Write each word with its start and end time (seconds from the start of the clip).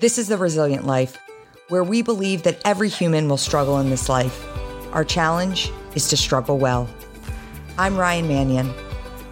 This 0.00 0.18
is 0.18 0.26
The 0.26 0.36
Resilient 0.36 0.86
Life, 0.88 1.16
where 1.68 1.84
we 1.84 2.02
believe 2.02 2.42
that 2.42 2.60
every 2.64 2.88
human 2.88 3.28
will 3.28 3.36
struggle 3.36 3.78
in 3.78 3.90
this 3.90 4.08
life. 4.08 4.44
Our 4.92 5.04
challenge 5.04 5.70
is 5.94 6.08
to 6.08 6.16
struggle 6.16 6.58
well. 6.58 6.88
I'm 7.78 7.96
Ryan 7.96 8.26
Manion. 8.26 8.74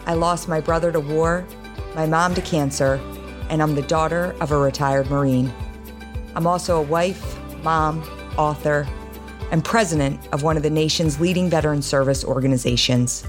I 0.07 0.15
lost 0.15 0.47
my 0.47 0.61
brother 0.61 0.93
to 0.93 1.01
war, 1.01 1.45
my 1.97 2.07
mom 2.07 2.35
to 2.37 2.41
cancer, 2.43 3.01
and 3.51 3.61
I'm 3.61 3.75
the 3.75 3.83
daughter 3.83 4.37
of 4.41 4.53
a 4.53 4.57
retired 4.57 5.11
Marine. 5.11 5.53
I'm 6.37 6.47
also 6.47 6.79
a 6.79 6.83
wife, 6.83 7.37
mom, 7.65 8.01
author, 8.39 8.87
and 9.51 9.65
president 9.65 10.21
of 10.33 10.45
one 10.45 10.57
of 10.57 10.63
the 10.63 10.71
nation's 10.71 11.19
leading 11.19 11.51
veteran 11.51 11.83
service 11.83 12.25
organizations. 12.25 13.25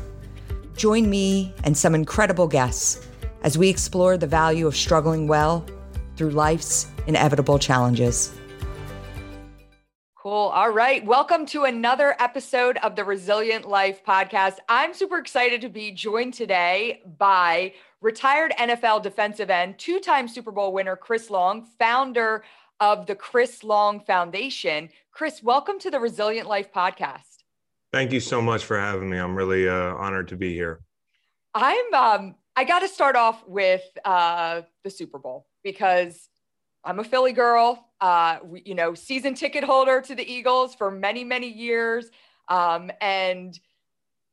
Join 0.76 1.10
me 1.10 1.52
and 1.64 1.76
some 1.76 1.96
incredible 1.96 2.48
guests 2.48 3.08
as 3.42 3.58
we 3.58 3.70
explore 3.70 4.18
the 4.18 4.28
value 4.28 4.68
of 4.68 4.76
struggling 4.76 5.28
well 5.28 5.66
through 6.16 6.30
life's 6.30 6.93
inevitable 7.08 7.60
challenges. 7.60 8.34
Cool. 10.24 10.50
All 10.50 10.70
right. 10.70 11.06
Welcome 11.06 11.46
to 11.48 11.66
another 11.66 12.16
episode 12.18 12.78
of 12.78 12.96
the 12.96 13.04
Resilient 13.04 13.68
Life 13.68 14.06
podcast. 14.06 14.60
I'm 14.70 14.94
super 14.94 15.18
excited 15.18 15.60
to 15.62 15.70
be 15.70 15.92
joined 15.92 16.34
today 16.34 17.02
by 17.18 17.74
retired 18.00 18.54
NFL 18.58 19.04
defensive 19.04 19.50
end, 19.50 19.78
two 19.78 20.00
time 20.00 20.30
Super 20.30 20.52
Bowl 20.52 20.72
winner 20.72 20.96
Chris 20.96 21.30
Long, 21.30 21.68
founder 21.78 22.46
of 22.80 23.06
the 23.06 23.16
Chris 23.16 23.66
Long 23.66 24.00
Foundation. 24.00 24.88
Chris, 25.12 25.44
welcome 25.44 25.78
to 25.80 25.92
the 25.92 26.00
Resilient 26.00 26.48
Life 26.48 26.72
podcast. 26.72 27.44
Thank 27.92 28.14
you 28.14 28.22
so 28.22 28.42
much 28.42 28.64
for 28.64 28.80
having 28.80 29.10
me. 29.10 29.18
I'm 29.18 29.36
really 29.36 29.68
uh, 29.68 29.94
honored 29.96 30.30
to 30.30 30.38
be 30.38 30.54
here. 30.54 30.80
I'm, 31.54 31.94
um, 31.94 32.36
I 32.56 32.64
got 32.64 32.80
to 32.80 32.88
start 32.88 33.18
off 33.18 33.44
with 33.46 33.84
uh, 34.06 34.62
the 34.86 34.90
Super 34.90 35.20
Bowl 35.20 35.48
because 35.66 36.30
I'm 36.86 37.00
a 37.00 37.04
Philly 37.04 37.32
girl, 37.32 37.88
uh, 38.02 38.40
you 38.66 38.76
know, 38.76 38.94
season 38.94 39.36
ticket 39.36 39.64
holder 39.64 40.02
to 40.02 40.16
the 40.16 40.30
Eagles 40.30 40.76
for 40.76 40.92
many, 40.92 41.24
many 41.24 41.48
years. 41.48 42.10
Um, 42.50 42.92
and 43.00 43.58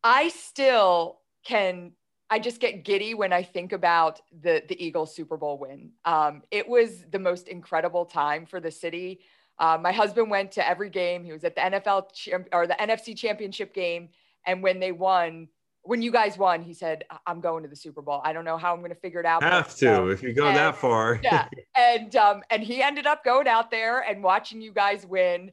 I 0.03 0.29
still 0.31 1.21
can, 1.45 1.93
I 2.29 2.41
just 2.41 2.61
get 2.61 2.85
giddy 2.85 3.15
when 3.15 3.33
I 3.33 3.43
think 3.45 3.73
about 3.73 4.21
the, 4.43 4.63
the 4.69 4.85
Eagles 4.85 5.15
Super 5.15 5.37
Bowl 5.37 5.59
win. 5.59 5.93
Um, 6.05 6.43
it 6.51 6.69
was 6.69 7.05
the 7.11 7.19
most 7.19 7.47
incredible 7.47 8.05
time 8.05 8.47
for 8.47 8.59
the 8.61 8.71
city. 8.71 9.21
Uh, 9.59 9.79
my 9.81 9.93
husband 9.93 10.31
went 10.31 10.53
to 10.53 10.67
every 10.67 10.91
game. 10.91 11.23
He 11.23 11.33
was 11.33 11.45
at 11.45 11.55
the 11.55 11.61
NFL 11.61 12.07
or 12.53 12.67
the 12.67 12.75
NFC 12.75 13.17
championship 13.17 13.73
game. 13.75 14.09
And 14.47 14.63
when 14.63 14.81
they 14.81 14.91
won, 14.91 15.49
when 15.83 16.03
you 16.03 16.11
guys 16.11 16.37
won, 16.37 16.63
he 16.63 16.75
said, 16.75 17.05
"I'm 17.27 17.41
going 17.41 17.63
to 17.63 17.69
the 17.69 17.77
Super 17.77 18.03
Bowl. 18.03 18.21
I 18.25 18.33
don't 18.33 18.45
know 18.45 18.59
how 18.59 18.73
I'm 18.73 18.81
going 18.81 18.91
to 18.91 19.01
figure 19.01 19.21
it 19.21 19.27
out." 19.27 19.43
Have 19.43 19.75
to 19.77 20.09
if 20.09 20.23
you 20.23 20.33
go 20.33 20.47
and, 20.47 20.57
that 20.57 20.77
far. 20.77 21.21
yeah, 21.23 21.49
and 21.77 22.15
um, 22.17 22.43
and 22.51 22.63
he 22.63 22.83
ended 22.83 23.07
up 23.07 23.25
going 23.25 23.49
out 23.49 23.71
there 23.71 24.01
and 24.01 24.23
watching 24.23 24.61
you 24.61 24.73
guys 24.73 25.07
win. 25.07 25.53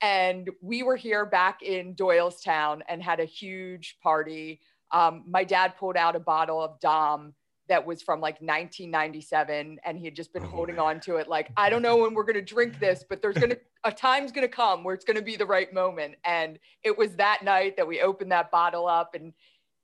And 0.00 0.48
we 0.62 0.84
were 0.84 0.96
here 0.96 1.26
back 1.26 1.62
in 1.62 1.94
Doylestown 1.96 2.82
and 2.88 3.02
had 3.02 3.18
a 3.18 3.24
huge 3.24 3.96
party. 4.00 4.60
Um, 4.92 5.24
my 5.26 5.42
dad 5.42 5.76
pulled 5.76 5.96
out 5.96 6.14
a 6.14 6.20
bottle 6.20 6.62
of 6.62 6.78
Dom 6.78 7.34
that 7.68 7.84
was 7.84 8.02
from 8.02 8.20
like 8.20 8.40
1997 8.40 9.78
and 9.84 9.98
he 9.98 10.04
had 10.04 10.16
just 10.16 10.32
been 10.32 10.44
oh, 10.44 10.48
holding 10.48 10.76
man. 10.76 10.84
on 10.84 11.00
to 11.00 11.16
it 11.16 11.28
like 11.28 11.50
i 11.56 11.70
don't 11.70 11.82
know 11.82 11.98
when 11.98 12.14
we're 12.14 12.24
going 12.24 12.34
to 12.34 12.42
drink 12.42 12.80
this 12.80 13.04
but 13.08 13.22
there's 13.22 13.36
going 13.36 13.50
to 13.50 13.58
a 13.84 13.92
time's 13.92 14.32
going 14.32 14.46
to 14.46 14.52
come 14.52 14.82
where 14.82 14.94
it's 14.94 15.04
going 15.04 15.16
to 15.16 15.22
be 15.22 15.36
the 15.36 15.46
right 15.46 15.72
moment 15.72 16.14
and 16.24 16.58
it 16.82 16.96
was 16.96 17.14
that 17.16 17.42
night 17.44 17.76
that 17.76 17.86
we 17.86 18.00
opened 18.00 18.32
that 18.32 18.50
bottle 18.50 18.86
up 18.86 19.14
and 19.14 19.32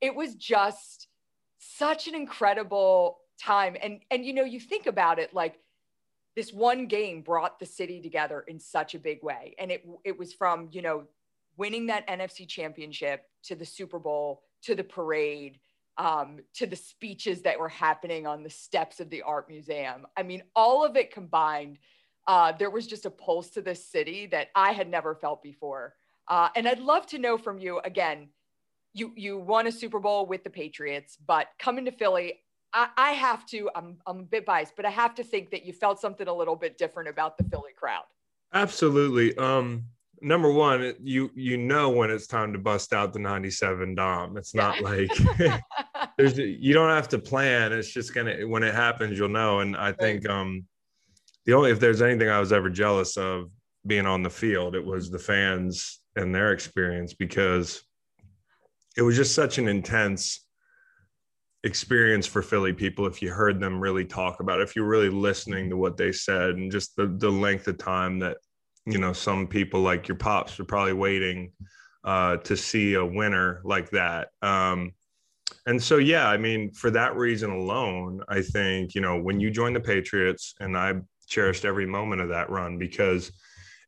it 0.04 0.14
was 0.14 0.34
just 0.34 1.08
such 1.58 2.08
an 2.08 2.14
incredible 2.14 3.20
time. 3.40 3.74
And 3.82 4.00
and 4.10 4.24
you 4.24 4.34
know, 4.34 4.44
you 4.44 4.60
think 4.60 4.86
about 4.86 5.18
it 5.18 5.32
like 5.32 5.58
this 6.36 6.52
one 6.52 6.86
game 6.86 7.22
brought 7.22 7.58
the 7.58 7.64
city 7.64 8.02
together 8.02 8.44
in 8.46 8.60
such 8.60 8.94
a 8.94 8.98
big 8.98 9.22
way. 9.22 9.54
And 9.58 9.72
it 9.72 9.88
it 10.04 10.18
was 10.18 10.34
from, 10.34 10.68
you 10.72 10.82
know, 10.82 11.04
winning 11.56 11.86
that 11.86 12.06
NFC 12.06 12.46
championship 12.46 13.24
to 13.44 13.54
the 13.54 13.64
Super 13.64 13.98
Bowl 13.98 14.42
to 14.64 14.74
the 14.74 14.84
parade 14.84 15.58
um, 15.96 16.40
to 16.54 16.66
the 16.66 16.76
speeches 16.76 17.40
that 17.42 17.58
were 17.58 17.70
happening 17.70 18.26
on 18.26 18.42
the 18.42 18.50
steps 18.50 19.00
of 19.00 19.08
the 19.08 19.22
art 19.22 19.48
museum. 19.48 20.06
I 20.18 20.22
mean, 20.22 20.42
all 20.54 20.84
of 20.84 20.96
it 20.96 21.12
combined, 21.12 21.78
uh, 22.26 22.52
there 22.52 22.70
was 22.70 22.86
just 22.86 23.06
a 23.06 23.10
pulse 23.10 23.48
to 23.50 23.62
this 23.62 23.86
city 23.86 24.26
that 24.26 24.48
I 24.54 24.72
had 24.72 24.90
never 24.90 25.14
felt 25.14 25.42
before. 25.42 25.94
Uh, 26.28 26.48
and 26.56 26.68
I'd 26.68 26.80
love 26.80 27.06
to 27.06 27.18
know 27.18 27.38
from 27.38 27.58
you 27.58 27.80
again, 27.84 28.28
you 28.94 29.12
you 29.16 29.38
won 29.38 29.66
a 29.66 29.72
Super 29.72 29.98
Bowl 29.98 30.24
with 30.24 30.44
the 30.44 30.50
Patriots, 30.50 31.18
but 31.26 31.48
coming 31.58 31.84
to 31.84 31.92
Philly, 31.92 32.40
I, 32.72 32.88
I 32.96 33.10
have 33.12 33.44
to. 33.46 33.68
I'm 33.74 33.98
I'm 34.06 34.20
a 34.20 34.22
bit 34.22 34.46
biased, 34.46 34.74
but 34.76 34.86
I 34.86 34.90
have 34.90 35.14
to 35.16 35.24
think 35.24 35.50
that 35.50 35.66
you 35.66 35.72
felt 35.72 36.00
something 36.00 36.28
a 36.28 36.34
little 36.34 36.56
bit 36.56 36.78
different 36.78 37.08
about 37.08 37.36
the 37.36 37.44
Philly 37.44 37.72
crowd. 37.76 38.04
Absolutely. 38.52 39.36
Um, 39.36 39.84
number 40.20 40.50
one, 40.50 40.94
you 41.02 41.30
you 41.34 41.56
know 41.56 41.90
when 41.90 42.10
it's 42.10 42.28
time 42.28 42.52
to 42.52 42.58
bust 42.58 42.92
out 42.92 43.12
the 43.12 43.18
'97 43.18 43.96
Dom. 43.96 44.36
It's 44.36 44.54
not 44.54 44.80
yeah. 44.80 44.82
like 44.82 45.60
there's 46.16 46.38
you 46.38 46.72
don't 46.72 46.90
have 46.90 47.08
to 47.08 47.18
plan. 47.18 47.72
It's 47.72 47.92
just 47.92 48.14
gonna 48.14 48.46
when 48.46 48.62
it 48.62 48.74
happens, 48.74 49.18
you'll 49.18 49.28
know. 49.28 49.58
And 49.60 49.76
I 49.76 49.92
think 49.92 50.28
um, 50.28 50.64
the 51.46 51.54
only 51.54 51.72
if 51.72 51.80
there's 51.80 52.00
anything 52.00 52.28
I 52.28 52.38
was 52.38 52.52
ever 52.52 52.70
jealous 52.70 53.16
of 53.16 53.50
being 53.86 54.06
on 54.06 54.22
the 54.22 54.30
field, 54.30 54.76
it 54.76 54.84
was 54.84 55.10
the 55.10 55.18
fans 55.18 56.00
and 56.16 56.34
their 56.34 56.52
experience 56.52 57.12
because 57.12 57.82
it 58.96 59.02
was 59.02 59.16
just 59.16 59.34
such 59.34 59.58
an 59.58 59.68
intense 59.68 60.44
experience 61.64 62.26
for 62.26 62.42
Philly 62.42 62.72
people 62.72 63.06
if 63.06 63.22
you 63.22 63.32
heard 63.32 63.58
them 63.58 63.80
really 63.80 64.04
talk 64.04 64.40
about 64.40 64.60
it, 64.60 64.64
if 64.64 64.76
you're 64.76 64.86
really 64.86 65.08
listening 65.08 65.70
to 65.70 65.76
what 65.76 65.96
they 65.96 66.12
said 66.12 66.50
and 66.50 66.70
just 66.70 66.94
the 66.96 67.06
the 67.06 67.30
length 67.30 67.66
of 67.68 67.78
time 67.78 68.18
that 68.20 68.36
you 68.86 68.98
know 68.98 69.12
some 69.12 69.46
people 69.46 69.80
like 69.80 70.06
your 70.06 70.16
pops 70.16 70.58
were 70.58 70.64
probably 70.64 70.92
waiting 70.92 71.52
uh, 72.04 72.36
to 72.38 72.56
see 72.56 72.94
a 72.94 73.04
winner 73.04 73.62
like 73.64 73.88
that. 73.90 74.28
Um, 74.42 74.92
and 75.66 75.82
so 75.82 75.96
yeah, 75.96 76.28
I 76.28 76.36
mean 76.36 76.70
for 76.72 76.90
that 76.90 77.16
reason 77.16 77.50
alone, 77.50 78.20
I 78.28 78.42
think 78.42 78.94
you 78.94 79.00
know 79.00 79.18
when 79.18 79.40
you 79.40 79.50
join 79.50 79.72
the 79.72 79.80
Patriots, 79.80 80.54
and 80.60 80.76
I 80.76 80.94
cherished 81.26 81.64
every 81.64 81.86
moment 81.86 82.20
of 82.20 82.28
that 82.28 82.50
run 82.50 82.78
because 82.78 83.32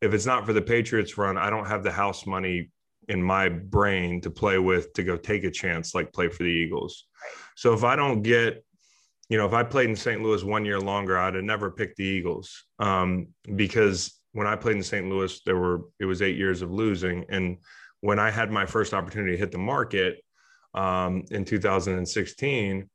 if 0.01 0.15
it's 0.15 0.27
not 0.27 0.47
for 0.47 0.55
the 0.55 0.63
Patriots 0.63 1.19
run, 1.19 1.37
I 1.37 1.51
don't 1.51 1.67
have 1.67 1.83
the 1.83 1.93
house 1.93 2.27
money 2.27 2.71
in 3.09 3.23
my 3.23 3.49
brain 3.49 4.21
to 4.21 4.31
play 4.31 4.59
with 4.59 4.93
to 4.95 5.03
go 5.03 5.17
take 5.17 5.45
a 5.45 5.51
chance 5.51 5.95
like 5.95 6.13
play 6.13 6.29
for 6.29 6.43
the 6.43 6.49
Eagles. 6.49 7.07
So 7.55 7.73
if 7.73 7.85
I 7.85 7.97
don't 7.97 8.23
get, 8.23 8.65
you 9.29 9.39
know, 9.39 9.47
if 9.47 9.53
I 9.53 9.63
played 9.63 9.89
in 9.89 9.97
St. 9.97 10.23
Louis 10.23 10.43
one 10.45 10.65
year 10.65 10.81
longer, 10.81 11.19
I'd 11.19 11.35
have 11.35 11.45
never 11.45 11.71
picked 11.71 11.97
the 11.97 12.05
Eagles 12.05 12.65
um, 12.79 13.29
because 13.55 14.21
when 14.33 14.47
I 14.47 14.55
played 14.57 14.77
in 14.77 14.83
St. 14.83 15.09
Louis, 15.09 15.41
there 15.47 15.57
were 15.57 15.83
it 15.99 16.05
was 16.05 16.21
eight 16.23 16.37
years 16.37 16.63
of 16.63 16.71
losing, 16.71 17.25
and 17.31 17.57
when 18.01 18.19
I 18.19 18.31
had 18.31 18.51
my 18.51 18.67
first 18.67 18.93
opportunity 18.93 19.33
to 19.33 19.39
hit 19.39 19.51
the 19.51 19.59
market 19.59 20.23
um, 20.75 21.25
in 21.31 21.45
2016, 21.45 22.91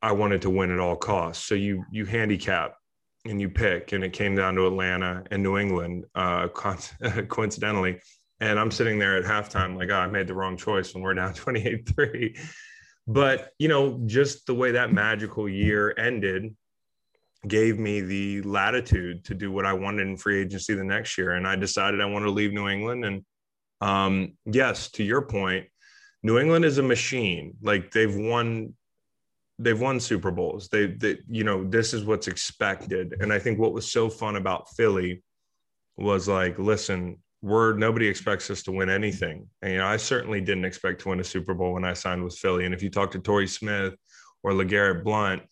I 0.00 0.12
wanted 0.12 0.42
to 0.42 0.50
win 0.50 0.70
at 0.70 0.80
all 0.80 0.96
costs. 0.96 1.44
So 1.44 1.54
you 1.54 1.84
you 1.90 2.06
handicap 2.06 2.74
and 3.26 3.40
you 3.40 3.50
pick, 3.50 3.92
and 3.92 4.02
it 4.02 4.14
came 4.14 4.34
down 4.34 4.54
to 4.54 4.66
Atlanta 4.66 5.24
and 5.30 5.42
New 5.42 5.58
England, 5.58 6.06
uh, 6.14 6.48
coincidentally 7.28 8.00
and 8.40 8.58
I'm 8.58 8.70
sitting 8.70 8.98
there 8.98 9.16
at 9.16 9.24
halftime, 9.24 9.76
like, 9.76 9.90
oh, 9.90 9.96
I 9.96 10.06
made 10.06 10.26
the 10.26 10.34
wrong 10.34 10.56
choice 10.56 10.94
when 10.94 11.02
we're 11.02 11.14
down 11.14 11.34
28 11.34 11.88
3. 11.88 12.36
But, 13.06 13.52
you 13.58 13.68
know, 13.68 14.00
just 14.06 14.46
the 14.46 14.54
way 14.54 14.72
that 14.72 14.92
magical 14.92 15.48
year 15.48 15.94
ended 15.96 16.54
gave 17.46 17.78
me 17.78 18.00
the 18.00 18.42
latitude 18.42 19.24
to 19.24 19.34
do 19.34 19.50
what 19.50 19.64
I 19.64 19.72
wanted 19.72 20.08
in 20.08 20.16
free 20.16 20.40
agency 20.40 20.74
the 20.74 20.84
next 20.84 21.16
year. 21.16 21.32
And 21.32 21.46
I 21.46 21.56
decided 21.56 22.00
I 22.00 22.06
wanted 22.06 22.26
to 22.26 22.32
leave 22.32 22.52
New 22.52 22.68
England. 22.68 23.04
And 23.04 23.24
um, 23.80 24.32
yes, 24.44 24.90
to 24.92 25.04
your 25.04 25.22
point, 25.22 25.66
New 26.22 26.38
England 26.38 26.64
is 26.64 26.78
a 26.78 26.82
machine. 26.82 27.54
Like 27.62 27.92
they've 27.92 28.14
won 28.14 28.74
they've 29.58 29.80
won 29.80 29.98
Super 29.98 30.30
Bowls. 30.30 30.68
They, 30.68 30.86
they, 30.86 31.18
you 31.28 31.42
know, 31.42 31.64
this 31.64 31.92
is 31.92 32.04
what's 32.04 32.28
expected. 32.28 33.16
And 33.20 33.32
I 33.32 33.38
think 33.38 33.58
what 33.58 33.72
was 33.72 33.90
so 33.90 34.08
fun 34.08 34.36
about 34.36 34.68
Philly 34.70 35.22
was 35.96 36.28
like, 36.28 36.58
listen, 36.58 37.18
we're 37.40 37.74
nobody 37.74 38.08
expects 38.08 38.50
us 38.50 38.62
to 38.64 38.72
win 38.72 38.88
anything. 38.88 39.46
And, 39.62 39.72
you 39.72 39.78
know, 39.78 39.86
I 39.86 39.96
certainly 39.96 40.40
didn't 40.40 40.64
expect 40.64 41.02
to 41.02 41.10
win 41.10 41.20
a 41.20 41.24
Super 41.24 41.54
Bowl 41.54 41.74
when 41.74 41.84
I 41.84 41.92
signed 41.92 42.24
with 42.24 42.36
Philly. 42.36 42.64
And 42.64 42.74
if 42.74 42.82
you 42.82 42.90
talk 42.90 43.12
to 43.12 43.18
Torrey 43.18 43.46
Smith 43.46 43.94
or 44.42 44.52
LeGarrette 44.52 45.04
Blount, 45.04 45.42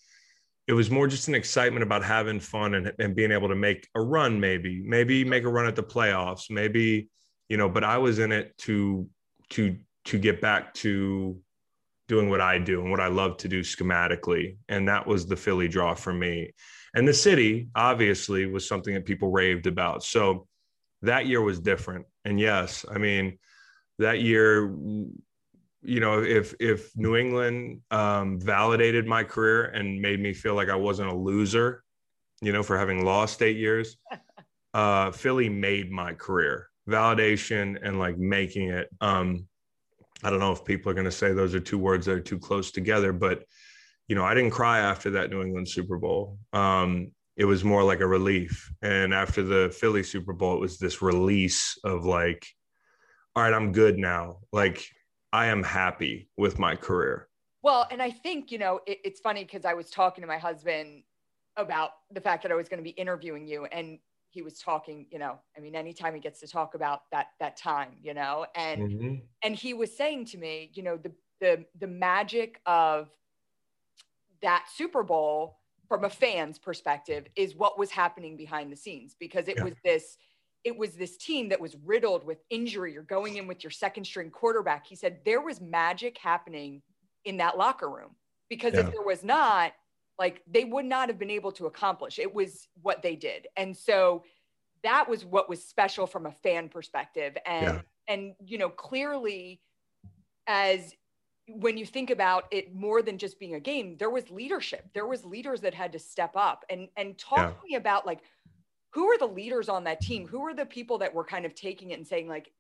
it 0.66 0.72
was 0.72 0.90
more 0.90 1.06
just 1.06 1.28
an 1.28 1.34
excitement 1.34 1.84
about 1.84 2.02
having 2.02 2.40
fun 2.40 2.74
and, 2.74 2.92
and 2.98 3.14
being 3.14 3.30
able 3.30 3.48
to 3.48 3.54
make 3.54 3.88
a 3.94 4.00
run, 4.00 4.40
maybe, 4.40 4.82
maybe 4.84 5.24
make 5.24 5.44
a 5.44 5.48
run 5.48 5.66
at 5.66 5.76
the 5.76 5.82
playoffs, 5.82 6.50
maybe, 6.50 7.08
you 7.48 7.56
know, 7.56 7.68
but 7.68 7.84
I 7.84 7.98
was 7.98 8.18
in 8.18 8.32
it 8.32 8.56
to 8.58 9.08
to 9.50 9.76
to 10.06 10.18
get 10.18 10.40
back 10.40 10.74
to 10.74 11.38
doing 12.08 12.30
what 12.30 12.40
I 12.40 12.58
do 12.58 12.80
and 12.80 12.90
what 12.90 13.00
I 13.00 13.08
love 13.08 13.36
to 13.38 13.48
do 13.48 13.60
schematically. 13.60 14.56
And 14.68 14.88
that 14.88 15.06
was 15.06 15.26
the 15.26 15.36
Philly 15.36 15.68
draw 15.68 15.94
for 15.94 16.12
me. 16.12 16.52
And 16.94 17.06
the 17.06 17.14
city 17.14 17.68
obviously 17.74 18.46
was 18.46 18.66
something 18.66 18.94
that 18.94 19.04
people 19.04 19.30
raved 19.30 19.66
about. 19.66 20.02
So 20.02 20.46
that 21.02 21.26
year 21.26 21.40
was 21.40 21.60
different. 21.60 22.06
And 22.24 22.40
yes, 22.40 22.84
I 22.90 22.98
mean, 22.98 23.38
that 23.98 24.20
year, 24.20 24.66
you 25.82 26.00
know, 26.00 26.22
if 26.22 26.54
if 26.60 26.96
New 26.96 27.16
England 27.16 27.80
um, 27.90 28.40
validated 28.40 29.06
my 29.06 29.24
career 29.24 29.66
and 29.66 30.00
made 30.00 30.20
me 30.20 30.32
feel 30.32 30.54
like 30.54 30.68
I 30.68 30.76
wasn't 30.76 31.10
a 31.10 31.14
loser, 31.14 31.84
you 32.42 32.52
know, 32.52 32.62
for 32.62 32.78
having 32.78 33.04
lost 33.04 33.42
eight 33.42 33.56
years, 33.56 33.96
uh, 34.74 35.10
Philly 35.12 35.48
made 35.48 35.90
my 35.90 36.12
career 36.12 36.68
validation 36.88 37.78
and 37.82 37.98
like 37.98 38.18
making 38.18 38.70
it. 38.70 38.88
Um, 39.00 39.46
I 40.22 40.30
don't 40.30 40.40
know 40.40 40.52
if 40.52 40.64
people 40.64 40.90
are 40.90 40.94
going 40.94 41.04
to 41.04 41.10
say 41.12 41.32
those 41.32 41.54
are 41.54 41.60
two 41.60 41.78
words 41.78 42.06
that 42.06 42.12
are 42.12 42.20
too 42.20 42.38
close 42.38 42.70
together, 42.70 43.12
but 43.12 43.44
you 44.08 44.14
know, 44.14 44.24
I 44.24 44.34
didn't 44.34 44.50
cry 44.50 44.78
after 44.78 45.10
that 45.12 45.30
New 45.30 45.42
England 45.42 45.68
Super 45.68 45.98
Bowl. 45.98 46.38
Um, 46.52 47.12
it 47.36 47.44
was 47.44 47.64
more 47.64 47.84
like 47.84 48.00
a 48.00 48.06
relief. 48.06 48.72
And 48.82 49.12
after 49.12 49.42
the 49.42 49.74
Philly 49.78 50.02
Super 50.02 50.32
Bowl, 50.32 50.54
it 50.54 50.60
was 50.60 50.78
this 50.78 51.02
release 51.02 51.78
of 51.84 52.04
like, 52.04 52.46
all 53.34 53.42
right, 53.42 53.52
I'm 53.52 53.72
good 53.72 53.98
now. 53.98 54.38
Like, 54.52 54.86
I 55.32 55.46
am 55.46 55.62
happy 55.62 56.30
with 56.38 56.58
my 56.58 56.76
career. 56.76 57.28
Well, 57.62 57.86
and 57.90 58.00
I 58.00 58.10
think, 58.10 58.50
you 58.50 58.58
know, 58.58 58.80
it, 58.86 59.00
it's 59.04 59.20
funny 59.20 59.44
because 59.44 59.64
I 59.64 59.74
was 59.74 59.90
talking 59.90 60.22
to 60.22 60.28
my 60.28 60.38
husband 60.38 61.02
about 61.56 61.90
the 62.10 62.20
fact 62.20 62.42
that 62.44 62.52
I 62.52 62.54
was 62.54 62.68
going 62.68 62.78
to 62.78 62.84
be 62.84 62.90
interviewing 62.90 63.46
you. 63.46 63.66
And 63.66 63.98
he 64.30 64.40
was 64.40 64.58
talking, 64.58 65.06
you 65.10 65.18
know, 65.18 65.38
I 65.56 65.60
mean, 65.60 65.74
anytime 65.74 66.14
he 66.14 66.20
gets 66.20 66.40
to 66.40 66.46
talk 66.46 66.74
about 66.74 67.02
that 67.10 67.28
that 67.40 67.56
time, 67.56 67.96
you 68.02 68.14
know, 68.14 68.46
and 68.54 68.82
mm-hmm. 68.82 69.14
and 69.42 69.56
he 69.56 69.74
was 69.74 69.96
saying 69.96 70.26
to 70.26 70.38
me, 70.38 70.70
you 70.74 70.82
know, 70.82 70.96
the 70.96 71.12
the 71.40 71.64
the 71.78 71.86
magic 71.86 72.60
of 72.66 73.08
that 74.42 74.66
Super 74.74 75.02
Bowl 75.02 75.58
from 75.88 76.04
a 76.04 76.10
fan's 76.10 76.58
perspective 76.58 77.26
is 77.36 77.54
what 77.54 77.78
was 77.78 77.90
happening 77.90 78.36
behind 78.36 78.70
the 78.70 78.76
scenes 78.76 79.14
because 79.18 79.48
it 79.48 79.56
yeah. 79.58 79.64
was 79.64 79.74
this 79.84 80.16
it 80.64 80.76
was 80.76 80.94
this 80.94 81.16
team 81.16 81.48
that 81.48 81.60
was 81.60 81.76
riddled 81.84 82.24
with 82.24 82.38
injury 82.50 82.92
you're 82.92 83.02
going 83.02 83.36
in 83.36 83.46
with 83.46 83.62
your 83.62 83.70
second 83.70 84.04
string 84.04 84.30
quarterback 84.30 84.86
he 84.86 84.96
said 84.96 85.18
there 85.24 85.40
was 85.40 85.60
magic 85.60 86.18
happening 86.18 86.82
in 87.24 87.36
that 87.36 87.56
locker 87.56 87.88
room 87.88 88.10
because 88.48 88.74
yeah. 88.74 88.80
if 88.80 88.90
there 88.90 89.02
was 89.02 89.22
not 89.24 89.72
like 90.18 90.42
they 90.46 90.64
would 90.64 90.84
not 90.84 91.08
have 91.08 91.18
been 91.18 91.30
able 91.30 91.52
to 91.52 91.66
accomplish 91.66 92.18
it 92.18 92.34
was 92.34 92.68
what 92.82 93.02
they 93.02 93.14
did 93.14 93.46
and 93.56 93.76
so 93.76 94.24
that 94.82 95.08
was 95.08 95.24
what 95.24 95.48
was 95.48 95.62
special 95.62 96.06
from 96.06 96.26
a 96.26 96.32
fan 96.32 96.68
perspective 96.68 97.36
and 97.46 97.66
yeah. 97.66 97.80
and 98.08 98.34
you 98.44 98.58
know 98.58 98.68
clearly 98.68 99.60
as 100.46 100.94
when 101.48 101.76
you 101.76 101.86
think 101.86 102.10
about 102.10 102.44
it 102.50 102.74
more 102.74 103.02
than 103.02 103.18
just 103.18 103.38
being 103.38 103.54
a 103.54 103.60
game 103.60 103.96
there 103.98 104.10
was 104.10 104.28
leadership 104.30 104.88
there 104.94 105.06
was 105.06 105.24
leaders 105.24 105.60
that 105.60 105.74
had 105.74 105.92
to 105.92 105.98
step 105.98 106.32
up 106.34 106.64
and 106.70 106.88
and 106.96 107.16
talk 107.18 107.38
yeah. 107.38 107.46
to 107.48 107.68
me 107.68 107.74
about 107.76 108.06
like 108.06 108.20
who 108.90 109.06
are 109.06 109.18
the 109.18 109.26
leaders 109.26 109.68
on 109.68 109.84
that 109.84 110.00
team 110.00 110.26
who 110.26 110.40
are 110.40 110.54
the 110.54 110.66
people 110.66 110.98
that 110.98 111.12
were 111.12 111.24
kind 111.24 111.46
of 111.46 111.54
taking 111.54 111.90
it 111.90 111.98
and 111.98 112.06
saying 112.06 112.28
like 112.28 112.50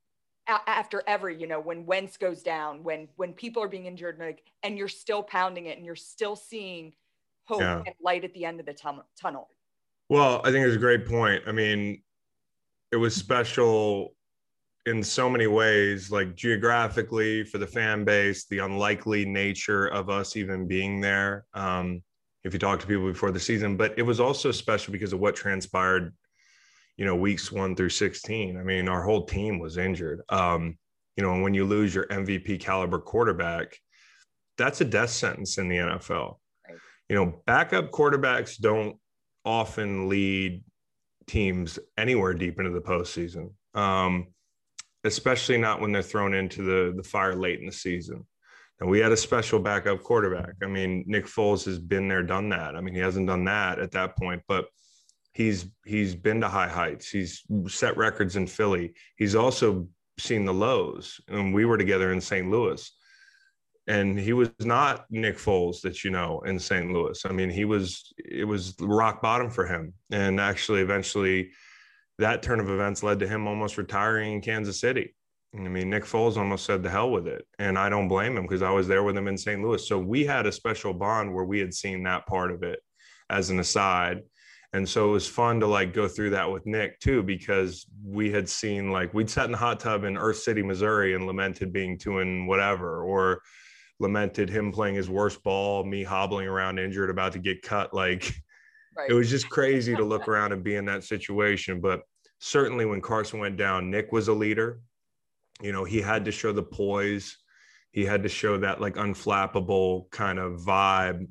a- 0.48 0.68
after 0.68 1.02
every 1.06 1.38
you 1.38 1.46
know 1.46 1.60
when 1.60 1.84
Wentz 1.86 2.16
goes 2.16 2.42
down 2.42 2.82
when 2.82 3.08
when 3.16 3.32
people 3.32 3.62
are 3.62 3.68
being 3.68 3.86
injured 3.86 4.18
like 4.18 4.44
and 4.62 4.78
you're 4.78 4.88
still 4.88 5.22
pounding 5.22 5.66
it 5.66 5.76
and 5.76 5.84
you're 5.84 5.96
still 5.96 6.36
seeing 6.36 6.92
hope 7.44 7.60
yeah. 7.60 7.82
and 7.86 7.94
light 8.00 8.24
at 8.24 8.32
the 8.34 8.44
end 8.44 8.60
of 8.60 8.66
the 8.66 8.74
tunnel 9.20 9.48
well 10.08 10.40
i 10.44 10.50
think 10.50 10.66
it's 10.66 10.76
a 10.76 10.78
great 10.78 11.06
point 11.06 11.42
i 11.46 11.52
mean 11.52 12.02
it 12.92 12.96
was 12.96 13.14
special 13.14 14.15
in 14.86 15.02
so 15.02 15.28
many 15.28 15.48
ways, 15.48 16.12
like 16.12 16.36
geographically 16.36 17.42
for 17.42 17.58
the 17.58 17.66
fan 17.66 18.04
base, 18.04 18.46
the 18.46 18.58
unlikely 18.58 19.26
nature 19.26 19.88
of 19.88 20.08
us 20.08 20.36
even 20.36 20.68
being 20.68 21.00
there. 21.00 21.44
Um, 21.54 22.02
if 22.44 22.52
you 22.52 22.60
talk 22.60 22.78
to 22.78 22.86
people 22.86 23.06
before 23.08 23.32
the 23.32 23.40
season, 23.40 23.76
but 23.76 23.98
it 23.98 24.02
was 24.02 24.20
also 24.20 24.52
special 24.52 24.92
because 24.92 25.12
of 25.12 25.18
what 25.18 25.34
transpired, 25.34 26.14
you 26.96 27.04
know, 27.04 27.16
weeks 27.16 27.50
one 27.50 27.74
through 27.74 27.88
16. 27.88 28.56
I 28.56 28.62
mean, 28.62 28.88
our 28.88 29.02
whole 29.02 29.24
team 29.24 29.58
was 29.58 29.76
injured. 29.76 30.22
Um, 30.28 30.78
you 31.16 31.24
know, 31.24 31.32
and 31.32 31.42
when 31.42 31.54
you 31.54 31.64
lose 31.64 31.92
your 31.92 32.06
MVP 32.06 32.60
caliber 32.60 33.00
quarterback, 33.00 33.76
that's 34.56 34.80
a 34.80 34.84
death 34.84 35.10
sentence 35.10 35.58
in 35.58 35.68
the 35.68 35.78
NFL. 35.78 36.36
Right. 36.68 36.78
You 37.08 37.16
know, 37.16 37.42
backup 37.44 37.90
quarterbacks 37.90 38.56
don't 38.56 38.96
often 39.44 40.08
lead 40.08 40.62
teams 41.26 41.80
anywhere 41.98 42.34
deep 42.34 42.60
into 42.60 42.70
the 42.70 42.80
postseason. 42.80 43.50
Um, 43.74 44.28
especially 45.06 45.58
not 45.58 45.80
when 45.80 45.92
they're 45.92 46.02
thrown 46.02 46.34
into 46.34 46.62
the 46.62 46.94
the 46.96 47.02
fire 47.02 47.34
late 47.34 47.60
in 47.60 47.66
the 47.66 47.72
season. 47.72 48.26
And 48.80 48.90
we 48.90 48.98
had 48.98 49.12
a 49.12 49.16
special 49.16 49.58
backup 49.58 50.02
quarterback. 50.02 50.54
I 50.62 50.66
mean, 50.66 51.04
Nick 51.06 51.24
Foles 51.24 51.64
has 51.64 51.78
been 51.78 52.08
there, 52.08 52.22
done 52.22 52.50
that. 52.50 52.76
I 52.76 52.82
mean, 52.82 52.94
he 52.94 53.00
hasn't 53.00 53.26
done 53.26 53.44
that 53.44 53.78
at 53.78 53.92
that 53.92 54.16
point, 54.16 54.42
but 54.46 54.66
he's 55.32 55.66
he's 55.84 56.14
been 56.14 56.40
to 56.40 56.48
high 56.48 56.68
heights. 56.68 57.08
He's 57.08 57.42
set 57.68 57.96
records 57.96 58.36
in 58.36 58.46
Philly. 58.46 58.94
He's 59.16 59.34
also 59.34 59.88
seen 60.18 60.44
the 60.44 60.54
lows. 60.54 61.20
And 61.28 61.54
we 61.54 61.64
were 61.64 61.78
together 61.78 62.12
in 62.12 62.20
St. 62.20 62.50
Louis. 62.50 62.90
And 63.86 64.18
he 64.18 64.32
was 64.32 64.50
not 64.60 65.04
Nick 65.10 65.36
Foles 65.36 65.80
that 65.82 66.02
you 66.02 66.10
know 66.10 66.40
in 66.40 66.58
St. 66.58 66.90
Louis. 66.90 67.24
I 67.24 67.32
mean, 67.32 67.50
he 67.50 67.64
was 67.64 68.12
it 68.18 68.44
was 68.44 68.74
rock 68.80 69.22
bottom 69.22 69.50
for 69.50 69.66
him. 69.66 69.94
And 70.10 70.40
actually 70.40 70.80
eventually 70.80 71.50
that 72.18 72.42
turn 72.42 72.60
of 72.60 72.70
events 72.70 73.02
led 73.02 73.18
to 73.20 73.28
him 73.28 73.46
almost 73.46 73.78
retiring 73.78 74.34
in 74.34 74.40
Kansas 74.40 74.80
City. 74.80 75.14
I 75.54 75.68
mean, 75.68 75.90
Nick 75.90 76.04
Foles 76.04 76.36
almost 76.36 76.64
said 76.66 76.82
the 76.82 76.90
hell 76.90 77.10
with 77.10 77.26
it. 77.26 77.46
And 77.58 77.78
I 77.78 77.88
don't 77.88 78.08
blame 78.08 78.36
him 78.36 78.42
because 78.42 78.62
I 78.62 78.70
was 78.70 78.88
there 78.88 79.02
with 79.02 79.16
him 79.16 79.28
in 79.28 79.38
St. 79.38 79.62
Louis. 79.62 79.86
So 79.86 79.98
we 79.98 80.24
had 80.24 80.46
a 80.46 80.52
special 80.52 80.92
bond 80.92 81.34
where 81.34 81.44
we 81.44 81.58
had 81.58 81.72
seen 81.72 82.02
that 82.02 82.26
part 82.26 82.50
of 82.50 82.62
it 82.62 82.80
as 83.30 83.50
an 83.50 83.58
aside. 83.58 84.22
And 84.72 84.86
so 84.86 85.08
it 85.08 85.12
was 85.12 85.26
fun 85.26 85.60
to 85.60 85.66
like 85.66 85.94
go 85.94 86.08
through 86.08 86.30
that 86.30 86.50
with 86.50 86.66
Nick 86.66 87.00
too, 87.00 87.22
because 87.22 87.86
we 88.04 88.30
had 88.30 88.48
seen 88.48 88.90
like 88.90 89.14
we'd 89.14 89.30
sat 89.30 89.46
in 89.46 89.52
the 89.52 89.58
hot 89.58 89.80
tub 89.80 90.04
in 90.04 90.18
Earth 90.18 90.38
City, 90.38 90.62
Missouri 90.62 91.14
and 91.14 91.26
lamented 91.26 91.72
being 91.72 91.98
two 91.98 92.18
and 92.18 92.46
whatever, 92.46 93.02
or 93.02 93.40
lamented 94.00 94.50
him 94.50 94.72
playing 94.72 94.94
his 94.94 95.08
worst 95.08 95.42
ball, 95.42 95.84
me 95.84 96.02
hobbling 96.02 96.46
around 96.46 96.78
injured, 96.78 97.08
about 97.08 97.32
to 97.32 97.38
get 97.38 97.62
cut. 97.62 97.94
Like 97.94 98.34
Right. 98.96 99.10
It 99.10 99.14
was 99.14 99.28
just 99.30 99.48
crazy 99.48 99.94
to 99.94 100.04
look 100.04 100.28
around 100.28 100.52
and 100.52 100.64
be 100.64 100.76
in 100.76 100.84
that 100.86 101.04
situation. 101.04 101.80
But 101.80 102.02
certainly 102.38 102.84
when 102.84 103.00
Carson 103.00 103.40
went 103.40 103.56
down, 103.56 103.90
Nick 103.90 104.12
was 104.12 104.28
a 104.28 104.32
leader. 104.32 104.80
You 105.60 105.72
know, 105.72 105.84
he 105.84 106.00
had 106.00 106.24
to 106.26 106.32
show 106.32 106.52
the 106.52 106.62
poise. 106.62 107.36
He 107.92 108.04
had 108.04 108.22
to 108.22 108.28
show 108.28 108.58
that 108.58 108.80
like 108.80 108.94
unflappable 108.94 110.10
kind 110.10 110.38
of 110.38 110.60
vibe. 110.60 111.28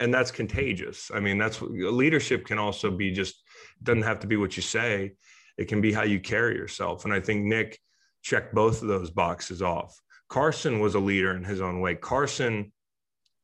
And 0.00 0.12
that's 0.12 0.30
contagious. 0.30 1.10
I 1.14 1.20
mean, 1.20 1.38
that's 1.38 1.62
leadership 1.62 2.46
can 2.46 2.58
also 2.58 2.90
be 2.90 3.12
just 3.12 3.42
doesn't 3.82 4.02
have 4.02 4.20
to 4.20 4.26
be 4.26 4.36
what 4.36 4.56
you 4.56 4.62
say. 4.62 5.12
It 5.56 5.66
can 5.66 5.80
be 5.80 5.92
how 5.92 6.02
you 6.02 6.18
carry 6.18 6.56
yourself. 6.56 7.04
And 7.04 7.14
I 7.14 7.20
think 7.20 7.44
Nick 7.44 7.78
checked 8.22 8.54
both 8.54 8.82
of 8.82 8.88
those 8.88 9.10
boxes 9.10 9.62
off. 9.62 9.96
Carson 10.28 10.80
was 10.80 10.96
a 10.96 11.00
leader 11.00 11.36
in 11.36 11.44
his 11.44 11.60
own 11.60 11.80
way. 11.80 11.94
Carson 11.94 12.72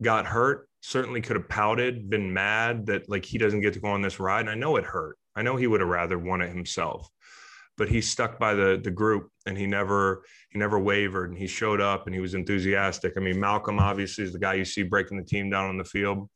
got 0.02 0.26
hurt 0.26 0.68
certainly 0.80 1.20
could 1.20 1.36
have 1.36 1.48
pouted, 1.48 2.08
been 2.08 2.32
mad 2.32 2.86
that 2.86 3.08
like 3.08 3.24
he 3.24 3.38
doesn't 3.38 3.60
get 3.60 3.74
to 3.74 3.80
go 3.80 3.88
on 3.88 4.02
this 4.02 4.20
ride. 4.20 4.40
And 4.40 4.50
I 4.50 4.54
know 4.54 4.76
it 4.76 4.84
hurt. 4.84 5.16
I 5.36 5.42
know 5.42 5.56
he 5.56 5.66
would 5.66 5.80
have 5.80 5.88
rather 5.88 6.18
won 6.18 6.42
it 6.42 6.48
himself, 6.48 7.08
but 7.76 7.88
he 7.88 8.00
stuck 8.00 8.38
by 8.38 8.54
the 8.54 8.80
the 8.82 8.90
group 8.90 9.30
and 9.46 9.56
he 9.56 9.66
never 9.66 10.24
he 10.50 10.58
never 10.58 10.78
wavered 10.78 11.30
and 11.30 11.38
he 11.38 11.46
showed 11.46 11.80
up 11.80 12.06
and 12.06 12.14
he 12.14 12.20
was 12.20 12.34
enthusiastic. 12.34 13.14
I 13.16 13.20
mean, 13.20 13.38
Malcolm 13.38 13.78
obviously 13.78 14.24
is 14.24 14.32
the 14.32 14.38
guy 14.38 14.54
you 14.54 14.64
see 14.64 14.82
breaking 14.82 15.18
the 15.18 15.24
team 15.24 15.50
down 15.50 15.68
on 15.68 15.78
the 15.78 15.84
field. 15.84 16.28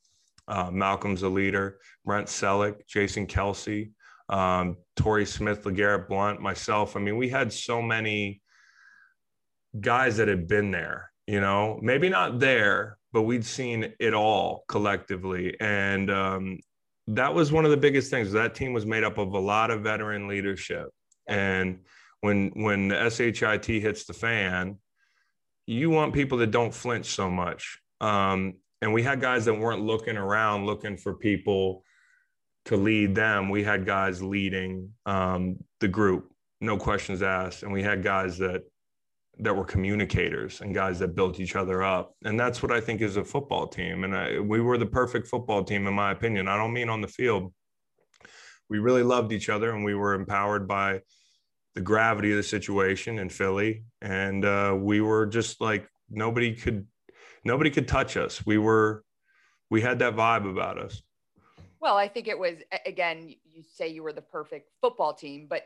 Uh, 0.47 0.71
Malcolm's 0.71 1.23
a 1.23 1.29
leader. 1.29 1.79
Brent 2.05 2.27
Celek, 2.27 2.87
Jason 2.87 3.27
Kelce, 3.27 3.91
um, 4.29 4.77
Torrey 4.97 5.27
Smith, 5.27 5.63
LeGarrette 5.65 6.09
Blount, 6.09 6.41
myself. 6.41 6.97
I 6.97 7.01
mean, 7.01 7.17
we 7.17 7.29
had 7.29 7.53
so 7.53 7.81
many 7.81 8.43
guys 9.81 10.19
that 10.19 10.29
had 10.29 10.47
been 10.47 10.71
there. 10.71 11.11
You 11.27 11.41
know, 11.41 11.79
maybe 11.83 12.11
not 12.11 12.39
there, 12.39 12.99
but 13.15 13.23
we'd 13.23 13.45
seen 13.45 13.95
it 14.01 14.13
all 14.13 14.65
collectively. 14.67 15.57
And 15.61 16.11
um, 16.11 16.59
that 17.07 17.33
was 17.33 17.53
one 17.53 17.65
of 17.65 17.71
the 17.71 17.77
biggest 17.77 18.11
things. 18.11 18.33
That 18.33 18.57
team 18.57 18.73
was 18.73 18.85
made 18.85 19.05
up 19.05 19.19
of 19.19 19.33
a 19.33 19.39
lot 19.39 19.71
of 19.71 19.83
veteran 19.83 20.27
leadership. 20.27 20.89
And 21.29 21.79
when 22.21 22.49
when 22.55 22.89
the 22.89 23.09
SHIT 23.09 23.67
hits 23.67 24.05
the 24.05 24.13
fan, 24.13 24.79
you 25.67 25.91
want 25.91 26.13
people 26.13 26.39
that 26.39 26.51
don't 26.51 26.75
flinch 26.75 27.07
so 27.07 27.31
much. 27.31 27.79
Um, 28.01 28.55
and 28.83 28.93
we 28.93 29.05
had 29.05 29.21
guys 29.21 29.45
that 29.45 29.55
weren't 29.55 29.81
looking 29.81 30.17
around 30.17 30.67
looking 30.67 30.97
for 30.97 31.15
people 31.15 31.85
to 32.65 32.77
lead 32.77 33.15
them. 33.15 33.49
We 33.49 33.63
had 33.63 33.87
guys 33.87 34.23
leading 34.23 34.91
um, 35.07 35.63
the 35.79 35.89
group, 35.89 36.33
no 36.61 36.77
questions 36.77 37.23
asked. 37.23 37.63
And 37.63 37.73
we 37.73 37.83
had 37.83 38.03
guys 38.03 38.39
that 38.39 38.65
that 39.39 39.55
were 39.55 39.65
communicators 39.65 40.61
and 40.61 40.75
guys 40.75 40.99
that 41.01 41.15
built 41.15 41.41
each 41.41 41.57
other 41.57 41.83
up. 41.83 42.15
And 42.25 42.39
that's 42.39 42.63
what 42.63 42.71
I 42.71 42.81
think 42.81 43.01
is 43.01 43.17
a 43.17 43.25
football 43.25 43.67
team. 43.67 44.05
And 44.05 44.17
I, 44.17 44.39
we 44.39 44.61
were 44.61 44.79
the 44.79 44.87
perfect 44.87 45.27
football 45.27 45.65
team, 45.65 45.87
in 45.87 45.95
my 45.95 46.13
opinion. 46.13 46.47
I 46.49 46.57
don't 46.57 46.73
mean 46.73 46.89
on 46.89 47.01
the 47.01 47.09
field. 47.09 47.53
We 48.69 48.79
really 48.79 49.03
loved 49.03 49.33
each 49.33 49.49
other 49.49 49.75
and 49.75 49.85
we 49.85 49.95
were 49.95 50.15
empowered 50.15 50.69
by 50.69 51.01
the 51.75 51.81
gravity 51.81 52.31
of 52.31 52.37
the 52.37 52.43
situation 52.43 53.19
in 53.19 53.29
Philly. 53.29 53.85
And 54.01 54.45
uh, 54.45 54.77
we 54.79 55.01
were 55.01 55.27
just 55.27 55.61
like, 55.61 55.89
nobody 56.09 56.55
could, 56.55 56.87
nobody 57.45 57.71
could 57.71 57.89
touch 57.89 58.17
us. 58.17 58.47
We 58.47 58.59
were, 58.59 59.05
we 59.69 59.81
had 59.81 59.99
that 59.99 60.15
vibe 60.15 60.49
about 60.49 60.79
us. 60.79 61.03
Well, 61.81 61.97
I 61.97 62.09
think 62.09 62.29
it 62.29 62.39
was, 62.39 62.59
again, 62.87 63.35
you 63.45 63.63
say 63.63 63.89
you 63.89 64.03
were 64.03 64.13
the 64.13 64.23
perfect 64.23 64.71
football 64.81 65.13
team, 65.13 65.47
but 65.51 65.65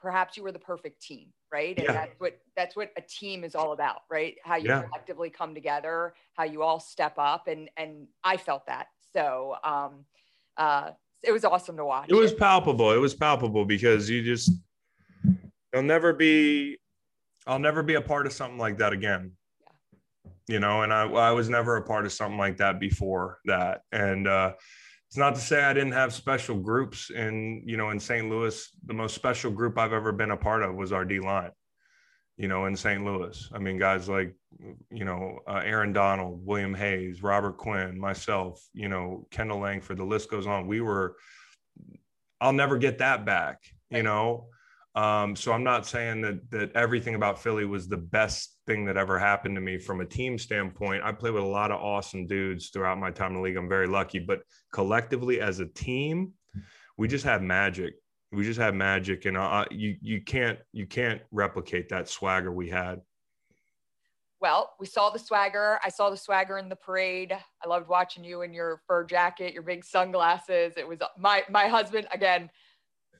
perhaps 0.00 0.36
you 0.36 0.42
were 0.42 0.52
the 0.52 0.58
perfect 0.58 1.00
team 1.00 1.28
right 1.52 1.78
and 1.78 1.86
yeah. 1.86 1.92
that's 1.92 2.14
what 2.18 2.38
that's 2.56 2.76
what 2.76 2.90
a 2.98 3.00
team 3.00 3.44
is 3.44 3.54
all 3.54 3.72
about 3.72 4.00
right 4.10 4.36
how 4.44 4.56
you 4.56 4.68
yeah. 4.68 4.82
collectively 4.82 5.30
come 5.30 5.54
together 5.54 6.12
how 6.34 6.44
you 6.44 6.62
all 6.62 6.78
step 6.78 7.14
up 7.16 7.48
and 7.48 7.70
and 7.76 8.06
i 8.24 8.36
felt 8.36 8.66
that 8.66 8.88
so 9.12 9.56
um 9.64 10.04
uh 10.58 10.90
it 11.22 11.32
was 11.32 11.44
awesome 11.44 11.76
to 11.76 11.84
watch. 11.84 12.06
It 12.08 12.14
was 12.14 12.32
palpable. 12.32 12.92
It 12.92 12.98
was 12.98 13.14
palpable 13.14 13.64
because 13.64 14.08
you 14.08 14.22
just 14.22 14.50
you'll 15.72 15.82
never 15.82 16.12
be 16.12 16.78
I'll 17.46 17.58
never 17.58 17.82
be 17.82 17.94
a 17.94 18.00
part 18.00 18.26
of 18.26 18.32
something 18.32 18.58
like 18.58 18.78
that 18.78 18.92
again. 18.92 19.32
Yeah. 19.60 20.54
You 20.54 20.60
know, 20.60 20.82
and 20.82 20.92
I 20.92 21.04
I 21.04 21.32
was 21.32 21.48
never 21.48 21.76
a 21.76 21.82
part 21.82 22.06
of 22.06 22.12
something 22.12 22.38
like 22.38 22.56
that 22.58 22.80
before 22.80 23.38
that. 23.46 23.82
And 23.92 24.26
uh 24.26 24.52
it's 25.10 25.16
not 25.16 25.34
to 25.34 25.40
say 25.40 25.60
I 25.60 25.72
didn't 25.72 25.90
have 25.90 26.12
special 26.12 26.56
groups 26.56 27.10
in, 27.10 27.64
you 27.66 27.76
know, 27.76 27.90
in 27.90 27.98
St. 27.98 28.30
Louis. 28.30 28.70
The 28.86 28.94
most 28.94 29.16
special 29.16 29.50
group 29.50 29.76
I've 29.76 29.92
ever 29.92 30.12
been 30.12 30.30
a 30.30 30.36
part 30.36 30.62
of 30.62 30.76
was 30.76 30.92
our 30.92 31.04
D 31.04 31.18
line, 31.18 31.50
you 32.36 32.46
know, 32.46 32.66
in 32.66 32.76
St. 32.76 33.04
Louis. 33.04 33.50
I 33.52 33.58
mean, 33.58 33.76
guys 33.76 34.08
like, 34.08 34.36
you 34.88 35.04
know, 35.04 35.40
uh, 35.48 35.62
Aaron 35.64 35.92
Donald, 35.92 36.46
William 36.46 36.74
Hayes, 36.74 37.24
Robert 37.24 37.56
Quinn, 37.56 37.98
myself, 37.98 38.64
you 38.72 38.88
know, 38.88 39.26
Kendall 39.32 39.58
Langford, 39.58 39.96
the 39.96 40.04
list 40.04 40.30
goes 40.30 40.46
on. 40.46 40.68
We 40.68 40.80
were, 40.80 41.16
I'll 42.40 42.52
never 42.52 42.78
get 42.78 42.98
that 42.98 43.26
back, 43.26 43.64
you 43.90 44.04
know. 44.04 44.46
Um, 44.96 45.36
so 45.36 45.52
I'm 45.52 45.62
not 45.62 45.86
saying 45.86 46.20
that 46.22 46.50
that 46.50 46.72
everything 46.74 47.14
about 47.14 47.40
Philly 47.40 47.64
was 47.64 47.86
the 47.86 47.96
best 47.96 48.56
thing 48.66 48.84
that 48.86 48.96
ever 48.96 49.18
happened 49.18 49.54
to 49.54 49.60
me 49.60 49.78
from 49.78 50.00
a 50.00 50.04
team 50.04 50.36
standpoint. 50.36 51.04
I 51.04 51.12
played 51.12 51.34
with 51.34 51.44
a 51.44 51.46
lot 51.46 51.70
of 51.70 51.80
awesome 51.80 52.26
dudes 52.26 52.70
throughout 52.70 52.98
my 52.98 53.10
time 53.12 53.30
in 53.30 53.36
the 53.36 53.40
league. 53.40 53.56
I'm 53.56 53.68
very 53.68 53.86
lucky, 53.86 54.18
but 54.18 54.40
collectively 54.72 55.40
as 55.40 55.60
a 55.60 55.66
team, 55.66 56.32
we 56.98 57.06
just 57.06 57.24
have 57.24 57.40
magic. 57.40 57.94
We 58.32 58.44
just 58.44 58.58
have 58.58 58.74
magic, 58.74 59.26
and 59.26 59.36
uh, 59.36 59.64
you 59.70 59.96
you 60.00 60.22
can't 60.22 60.58
you 60.72 60.86
can't 60.86 61.20
replicate 61.30 61.88
that 61.90 62.08
swagger 62.08 62.50
we 62.50 62.68
had. 62.68 63.00
Well, 64.40 64.72
we 64.80 64.86
saw 64.86 65.10
the 65.10 65.18
swagger. 65.18 65.78
I 65.84 65.90
saw 65.90 66.10
the 66.10 66.16
swagger 66.16 66.58
in 66.58 66.68
the 66.68 66.76
parade. 66.76 67.36
I 67.62 67.68
loved 67.68 67.88
watching 67.88 68.24
you 68.24 68.42
in 68.42 68.54
your 68.54 68.80
fur 68.86 69.04
jacket, 69.04 69.52
your 69.52 69.62
big 69.62 69.84
sunglasses. 69.84 70.74
It 70.76 70.88
was 70.88 70.98
my 71.16 71.44
my 71.48 71.68
husband 71.68 72.08
again 72.12 72.50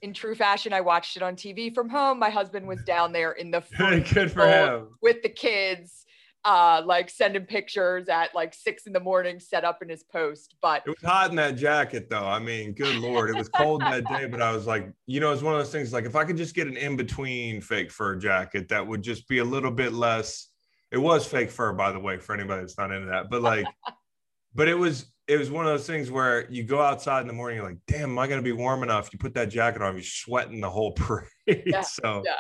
in 0.03 0.15
true 0.15 0.35
fashion, 0.35 0.73
I 0.73 0.81
watched 0.81 1.17
it 1.17 1.23
on 1.23 1.37
TV 1.37 1.75
from 1.75 1.89
home. 1.89 2.19
My 2.19 2.31
husband 2.31 2.67
was 2.67 2.83
down 2.83 3.13
there 3.13 3.33
in 3.33 3.51
the 3.51 3.63
good 4.13 4.33
for 4.33 4.47
him 4.47 4.89
with 5.03 5.23
the 5.23 5.29
kids, 5.29 6.07
uh, 6.45 6.83
like 6.85 7.11
sending 7.11 7.45
pictures 7.45 8.09
at 8.09 8.35
like 8.35 8.55
six 8.55 8.87
in 8.87 8.93
the 8.93 9.01
morning, 9.01 9.39
set 9.39 9.65
up 9.65 9.83
in 9.83 9.89
his 9.89 10.03
post. 10.03 10.57
But 10.63 10.83
it 10.87 10.91
was 10.91 11.03
hot 11.05 11.31
in 11.31 11.37
that 11.37 11.57
jacket, 11.57 12.09
though. 12.09 12.27
I 12.27 12.39
mean, 12.39 12.73
good 12.73 12.97
lord, 12.97 13.31
it 13.31 13.37
was 13.37 13.49
cold 13.49 13.83
that 13.83 14.07
day. 14.07 14.27
But 14.27 14.41
I 14.41 14.53
was 14.53 14.67
like, 14.67 14.91
you 15.07 15.21
know, 15.21 15.33
it's 15.33 15.43
one 15.43 15.55
of 15.55 15.61
those 15.61 15.73
things. 15.73 15.93
Like, 15.93 16.07
if 16.07 16.17
I 16.17 16.25
could 16.25 16.37
just 16.37 16.55
get 16.55 16.67
an 16.67 16.77
in 16.77 16.97
between 16.97 17.61
fake 17.61 17.91
fur 17.91 18.17
jacket, 18.17 18.69
that 18.69 18.87
would 18.87 19.03
just 19.03 19.29
be 19.29 19.39
a 19.39 19.45
little 19.45 19.71
bit 19.71 19.93
less. 19.93 20.49
It 20.91 20.99
was 20.99 21.27
fake 21.27 21.51
fur, 21.51 21.73
by 21.73 21.93
the 21.93 22.01
way, 22.01 22.19
for 22.19 22.35
anybody 22.35 22.63
that's 22.63 22.79
not 22.79 22.91
into 22.91 23.07
that. 23.07 23.31
But 23.31 23.43
like, 23.43 23.67
but 24.55 24.67
it 24.67 24.79
was 24.79 25.13
it 25.31 25.39
was 25.39 25.49
one 25.49 25.65
of 25.65 25.71
those 25.71 25.87
things 25.87 26.11
where 26.11 26.51
you 26.51 26.65
go 26.65 26.81
outside 26.81 27.21
in 27.21 27.29
the 27.29 27.33
morning, 27.33 27.59
you're 27.59 27.67
like, 27.67 27.79
damn, 27.87 28.11
am 28.11 28.19
I 28.19 28.27
going 28.27 28.41
to 28.41 28.45
be 28.45 28.51
warm 28.51 28.83
enough? 28.83 29.11
You 29.13 29.19
put 29.21 29.33
that 29.35 29.49
jacket 29.49 29.81
on, 29.81 29.95
you're 29.95 30.03
sweating 30.03 30.61
the 30.61 30.69
whole 30.69 30.91
parade. 30.97 31.29
Yeah, 31.47 31.83
so, 31.83 32.23
yeah. 32.27 32.33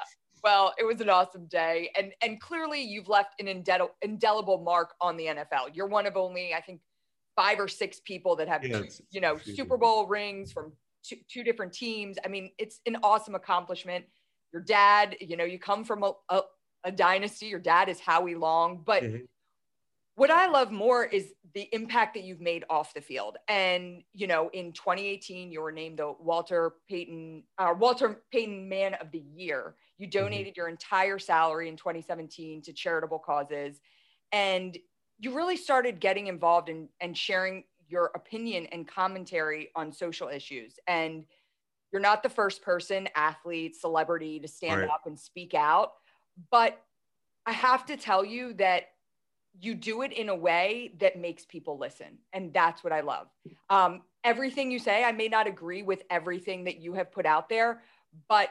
Well, 0.43 0.75
it 0.77 0.83
was 0.83 1.01
an 1.01 1.09
awesome 1.09 1.47
day. 1.47 1.93
And, 1.97 2.13
and 2.21 2.41
clearly 2.41 2.83
you've 2.83 3.09
left 3.09 3.41
an 3.41 3.47
indel- 3.47 3.91
indelible 4.03 4.59
mark 4.59 4.95
on 5.01 5.17
the 5.17 5.27
NFL. 5.27 5.71
You're 5.73 5.87
one 5.87 6.05
of 6.05 6.17
only, 6.17 6.53
I 6.53 6.61
think, 6.63 6.81
five 7.37 7.61
or 7.61 7.69
six 7.69 8.01
people 8.01 8.35
that 8.37 8.49
have, 8.49 8.65
yeah, 8.65 8.81
two, 8.81 8.89
you 9.13 9.21
know, 9.21 9.39
Super 9.39 9.77
Bowl 9.77 10.09
rings 10.09 10.51
from 10.51 10.73
two, 11.05 11.17
two, 11.31 11.45
different 11.45 11.73
teams. 11.73 12.17
I 12.25 12.29
mean, 12.29 12.51
it's 12.59 12.81
an 12.87 12.97
awesome 13.05 13.37
accomplishment. 13.37 14.05
Your 14.53 14.63
dad, 14.63 15.17
you 15.21 15.37
know, 15.37 15.45
you 15.45 15.61
come 15.61 15.85
from 15.85 16.03
a, 16.03 16.13
a, 16.29 16.41
a 16.83 16.91
dynasty. 16.91 17.47
Your 17.47 17.61
dad 17.61 17.89
is 17.89 18.01
Howie 18.01 18.35
Long, 18.35 18.83
but 18.85 19.05
mm-hmm 19.05 19.25
what 20.21 20.31
I 20.31 20.49
love 20.49 20.71
more 20.71 21.03
is 21.03 21.33
the 21.55 21.67
impact 21.73 22.13
that 22.13 22.25
you've 22.25 22.43
made 22.43 22.67
off 22.69 22.93
the 22.93 23.01
field. 23.01 23.39
And, 23.49 24.03
you 24.13 24.27
know, 24.27 24.51
in 24.53 24.73
2018, 24.73 25.51
you 25.51 25.63
were 25.63 25.73
named 25.73 25.99
the 25.99 26.13
Walter 26.21 26.75
Payton, 26.91 27.45
uh, 27.57 27.73
Walter 27.79 28.21
Payton 28.31 28.69
Man 28.69 28.93
of 29.01 29.11
the 29.13 29.25
Year. 29.35 29.77
You 29.97 30.07
mm-hmm. 30.07 30.19
donated 30.19 30.49
mm-hmm. 30.49 30.59
your 30.59 30.69
entire 30.69 31.19
salary 31.19 31.71
in 31.71 31.77
2017 31.79 32.61
to 32.61 32.73
charitable 32.75 33.19
causes. 33.19 33.81
And 34.31 34.77
you 35.19 35.35
really 35.35 35.57
started 35.57 36.01
getting 36.01 36.27
involved 36.27 36.69
in, 36.69 36.91
and 37.01 37.17
sharing 37.17 37.65
your 37.89 38.11
opinion 38.15 38.67
and 38.73 38.87
commentary 38.87 39.71
on 39.75 39.91
social 39.91 40.29
issues. 40.29 40.75
And 40.87 41.25
you're 41.95 42.03
not 42.03 42.23
the 42.23 42.29
first 42.29 42.61
person, 42.61 43.09
athlete, 43.17 43.75
celebrity 43.75 44.39
to 44.41 44.49
stand 44.49 44.83
right. 44.83 44.91
up 44.91 45.05
and 45.07 45.19
speak 45.19 45.55
out. 45.55 45.93
But 46.51 46.79
I 47.47 47.53
have 47.53 47.87
to 47.87 47.97
tell 47.97 48.23
you 48.23 48.53
that 48.59 48.89
you 49.59 49.75
do 49.75 50.03
it 50.03 50.13
in 50.13 50.29
a 50.29 50.35
way 50.35 50.93
that 51.01 51.19
makes 51.19 51.45
people 51.45 51.79
listen. 51.79 52.19
And 52.33 52.53
that's 52.53 52.85
what 52.85 52.93
I 52.93 53.01
love. 53.01 53.27
Um, 53.69 54.03
everything 54.25 54.71
you 54.71 54.79
say, 54.79 55.05
I 55.05 55.13
may 55.13 55.29
not 55.29 55.47
agree 55.47 55.83
with 55.83 56.03
everything 56.11 56.65
that 56.65 56.81
you 56.81 56.95
have 56.95 57.13
put 57.13 57.27
out 57.27 57.49
there, 57.49 57.83
but 58.29 58.51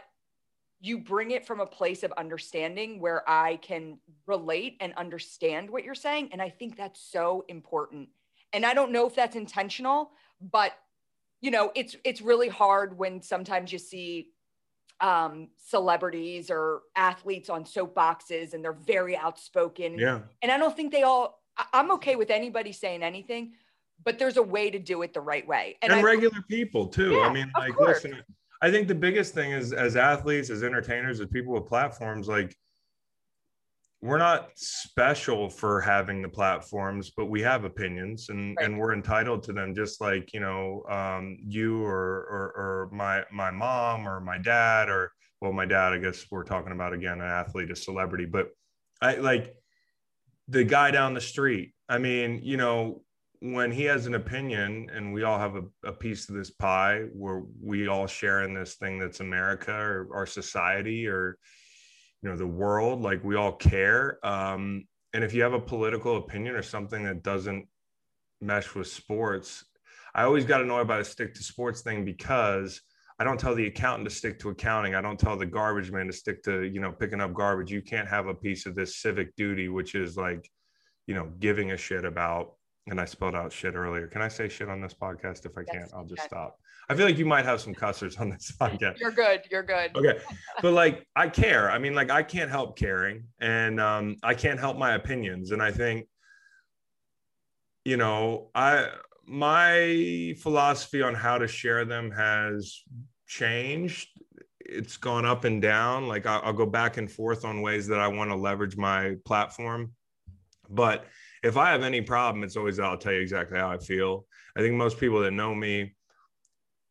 you 0.81 0.97
bring 0.97 1.31
it 1.31 1.45
from 1.45 1.59
a 1.59 1.65
place 1.65 2.03
of 2.03 2.11
understanding 2.13 2.99
where 2.99 3.27
I 3.29 3.57
can 3.57 3.99
relate 4.27 4.77
and 4.79 4.93
understand 4.95 5.69
what 5.69 5.83
you're 5.83 5.95
saying. 5.95 6.29
And 6.31 6.41
I 6.41 6.49
think 6.49 6.77
that's 6.77 7.01
so 7.01 7.43
important. 7.47 8.09
And 8.53 8.65
I 8.65 8.73
don't 8.73 8.91
know 8.91 9.05
if 9.05 9.15
that's 9.15 9.35
intentional, 9.35 10.11
but 10.41 10.73
you 11.41 11.51
know, 11.51 11.71
it's 11.75 11.95
it's 12.03 12.21
really 12.21 12.49
hard 12.49 12.97
when 12.97 13.21
sometimes 13.21 13.71
you 13.71 13.79
see 13.79 14.29
um, 15.01 15.49
celebrities 15.57 16.49
or 16.49 16.81
athletes 16.95 17.49
on 17.49 17.63
soapboxes 17.63 18.53
and 18.53 18.63
they're 18.63 18.73
very 18.73 19.15
outspoken. 19.15 19.97
Yeah. 19.97 20.19
And 20.41 20.51
I 20.51 20.57
don't 20.57 20.75
think 20.75 20.91
they 20.91 21.03
all, 21.03 21.41
I'm 21.73 21.91
okay 21.91 22.15
with 22.15 22.29
anybody 22.29 22.71
saying 22.71 23.03
anything, 23.03 23.53
but 24.03 24.17
there's 24.17 24.37
a 24.37 24.43
way 24.43 24.69
to 24.69 24.79
do 24.79 25.01
it 25.01 25.13
the 25.13 25.21
right 25.21 25.47
way. 25.47 25.77
And, 25.81 25.91
and 25.91 26.01
I, 26.01 26.03
regular 26.03 26.41
people 26.49 26.87
too. 26.87 27.13
Yeah, 27.13 27.21
I 27.21 27.33
mean, 27.33 27.51
like, 27.57 27.79
listen, 27.79 28.21
I 28.61 28.71
think 28.71 28.87
the 28.87 28.95
biggest 28.95 29.33
thing 29.33 29.51
is 29.51 29.73
as 29.73 29.95
athletes, 29.95 30.49
as 30.49 30.63
entertainers, 30.63 31.19
as 31.19 31.27
people 31.27 31.53
with 31.53 31.65
platforms, 31.65 32.27
like, 32.27 32.57
we're 34.01 34.17
not 34.17 34.51
special 34.55 35.49
for 35.49 35.81
having 35.81 36.21
the 36.21 36.29
platforms, 36.29 37.11
but 37.15 37.25
we 37.25 37.41
have 37.41 37.65
opinions 37.65 38.29
and, 38.29 38.55
right. 38.55 38.65
and 38.65 38.79
we're 38.79 38.93
entitled 38.93 39.43
to 39.43 39.51
them, 39.51 39.75
just 39.75 39.99
like, 39.99 40.33
you 40.33 40.39
know, 40.39 40.83
um, 40.89 41.37
you 41.41 41.83
or, 41.83 41.91
or, 41.95 42.53
or 42.55 42.89
my, 42.93 43.23
my 43.31 43.51
mom 43.51 44.07
or 44.07 44.21
my 44.21 44.37
dad, 44.37 44.87
or, 44.87 45.11
well, 45.41 45.51
my 45.51 45.65
dad, 45.65 45.91
I 45.91 45.97
guess 45.97 46.25
we're 46.31 46.45
talking 46.45 46.71
about 46.71 46.93
again, 46.93 47.19
an 47.19 47.27
athlete, 47.27 47.71
a 47.71 47.75
celebrity, 47.75 48.25
but 48.25 48.49
I 49.01 49.15
like 49.15 49.53
the 50.47 50.63
guy 50.63 50.91
down 50.91 51.13
the 51.13 51.21
street. 51.21 51.73
I 51.89 51.97
mean, 51.97 52.39
you 52.41 52.55
know, 52.55 53.03
when 53.41 53.69
he 53.71 53.83
has 53.85 54.05
an 54.05 54.15
opinion 54.15 54.89
and 54.93 55.13
we 55.13 55.23
all 55.23 55.39
have 55.39 55.55
a, 55.55 55.63
a 55.83 55.91
piece 55.91 56.29
of 56.29 56.35
this 56.35 56.51
pie 56.51 57.03
where 57.13 57.43
we 57.61 57.87
all 57.87 58.07
share 58.07 58.43
in 58.43 58.53
this 58.53 58.75
thing 58.75 58.97
that's 58.97 59.19
America 59.19 59.73
or 59.73 60.07
our 60.13 60.25
society 60.25 61.05
or, 61.05 61.37
you 62.21 62.29
know 62.29 62.35
the 62.35 62.47
world 62.47 63.01
like 63.01 63.23
we 63.23 63.35
all 63.35 63.53
care 63.53 64.19
um, 64.25 64.85
and 65.13 65.23
if 65.23 65.33
you 65.33 65.41
have 65.41 65.53
a 65.53 65.59
political 65.59 66.17
opinion 66.17 66.55
or 66.55 66.61
something 66.61 67.03
that 67.03 67.23
doesn't 67.23 67.67
mesh 68.41 68.73
with 68.75 68.87
sports 68.87 69.65
i 70.15 70.23
always 70.23 70.45
got 70.45 70.61
annoyed 70.61 70.87
by 70.87 70.97
the 70.97 71.03
stick 71.03 71.33
to 71.33 71.43
sports 71.43 71.81
thing 71.81 72.05
because 72.05 72.81
i 73.19 73.23
don't 73.23 73.39
tell 73.39 73.55
the 73.55 73.67
accountant 73.67 74.07
to 74.07 74.15
stick 74.15 74.39
to 74.39 74.49
accounting. 74.49 74.95
I 74.95 75.01
don't 75.01 75.19
tell 75.19 75.37
the 75.37 75.45
garbage 75.45 75.91
man 75.91 76.07
to 76.07 76.13
stick 76.13 76.41
to 76.43 76.63
you 76.63 76.79
know 76.79 76.91
picking 76.91 77.21
up 77.21 77.33
garbage. 77.33 77.71
You 77.71 77.81
can't 77.81 78.07
have 78.07 78.27
a 78.27 78.33
piece 78.33 78.65
of 78.65 78.75
this 78.75 78.97
civic 78.97 79.35
duty 79.35 79.67
which 79.67 79.93
is 79.95 80.15
like 80.15 80.49
you 81.05 81.15
know 81.15 81.31
giving 81.39 81.71
a 81.71 81.77
shit 81.77 82.05
about 82.05 82.53
and 82.87 82.99
I 82.99 83.05
spelled 83.05 83.35
out 83.35 83.51
shit 83.51 83.75
earlier. 83.75 84.07
Can 84.07 84.21
I 84.21 84.27
say 84.27 84.49
shit 84.49 84.69
on 84.69 84.81
this 84.81 84.93
podcast? 84.93 85.45
If 85.45 85.57
I 85.57 85.61
yes, 85.61 85.75
can't, 85.75 85.93
I'll 85.93 86.05
just 86.05 86.23
stop. 86.23 86.57
I 86.89 86.95
feel 86.95 87.05
like 87.05 87.19
you 87.19 87.25
might 87.25 87.45
have 87.45 87.61
some 87.61 87.73
cussers 87.73 88.17
on 88.17 88.29
this 88.29 88.51
podcast. 88.59 88.99
You're 88.99 89.11
good. 89.11 89.41
You're 89.51 89.63
good. 89.63 89.95
Okay. 89.95 90.19
but 90.61 90.73
like 90.73 91.05
I 91.15 91.29
care. 91.29 91.69
I 91.69 91.77
mean, 91.77 91.93
like 91.93 92.09
I 92.09 92.23
can't 92.23 92.49
help 92.49 92.77
caring 92.77 93.25
and 93.39 93.79
um, 93.79 94.17
I 94.23 94.33
can't 94.33 94.59
help 94.59 94.77
my 94.77 94.93
opinions. 94.93 95.51
And 95.51 95.61
I 95.61 95.71
think, 95.71 96.07
you 97.85 97.97
know, 97.97 98.49
I 98.55 98.89
my 99.25 100.33
philosophy 100.39 101.03
on 101.03 101.13
how 101.13 101.37
to 101.37 101.47
share 101.47 101.85
them 101.85 102.09
has 102.11 102.81
changed. 103.27 104.09
It's 104.59 104.97
gone 104.97 105.25
up 105.25 105.43
and 105.43 105.61
down. 105.61 106.07
Like 106.07 106.25
I'll, 106.25 106.41
I'll 106.43 106.53
go 106.53 106.65
back 106.65 106.97
and 106.97 107.09
forth 107.09 107.45
on 107.45 107.61
ways 107.61 107.87
that 107.87 107.99
I 107.99 108.07
want 108.07 108.31
to 108.31 108.35
leverage 108.35 108.75
my 108.75 109.15
platform. 109.25 109.93
But 110.67 111.05
if 111.43 111.57
I 111.57 111.71
have 111.71 111.83
any 111.83 112.01
problem, 112.01 112.43
it's 112.43 112.57
always 112.57 112.79
I'll 112.79 112.97
tell 112.97 113.13
you 113.13 113.21
exactly 113.21 113.57
how 113.57 113.69
I 113.69 113.77
feel. 113.77 114.25
I 114.57 114.61
think 114.61 114.75
most 114.75 114.99
people 114.99 115.21
that 115.21 115.31
know 115.31 115.55
me, 115.55 115.95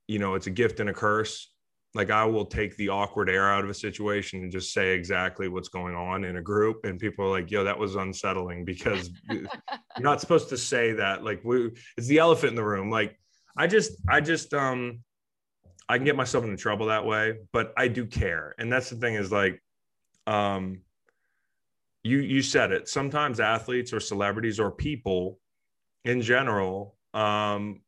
you 0.06 0.18
know, 0.18 0.34
it's 0.34 0.46
a 0.46 0.50
gift 0.50 0.80
and 0.80 0.88
a 0.88 0.94
curse. 0.94 1.52
Like 1.94 2.10
I 2.10 2.24
will 2.24 2.46
take 2.46 2.76
the 2.76 2.90
awkward 2.90 3.28
air 3.28 3.50
out 3.50 3.64
of 3.64 3.70
a 3.70 3.74
situation 3.74 4.42
and 4.42 4.52
just 4.52 4.72
say 4.72 4.94
exactly 4.94 5.48
what's 5.48 5.68
going 5.68 5.94
on 5.94 6.24
in 6.24 6.36
a 6.36 6.42
group, 6.42 6.84
and 6.84 6.98
people 6.98 7.24
are 7.24 7.30
like, 7.30 7.50
"Yo, 7.50 7.64
that 7.64 7.78
was 7.78 7.96
unsettling," 7.96 8.64
because 8.64 9.10
you're 9.30 9.48
not 9.98 10.20
supposed 10.20 10.50
to 10.50 10.56
say 10.56 10.92
that. 10.92 11.24
Like 11.24 11.42
we, 11.44 11.70
it's 11.96 12.06
the 12.06 12.18
elephant 12.18 12.50
in 12.50 12.56
the 12.56 12.64
room. 12.64 12.90
Like 12.90 13.18
I 13.56 13.66
just, 13.66 13.92
I 14.08 14.20
just, 14.20 14.52
um, 14.54 15.00
I 15.88 15.96
can 15.96 16.04
get 16.04 16.14
myself 16.14 16.44
into 16.44 16.56
trouble 16.56 16.86
that 16.86 17.06
way, 17.06 17.38
but 17.52 17.72
I 17.76 17.88
do 17.88 18.06
care, 18.06 18.54
and 18.58 18.70
that's 18.70 18.90
the 18.90 18.96
thing 18.96 19.14
is 19.14 19.32
like, 19.32 19.60
um, 20.26 20.82
you 22.02 22.18
you 22.18 22.42
said 22.42 22.72
it 22.72 22.88
sometimes 22.88 23.40
athletes 23.40 23.92
or 23.92 24.00
celebrities 24.00 24.60
or 24.60 24.70
people 24.70 25.38
in 26.04 26.22
general 26.22 26.96
um, 27.14 27.80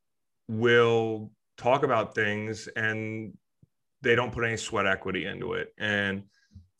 will 0.47 1.31
talk 1.57 1.83
about 1.83 2.13
things 2.15 2.67
and 2.75 3.33
they 4.01 4.15
don't 4.15 4.31
put 4.33 4.43
any 4.43 4.57
sweat 4.57 4.87
equity 4.87 5.25
into 5.25 5.53
it. 5.53 5.69
And 5.77 6.23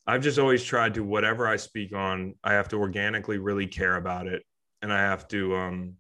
I've 0.08 0.24
just 0.24 0.40
always 0.40 0.64
tried 0.64 0.96
to 0.96 1.04
whatever 1.04 1.48
I 1.48 1.56
speak 1.56 1.94
on, 1.94 2.36
I 2.44 2.54
have 2.54 2.68
to 2.70 2.78
organically 2.78 3.38
really 3.38 3.68
care 3.68 3.96
about 3.96 4.28
it, 4.28 4.44
and 4.82 4.92
I 4.92 5.00
have 5.00 5.28
to 5.30 5.56
um, 5.56 5.94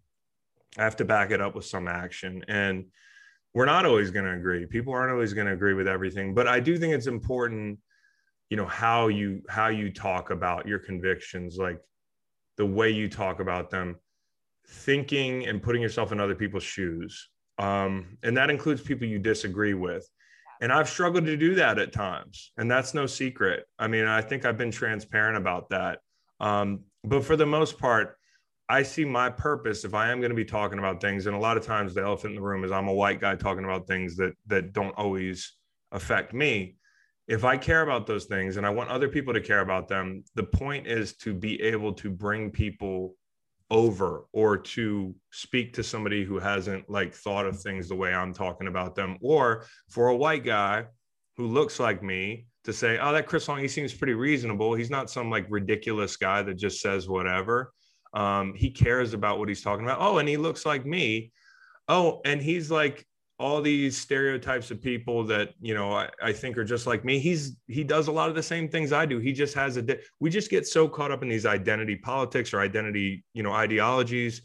I 0.78 0.84
have 0.84 0.96
to 0.98 1.06
back 1.06 1.32
it 1.32 1.42
up 1.42 1.56
with 1.56 1.66
some 1.66 1.88
action. 1.88 2.44
And 2.48 2.86
we're 3.54 3.66
not 3.66 3.86
always 3.86 4.12
going 4.12 4.26
to 4.26 4.32
agree. 4.32 4.66
People 4.66 4.94
aren't 4.94 5.12
always 5.12 5.34
going 5.34 5.48
to 5.48 5.54
agree 5.54 5.74
with 5.74 5.88
everything, 5.88 6.34
but 6.34 6.48
I 6.48 6.60
do 6.60 6.78
think 6.78 6.94
it's 6.94 7.08
important, 7.08 7.80
you 8.52 8.58
know, 8.58 8.66
how 8.66 9.08
you 9.08 9.42
how 9.48 9.70
you 9.70 9.90
talk 9.90 10.30
about 10.30 10.68
your 10.68 10.78
convictions, 10.78 11.58
like 11.58 11.80
the 12.58 12.66
way 12.66 12.90
you 12.90 13.10
talk 13.10 13.40
about 13.40 13.70
them, 13.70 13.96
thinking 14.68 15.48
and 15.48 15.64
putting 15.64 15.82
yourself 15.82 16.12
in 16.12 16.20
other 16.20 16.36
people's 16.36 16.62
shoes. 16.62 17.30
Um, 17.58 18.18
and 18.24 18.36
that 18.36 18.50
includes 18.50 18.82
people 18.82 19.08
you 19.08 19.20
disagree 19.20 19.74
with. 19.74 20.06
And 20.60 20.72
I've 20.72 20.90
struggled 20.90 21.26
to 21.26 21.38
do 21.38 21.56
that 21.56 21.80
at 21.80 21.94
times, 21.94 22.52
and 22.58 22.70
that's 22.70 22.94
no 22.94 23.06
secret. 23.06 23.66
I 23.80 23.88
mean, 23.88 24.06
I 24.06 24.22
think 24.22 24.46
I've 24.46 24.58
been 24.58 24.70
transparent 24.70 25.38
about 25.38 25.70
that. 25.70 26.00
Um, 26.42 26.82
but 27.06 27.24
for 27.24 27.38
the 27.38 27.46
most 27.46 27.80
part, 27.80 28.18
I 28.68 28.84
see 28.84 29.06
my 29.06 29.30
purpose 29.30 29.86
if 29.86 29.94
I 29.94 30.12
am 30.12 30.20
going 30.20 30.30
to 30.30 30.36
be 30.36 30.46
talking 30.46 30.78
about 30.78 31.00
things, 31.00 31.26
and 31.26 31.36
a 31.38 31.40
lot 31.40 31.56
of 31.56 31.66
times 31.66 31.94
the 31.94 32.04
elephant 32.04 32.32
in 32.32 32.36
the 32.36 32.42
room 32.42 32.66
is 32.66 32.72
I'm 32.72 32.90
a 32.90 32.94
white 32.94 33.22
guy 33.22 33.36
talking 33.36 33.64
about 33.64 33.88
things 33.88 34.18
that 34.18 34.34
that 34.48 34.74
don't 34.74 34.94
always 34.98 35.54
affect 35.94 36.34
me. 36.34 36.76
If 37.28 37.46
I 37.46 37.58
care 37.58 37.82
about 37.82 38.08
those 38.08 38.26
things 38.26 38.58
and 38.58 38.66
I 38.66 38.70
want 38.70 38.90
other 38.90 39.08
people 39.08 39.34
to 39.34 39.42
care 39.42 39.62
about 39.62 39.88
them, 39.88 40.24
the 40.36 40.44
point 40.44 40.88
is 40.88 41.16
to 41.18 41.34
be 41.34 41.62
able 41.62 41.94
to 41.94 42.10
bring 42.10 42.52
people 42.52 43.16
over 43.70 44.26
or 44.34 44.58
to 44.58 45.16
speak 45.32 45.74
to 45.74 45.84
somebody 45.84 46.26
who 46.26 46.40
hasn't 46.40 46.90
like 46.90 47.14
thought 47.14 47.46
of 47.46 47.62
things 47.62 47.88
the 47.88 47.96
way 47.96 48.14
I'm 48.14 48.34
talking 48.34 48.68
about 48.68 48.96
them, 48.96 49.18
or 49.22 49.66
for 49.90 50.10
a 50.10 50.16
white 50.16 50.44
guy 50.44 50.86
who 51.38 51.48
looks 51.48 51.80
like 51.80 52.04
me 52.04 52.48
to 52.66 52.74
say, 52.74 53.00
oh, 53.00 53.14
that 53.14 53.28
Chris 53.28 53.48
Long, 53.48 53.60
he 53.60 53.68
seems 53.68 53.94
pretty 53.94 54.14
reasonable. 54.14 54.74
He's 54.74 54.90
not 54.90 55.10
some 55.10 55.30
like 55.30 55.46
ridiculous 55.50 56.18
guy 56.18 56.42
that 56.44 56.56
just 56.56 56.82
says 56.82 57.08
whatever 57.08 57.72
um, 58.14 58.54
he 58.54 58.70
cares 58.70 59.14
about 59.14 59.40
what 59.40 59.48
he's 59.48 59.62
talking 59.62 59.86
about. 59.86 60.00
Oh, 60.02 60.18
and 60.18 60.28
he 60.28 60.38
looks 60.38 60.66
like 60.66 60.86
me. 60.86 61.32
Oh, 61.88 62.22
and 62.26 62.42
he's 62.42 62.70
like 62.70 63.06
all 63.42 63.62
these 63.62 63.98
stereotypes 63.98 64.72
of 64.72 64.82
people 64.82 65.24
that 65.26 65.54
you 65.62 65.74
know 65.74 65.92
I, 65.92 66.10
I, 66.22 66.32
think 66.32 66.58
are 66.58 66.64
just 66.64 66.88
like 66.88 67.04
me. 67.04 67.20
He's 67.20 67.58
he 67.68 67.84
does 67.84 68.08
a 68.08 68.12
lot 68.12 68.30
of 68.30 68.36
the 68.36 68.44
same 68.44 68.70
things 68.70 68.94
I 68.94 69.06
do. 69.06 69.20
He 69.20 69.34
just 69.34 69.54
has 69.56 69.78
a. 69.78 69.98
We 70.20 70.30
just 70.30 70.50
get 70.50 70.68
so 70.68 70.88
caught 70.88 71.12
up 71.12 71.24
in 71.24 71.30
these 71.30 71.46
identity 71.46 71.96
politics 71.96 72.54
or 72.54 72.62
identity 72.62 73.24
you 73.34 73.44
know 73.44 73.52
ideologies, 73.52 74.42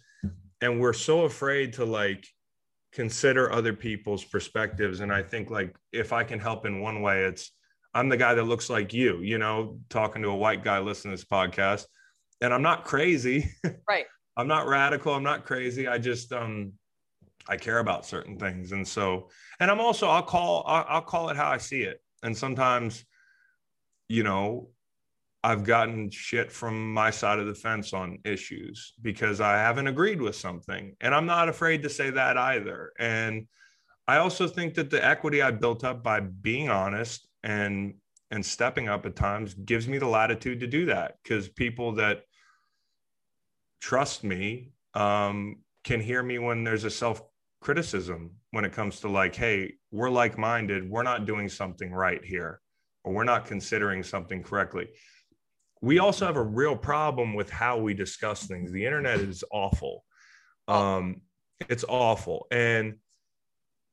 and 0.61 0.81
we're 0.81 0.93
so 0.93 1.23
afraid 1.23 1.73
to 1.75 1.85
like 1.85 2.27
consider 2.93 3.53
other 3.53 3.75
people's 3.75 4.25
perspectives. 4.25 5.01
And 5.01 5.13
I 5.13 5.23
think 5.23 5.51
like 5.51 5.77
if 5.93 6.13
I 6.13 6.25
can 6.25 6.39
help 6.39 6.67
in 6.67 6.81
one 6.81 7.03
way, 7.03 7.25
it's 7.25 7.53
I'm 7.95 8.09
the 8.09 8.17
guy 8.17 8.35
that 8.35 8.45
looks 8.45 8.71
like 8.71 8.95
you. 8.95 9.21
You 9.21 9.39
know, 9.39 9.79
talking 9.91 10.23
to 10.23 10.29
a 10.31 10.37
white 10.37 10.65
guy 10.65 10.79
listening 10.79 11.17
to 11.17 11.23
this 11.23 11.29
podcast 11.31 11.87
and 12.41 12.53
I'm 12.53 12.63
not 12.63 12.85
crazy. 12.85 13.51
Right. 13.89 14.07
I'm 14.37 14.49
not 14.49 14.67
radical. 14.67 15.15
I'm 15.15 15.23
not 15.23 15.47
crazy. 15.47 15.89
I 15.89 15.99
just 15.99 16.33
um 16.33 16.73
I 17.49 17.57
care 17.57 17.79
about 17.79 18.07
certain 18.07 18.39
things, 18.39 18.73
and 18.73 18.87
so 18.87 19.29
and 19.61 19.71
I'm 19.71 19.81
also 19.81 20.09
I'll 20.09 20.23
call 20.23 20.65
I'll, 20.67 20.87
I'll 20.89 21.03
call 21.03 21.29
it 21.31 21.37
how 21.37 21.51
I 21.51 21.59
see 21.59 21.83
it, 21.83 22.03
and 22.23 22.37
sometimes, 22.37 23.05
you 24.09 24.23
know, 24.23 24.71
I've 25.45 25.65
gotten 25.65 26.11
shit 26.11 26.51
from 26.51 26.93
my 26.93 27.11
side 27.11 27.39
of 27.39 27.47
the 27.47 27.55
fence 27.55 27.93
on 27.93 28.19
issues 28.25 28.95
because 29.03 29.41
I 29.41 29.59
haven't 29.59 29.87
agreed 29.87 30.21
with 30.21 30.35
something, 30.35 30.97
and 31.01 31.15
I'm 31.15 31.27
not 31.27 31.49
afraid 31.49 31.83
to 31.83 31.89
say 31.89 32.11
that 32.11 32.37
either. 32.37 32.93
And 32.99 33.47
I 34.09 34.19
also 34.19 34.47
think 34.47 34.75
that 34.75 34.91
the 34.91 35.05
equity 35.05 35.43
I 35.43 35.51
built 35.51 35.85
up 35.85 36.03
by 36.03 36.21
being 36.21 36.69
honest 36.69 37.29
and 37.43 37.95
and 38.31 38.45
stepping 38.45 38.89
up 38.89 39.07
at 39.07 39.15
times 39.15 39.55
gives 39.55 39.87
me 39.87 39.99
the 39.99 40.07
latitude 40.07 40.61
to 40.61 40.67
do 40.67 40.87
that. 40.87 41.15
Because 41.23 41.49
people 41.49 41.93
that 41.93 42.23
trust 43.81 44.25
me 44.25 44.73
um, 44.95 45.59
can 45.85 46.01
hear 46.01 46.23
me 46.23 46.39
when 46.39 46.65
there's 46.65 46.85
a 46.85 46.91
self 46.91 47.23
criticism 47.61 48.31
when 48.51 48.65
it 48.65 48.73
comes 48.73 49.01
to 49.01 49.09
like 49.09 49.35
hey 49.35 49.73
we're 49.91 50.11
like 50.11 50.39
minded 50.39 50.89
we're 50.89 51.03
not 51.03 51.27
doing 51.27 51.49
something 51.49 51.91
right 51.91 52.25
here 52.25 52.61
or 53.07 53.13
we're 53.13 53.25
not 53.25 53.47
considering 53.47 54.03
something 54.03 54.43
correctly. 54.43 54.89
We 55.81 56.01
also 56.01 56.27
have 56.27 56.37
a 56.37 56.43
real 56.43 56.77
problem 56.77 57.35
with 57.35 57.49
how 57.49 57.79
we 57.79 57.95
discuss 57.95 58.45
things. 58.47 58.73
The 58.73 58.85
internet 58.85 59.21
is 59.21 59.45
awful. 59.53 60.05
Um, 60.67 61.23
it's 61.69 61.85
awful. 61.89 62.49
And 62.51 62.97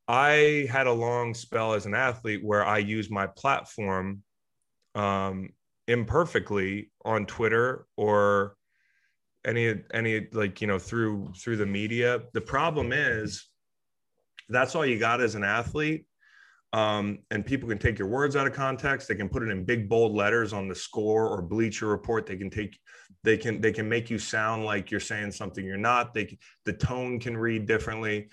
I 0.07 0.67
had 0.69 0.87
a 0.87 0.91
long 0.91 1.33
spell 1.35 1.73
as 1.73 1.85
an 1.85 1.93
athlete 1.93 2.43
where 2.43 2.65
I 2.65 2.79
used 2.79 3.11
my 3.11 3.27
platform 3.27 4.23
um, 4.95 5.49
imperfectly 5.87 6.91
on 7.05 7.25
Twitter 7.25 7.85
or 7.95 8.55
any 9.45 9.81
any 9.93 10.27
like 10.31 10.61
you 10.61 10.67
know 10.67 10.79
through 10.79 11.33
through 11.37 11.57
the 11.57 11.65
media. 11.65 12.23
The 12.33 12.41
problem 12.41 12.91
is 12.93 13.45
that's 14.49 14.75
all 14.75 14.85
you 14.85 14.99
got 14.99 15.21
as 15.21 15.35
an 15.35 15.43
athlete. 15.43 16.05
Um, 16.73 17.19
and 17.29 17.45
people 17.45 17.69
can 17.69 17.77
take 17.77 17.99
your 17.99 18.07
words 18.07 18.35
out 18.35 18.47
of 18.47 18.53
context. 18.53 19.07
They 19.07 19.15
can 19.15 19.29
put 19.29 19.43
it 19.43 19.49
in 19.49 19.63
big 19.63 19.87
bold 19.87 20.13
letters 20.15 20.53
on 20.53 20.67
the 20.67 20.73
score 20.73 21.27
or 21.27 21.41
Bleacher 21.41 21.87
Report. 21.87 22.25
They 22.25 22.35
can 22.35 22.49
take, 22.49 22.79
they 23.23 23.37
can 23.37 23.61
they 23.61 23.71
can 23.71 23.87
make 23.87 24.09
you 24.09 24.17
sound 24.17 24.65
like 24.65 24.89
you're 24.89 24.99
saying 24.99 25.31
something 25.31 25.63
you're 25.63 25.77
not. 25.77 26.15
They 26.15 26.37
the 26.65 26.73
tone 26.73 27.19
can 27.19 27.37
read 27.37 27.67
differently. 27.67 28.29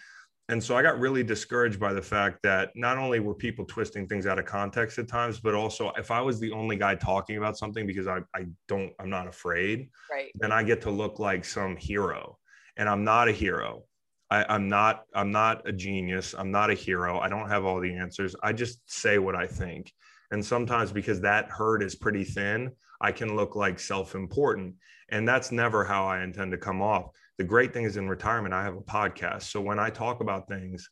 And 0.51 0.62
so 0.62 0.77
I 0.77 0.83
got 0.83 0.99
really 0.99 1.23
discouraged 1.23 1.79
by 1.79 1.92
the 1.92 2.03
fact 2.03 2.40
that 2.42 2.73
not 2.75 2.99
only 2.99 3.20
were 3.20 3.35
people 3.35 3.64
twisting 3.64 4.09
things 4.09 4.27
out 4.27 4.37
of 4.37 4.46
context 4.46 4.99
at 4.99 5.07
times, 5.07 5.38
but 5.38 5.55
also 5.55 5.92
if 5.96 6.11
I 6.11 6.20
was 6.20 6.40
the 6.40 6.51
only 6.51 6.75
guy 6.75 6.96
talking 6.96 7.37
about 7.37 7.57
something 7.57 7.87
because 7.87 8.09
I, 8.09 8.18
I 8.35 8.46
don't, 8.66 8.92
I'm 8.99 9.09
not 9.09 9.29
afraid, 9.29 9.90
right. 10.11 10.33
then 10.35 10.51
I 10.51 10.64
get 10.64 10.81
to 10.83 10.90
look 10.90 11.20
like 11.20 11.44
some 11.44 11.77
hero. 11.77 12.37
And 12.77 12.88
I'm 12.88 13.05
not 13.05 13.29
a 13.29 13.33
hero. 13.33 13.85
I, 14.31 14.45
I'm 14.49 14.69
not, 14.69 15.05
I'm 15.14 15.31
not 15.31 15.66
a 15.69 15.73
genius. 15.73 16.35
I'm 16.37 16.51
not 16.51 16.71
a 16.71 16.75
hero. 16.75 17.19
I 17.19 17.29
don't 17.29 17.49
have 17.49 17.64
all 17.64 17.81
the 17.81 17.95
answers. 17.95 18.37
I 18.43 18.53
just 18.53 18.81
say 18.90 19.19
what 19.19 19.35
I 19.35 19.47
think. 19.47 19.93
And 20.31 20.45
sometimes 20.45 20.93
because 20.93 21.21
that 21.23 21.49
herd 21.49 21.83
is 21.83 21.95
pretty 21.95 22.25
thin, 22.25 22.71
I 23.01 23.12
can 23.12 23.35
look 23.35 23.57
like 23.57 23.81
self-important. 23.81 24.77
And 25.11 25.27
that's 25.27 25.51
never 25.51 25.85
how 25.85 26.07
I 26.07 26.23
intend 26.23 26.53
to 26.53 26.59
come 26.59 26.81
off 26.81 27.11
the 27.40 27.45
great 27.45 27.73
thing 27.73 27.85
is 27.85 27.97
in 27.97 28.07
retirement, 28.07 28.53
I 28.53 28.62
have 28.62 28.77
a 28.77 28.83
podcast. 28.83 29.45
So 29.45 29.62
when 29.62 29.79
I 29.79 29.88
talk 29.88 30.21
about 30.21 30.47
things, 30.47 30.90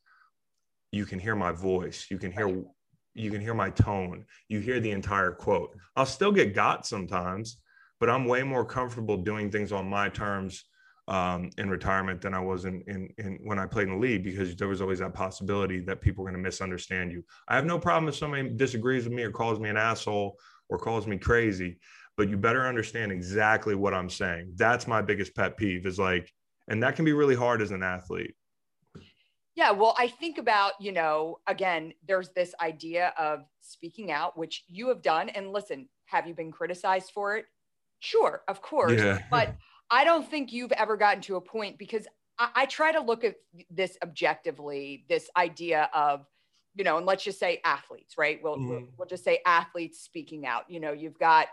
you 0.93 1.05
can 1.05 1.19
hear 1.19 1.37
my 1.37 1.53
voice, 1.53 2.07
you 2.11 2.17
can 2.17 2.33
hear 2.33 2.65
you 3.13 3.31
can 3.31 3.43
hear 3.43 3.53
my 3.53 3.69
tone, 3.69 4.25
you 4.49 4.61
hear 4.61 4.81
the 4.81 4.93
entire 4.93 5.31
quote. 5.31 5.77
I'll 5.95 6.07
still 6.07 6.33
get 6.33 6.55
got 6.55 6.87
sometimes, 6.87 7.59
but 8.01 8.09
I'm 8.09 8.25
way 8.25 8.45
more 8.45 8.65
comfortable 8.65 9.19
doing 9.19 9.51
things 9.51 9.73
on 9.73 9.91
my 9.91 10.09
terms 10.09 10.65
um, 11.09 11.51
in 11.59 11.71
retirement 11.71 12.21
than 12.21 12.35
I 12.35 12.41
was 12.41 12.65
in, 12.65 12.83
in, 12.87 13.13
in 13.19 13.39
when 13.43 13.59
I 13.59 13.67
played 13.67 13.89
in 13.89 13.95
the 13.95 14.01
league 14.01 14.23
because 14.23 14.55
there 14.55 14.69
was 14.69 14.81
always 14.81 14.99
that 14.99 15.15
possibility 15.15 15.81
that 15.81 16.01
people 16.01 16.23
are 16.23 16.31
going 16.31 16.41
to 16.41 16.47
misunderstand 16.47 17.13
you. 17.13 17.25
I 17.49 17.57
have 17.57 17.65
no 17.65 17.79
problem 17.79 18.09
if 18.09 18.17
somebody 18.17 18.49
disagrees 18.51 19.05
with 19.05 19.13
me 19.13 19.23
or 19.23 19.31
calls 19.31 19.59
me 19.59 19.69
an 19.69 19.77
asshole 19.77 20.39
or 20.69 20.79
calls 20.79 21.07
me 21.07 21.17
crazy, 21.17 21.79
but 22.17 22.29
you 22.29 22.37
better 22.37 22.67
understand 22.67 23.11
exactly 23.11 23.75
what 23.75 23.95
I'm 23.95 24.11
saying. 24.11 24.53
That's 24.57 24.87
my 24.87 25.01
biggest 25.03 25.35
pet 25.35 25.57
peeve 25.57 25.87
is 25.87 25.99
like 25.99 26.31
and 26.69 26.83
that 26.83 26.97
can 26.97 27.05
be 27.05 27.13
really 27.13 27.35
hard 27.35 27.61
as 27.61 27.71
an 27.71 27.83
athlete 27.83 28.35
yeah 29.55 29.71
well 29.71 29.95
i 29.99 30.07
think 30.07 30.39
about 30.39 30.73
you 30.81 30.93
know 30.93 31.39
again 31.47 31.93
there's 32.07 32.29
this 32.31 32.55
idea 32.61 33.13
of 33.19 33.41
speaking 33.61 34.13
out 34.13 34.39
which 34.39 34.65
you 34.69 34.89
have 34.89 35.03
done 35.03 35.29
and 35.31 35.53
listen 35.53 35.89
have 36.07 36.27
you 36.27 36.35
been 36.35 36.53
criticized 36.53 37.11
for 37.13 37.37
it 37.37 37.47
sure 38.01 38.43
of 38.49 38.63
course 38.63 39.01
yeah. 39.01 39.19
but 39.31 39.57
i 39.91 40.05
don't 40.05 40.29
think 40.29 40.53
you've 40.53 40.73
ever 40.73 40.97
gotten 40.97 41.23
to 41.23 41.37
a 41.37 41.41
point 41.41 41.79
because 41.79 42.07
I, 42.39 42.49
I 42.55 42.67
try 42.67 42.93
to 42.93 43.01
look 43.01 43.25
at 43.25 43.37
this 43.71 43.97
objectively 44.03 45.05
this 45.09 45.29
idea 45.37 45.89
of 45.95 46.27
you 46.75 46.85
know 46.85 46.99
and 46.99 47.07
let's 47.07 47.25
just 47.25 47.39
say 47.39 47.61
athletes 47.65 48.17
right 48.17 48.41
we'll, 48.43 48.57
mm-hmm. 48.57 48.69
we'll, 48.69 48.89
we'll 48.99 49.09
just 49.09 49.25
say 49.25 49.41
athletes 49.47 50.01
speaking 50.01 50.47
out 50.47 50.65
you 50.69 50.81
know 50.81 50.93
you've 50.93 51.19
got 51.19 51.49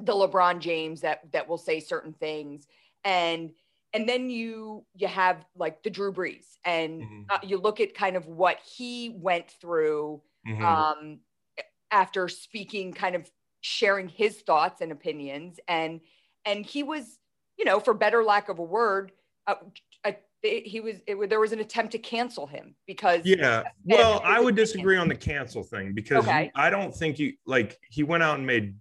the 0.00 0.12
lebron 0.12 0.58
james 0.58 1.00
that 1.02 1.20
that 1.32 1.48
will 1.48 1.58
say 1.58 1.80
certain 1.80 2.12
things 2.12 2.66
and 3.04 3.50
and 3.92 4.08
then 4.08 4.30
you 4.30 4.84
you 4.94 5.08
have 5.08 5.44
like 5.56 5.82
the 5.82 5.90
Drew 5.90 6.12
Brees, 6.12 6.46
and 6.64 7.02
mm-hmm. 7.02 7.22
uh, 7.28 7.38
you 7.42 7.58
look 7.58 7.80
at 7.80 7.94
kind 7.94 8.16
of 8.16 8.26
what 8.26 8.58
he 8.60 9.16
went 9.20 9.50
through 9.60 10.22
mm-hmm. 10.46 10.64
um, 10.64 11.18
after 11.90 12.28
speaking, 12.28 12.92
kind 12.92 13.16
of 13.16 13.28
sharing 13.60 14.08
his 14.08 14.40
thoughts 14.42 14.80
and 14.80 14.92
opinions, 14.92 15.58
and 15.66 16.00
and 16.44 16.64
he 16.64 16.82
was, 16.82 17.18
you 17.60 17.66
know, 17.66 17.78
for 17.78 17.94
better 17.94 18.24
lack 18.24 18.48
of 18.48 18.58
a 18.58 18.64
word, 18.64 19.12
uh, 19.46 19.54
a, 20.04 20.16
he 20.42 20.80
was 20.80 20.96
it, 21.06 21.28
there 21.28 21.38
was 21.38 21.52
an 21.52 21.60
attempt 21.60 21.92
to 21.92 21.98
cancel 21.98 22.46
him 22.46 22.74
because 22.86 23.20
yeah 23.26 23.62
well 23.84 24.22
i 24.24 24.40
would 24.40 24.56
disagree 24.56 24.96
on 24.96 25.06
the 25.06 25.14
cancel 25.14 25.62
thing 25.62 25.92
because 25.92 26.24
okay. 26.24 26.50
i 26.54 26.70
don't 26.70 26.94
think 26.94 27.18
you 27.18 27.34
like 27.44 27.78
he 27.90 28.02
went 28.02 28.22
out 28.22 28.38
and 28.38 28.46
made 28.46 28.74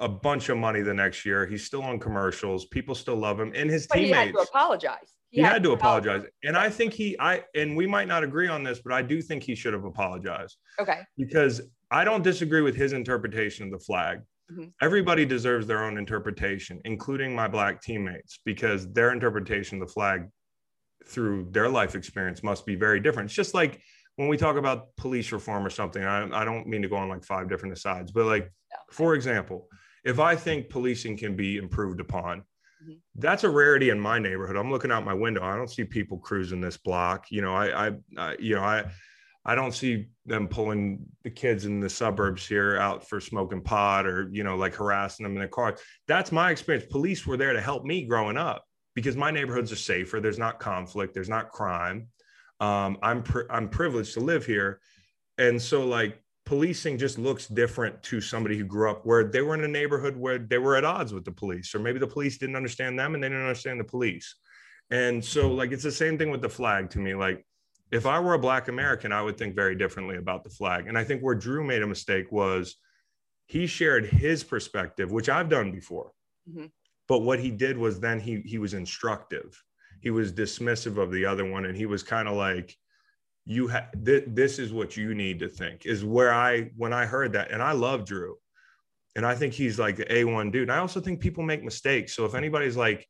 a 0.00 0.08
bunch 0.08 0.48
of 0.48 0.56
money 0.56 0.80
the 0.80 0.94
next 0.94 1.24
year. 1.24 1.46
He's 1.46 1.64
still 1.64 1.82
on 1.82 1.98
commercials. 1.98 2.64
People 2.64 2.94
still 2.94 3.16
love 3.16 3.38
him, 3.38 3.52
and 3.54 3.70
his 3.70 3.86
but 3.86 3.96
teammates. 3.96 4.16
He 4.16 4.26
had 4.26 4.32
to 4.32 4.40
apologize. 4.40 5.14
he, 5.28 5.36
he 5.36 5.42
had, 5.42 5.52
had, 5.52 5.62
to 5.62 5.72
apologize. 5.72 6.24
And 6.42 6.56
I 6.56 6.70
think 6.70 6.94
he, 6.94 7.16
I, 7.20 7.44
and 7.54 7.76
we 7.76 7.86
might 7.86 8.08
not 8.08 8.24
agree 8.24 8.48
on 8.48 8.64
this, 8.64 8.80
but 8.80 8.92
I 8.92 9.02
do 9.02 9.22
think 9.22 9.42
he 9.42 9.54
should 9.54 9.74
have 9.74 9.84
apologized. 9.84 10.56
Okay. 10.80 11.00
Because 11.16 11.60
I 11.90 12.04
don't 12.04 12.24
disagree 12.24 12.62
with 12.62 12.74
his 12.74 12.92
interpretation 12.92 13.66
of 13.66 13.72
the 13.72 13.78
flag. 13.78 14.22
Mm-hmm. 14.50 14.64
Everybody 14.82 15.24
deserves 15.24 15.66
their 15.66 15.84
own 15.84 15.98
interpretation, 15.98 16.80
including 16.84 17.34
my 17.34 17.48
black 17.48 17.82
teammates, 17.82 18.40
because 18.44 18.90
their 18.92 19.12
interpretation 19.12 19.80
of 19.80 19.88
the 19.88 19.92
flag 19.92 20.28
through 21.06 21.48
their 21.50 21.68
life 21.68 21.94
experience 21.94 22.42
must 22.42 22.66
be 22.66 22.74
very 22.74 23.00
different. 23.00 23.28
It's 23.28 23.34
just 23.34 23.54
like 23.54 23.80
when 24.16 24.28
we 24.28 24.36
talk 24.36 24.56
about 24.56 24.94
police 24.96 25.32
reform 25.32 25.64
or 25.66 25.70
something, 25.70 26.04
I, 26.04 26.28
I 26.40 26.44
don't 26.44 26.66
mean 26.66 26.82
to 26.82 26.88
go 26.88 26.96
on 26.96 27.08
like 27.08 27.24
five 27.24 27.48
different 27.48 27.74
asides, 27.74 28.12
but 28.12 28.26
like, 28.26 28.52
for 28.90 29.14
example, 29.14 29.68
if 30.04 30.18
I 30.18 30.36
think 30.36 30.68
policing 30.68 31.16
can 31.16 31.36
be 31.36 31.56
improved 31.56 32.00
upon, 32.00 32.40
mm-hmm. 32.40 32.94
that's 33.16 33.44
a 33.44 33.48
rarity 33.48 33.90
in 33.90 34.00
my 34.00 34.18
neighborhood. 34.18 34.56
I'm 34.56 34.70
looking 34.70 34.90
out 34.90 35.04
my 35.04 35.14
window. 35.14 35.42
I 35.42 35.56
don't 35.56 35.70
see 35.70 35.84
people 35.84 36.18
cruising 36.18 36.60
this 36.60 36.76
block. 36.76 37.26
You 37.30 37.42
know, 37.42 37.54
I, 37.54 37.88
I, 37.88 37.92
I 38.18 38.36
you 38.38 38.56
know, 38.56 38.62
I, 38.62 38.84
I 39.50 39.56
don't 39.56 39.74
see 39.74 40.06
them 40.26 40.46
pulling 40.46 41.04
the 41.24 41.30
kids 41.30 41.64
in 41.64 41.80
the 41.80 41.90
suburbs 41.90 42.46
here 42.46 42.78
out 42.78 43.08
for 43.08 43.20
smoking 43.20 43.60
pot 43.60 44.06
or, 44.06 44.28
you 44.30 44.44
know, 44.44 44.56
like 44.56 44.76
harassing 44.76 45.24
them 45.24 45.32
in 45.32 45.40
their 45.40 45.48
car. 45.48 45.76
That's 46.06 46.30
my 46.30 46.52
experience. 46.52 46.86
Police 46.88 47.26
were 47.26 47.36
there 47.36 47.52
to 47.52 47.60
help 47.60 47.84
me 47.84 48.04
growing 48.04 48.36
up 48.36 48.64
because 48.94 49.16
my 49.16 49.32
neighborhoods 49.32 49.72
are 49.72 49.76
safer. 49.76 50.20
There's 50.20 50.38
not 50.38 50.60
conflict. 50.60 51.14
There's 51.14 51.28
not 51.28 51.50
crime. 51.50 52.06
Um, 52.60 52.96
I'm, 53.02 53.24
I'm 53.50 53.68
privileged 53.68 54.14
to 54.14 54.20
live 54.20 54.46
here. 54.46 54.78
And 55.36 55.60
so 55.60 55.84
like 55.84 56.22
policing 56.46 56.96
just 56.96 57.18
looks 57.18 57.48
different 57.48 58.00
to 58.04 58.20
somebody 58.20 58.56
who 58.56 58.62
grew 58.62 58.88
up 58.88 59.04
where 59.04 59.24
they 59.24 59.42
were 59.42 59.56
in 59.56 59.64
a 59.64 59.68
neighborhood 59.68 60.16
where 60.16 60.38
they 60.38 60.58
were 60.58 60.76
at 60.76 60.84
odds 60.84 61.12
with 61.12 61.24
the 61.24 61.32
police, 61.32 61.74
or 61.74 61.80
maybe 61.80 61.98
the 61.98 62.06
police 62.06 62.38
didn't 62.38 62.54
understand 62.54 62.96
them 62.96 63.16
and 63.16 63.24
they 63.24 63.28
didn't 63.28 63.42
understand 63.42 63.80
the 63.80 63.84
police. 63.84 64.32
And 64.92 65.24
so 65.24 65.50
like, 65.50 65.72
it's 65.72 65.82
the 65.82 65.90
same 65.90 66.16
thing 66.18 66.30
with 66.30 66.40
the 66.40 66.48
flag 66.48 66.90
to 66.90 67.00
me. 67.00 67.16
Like, 67.16 67.44
if 67.90 68.06
I 68.06 68.20
were 68.20 68.34
a 68.34 68.38
Black 68.38 68.68
American, 68.68 69.12
I 69.12 69.22
would 69.22 69.36
think 69.36 69.54
very 69.54 69.74
differently 69.74 70.16
about 70.16 70.44
the 70.44 70.50
flag. 70.50 70.86
And 70.86 70.96
I 70.96 71.04
think 71.04 71.22
where 71.22 71.34
Drew 71.34 71.64
made 71.64 71.82
a 71.82 71.86
mistake 71.86 72.30
was 72.30 72.76
he 73.46 73.66
shared 73.66 74.06
his 74.06 74.44
perspective, 74.44 75.10
which 75.10 75.28
I've 75.28 75.48
done 75.48 75.72
before. 75.72 76.12
Mm-hmm. 76.48 76.66
But 77.08 77.22
what 77.22 77.40
he 77.40 77.50
did 77.50 77.76
was 77.76 77.98
then 77.98 78.20
he 78.20 78.42
he 78.44 78.58
was 78.58 78.74
instructive. 78.74 79.60
He 80.00 80.10
was 80.10 80.32
dismissive 80.32 80.96
of 80.96 81.10
the 81.10 81.26
other 81.26 81.44
one, 81.44 81.64
and 81.64 81.76
he 81.76 81.86
was 81.86 82.04
kind 82.04 82.28
of 82.28 82.36
like, 82.36 82.76
"You 83.44 83.66
have 83.66 83.90
th- 84.04 84.24
this 84.28 84.60
is 84.60 84.72
what 84.72 84.96
you 84.96 85.14
need 85.14 85.40
to 85.40 85.48
think." 85.48 85.86
Is 85.86 86.04
where 86.04 86.32
I 86.32 86.70
when 86.76 86.92
I 86.92 87.06
heard 87.06 87.32
that, 87.32 87.50
and 87.50 87.60
I 87.60 87.72
love 87.72 88.04
Drew, 88.04 88.36
and 89.16 89.26
I 89.26 89.34
think 89.34 89.52
he's 89.52 89.80
like 89.80 90.00
a 90.08 90.24
one 90.24 90.52
dude. 90.52 90.62
And 90.62 90.72
I 90.72 90.78
also 90.78 91.00
think 91.00 91.18
people 91.18 91.42
make 91.42 91.64
mistakes. 91.64 92.14
So 92.14 92.24
if 92.24 92.36
anybody's 92.36 92.76
like, 92.76 93.08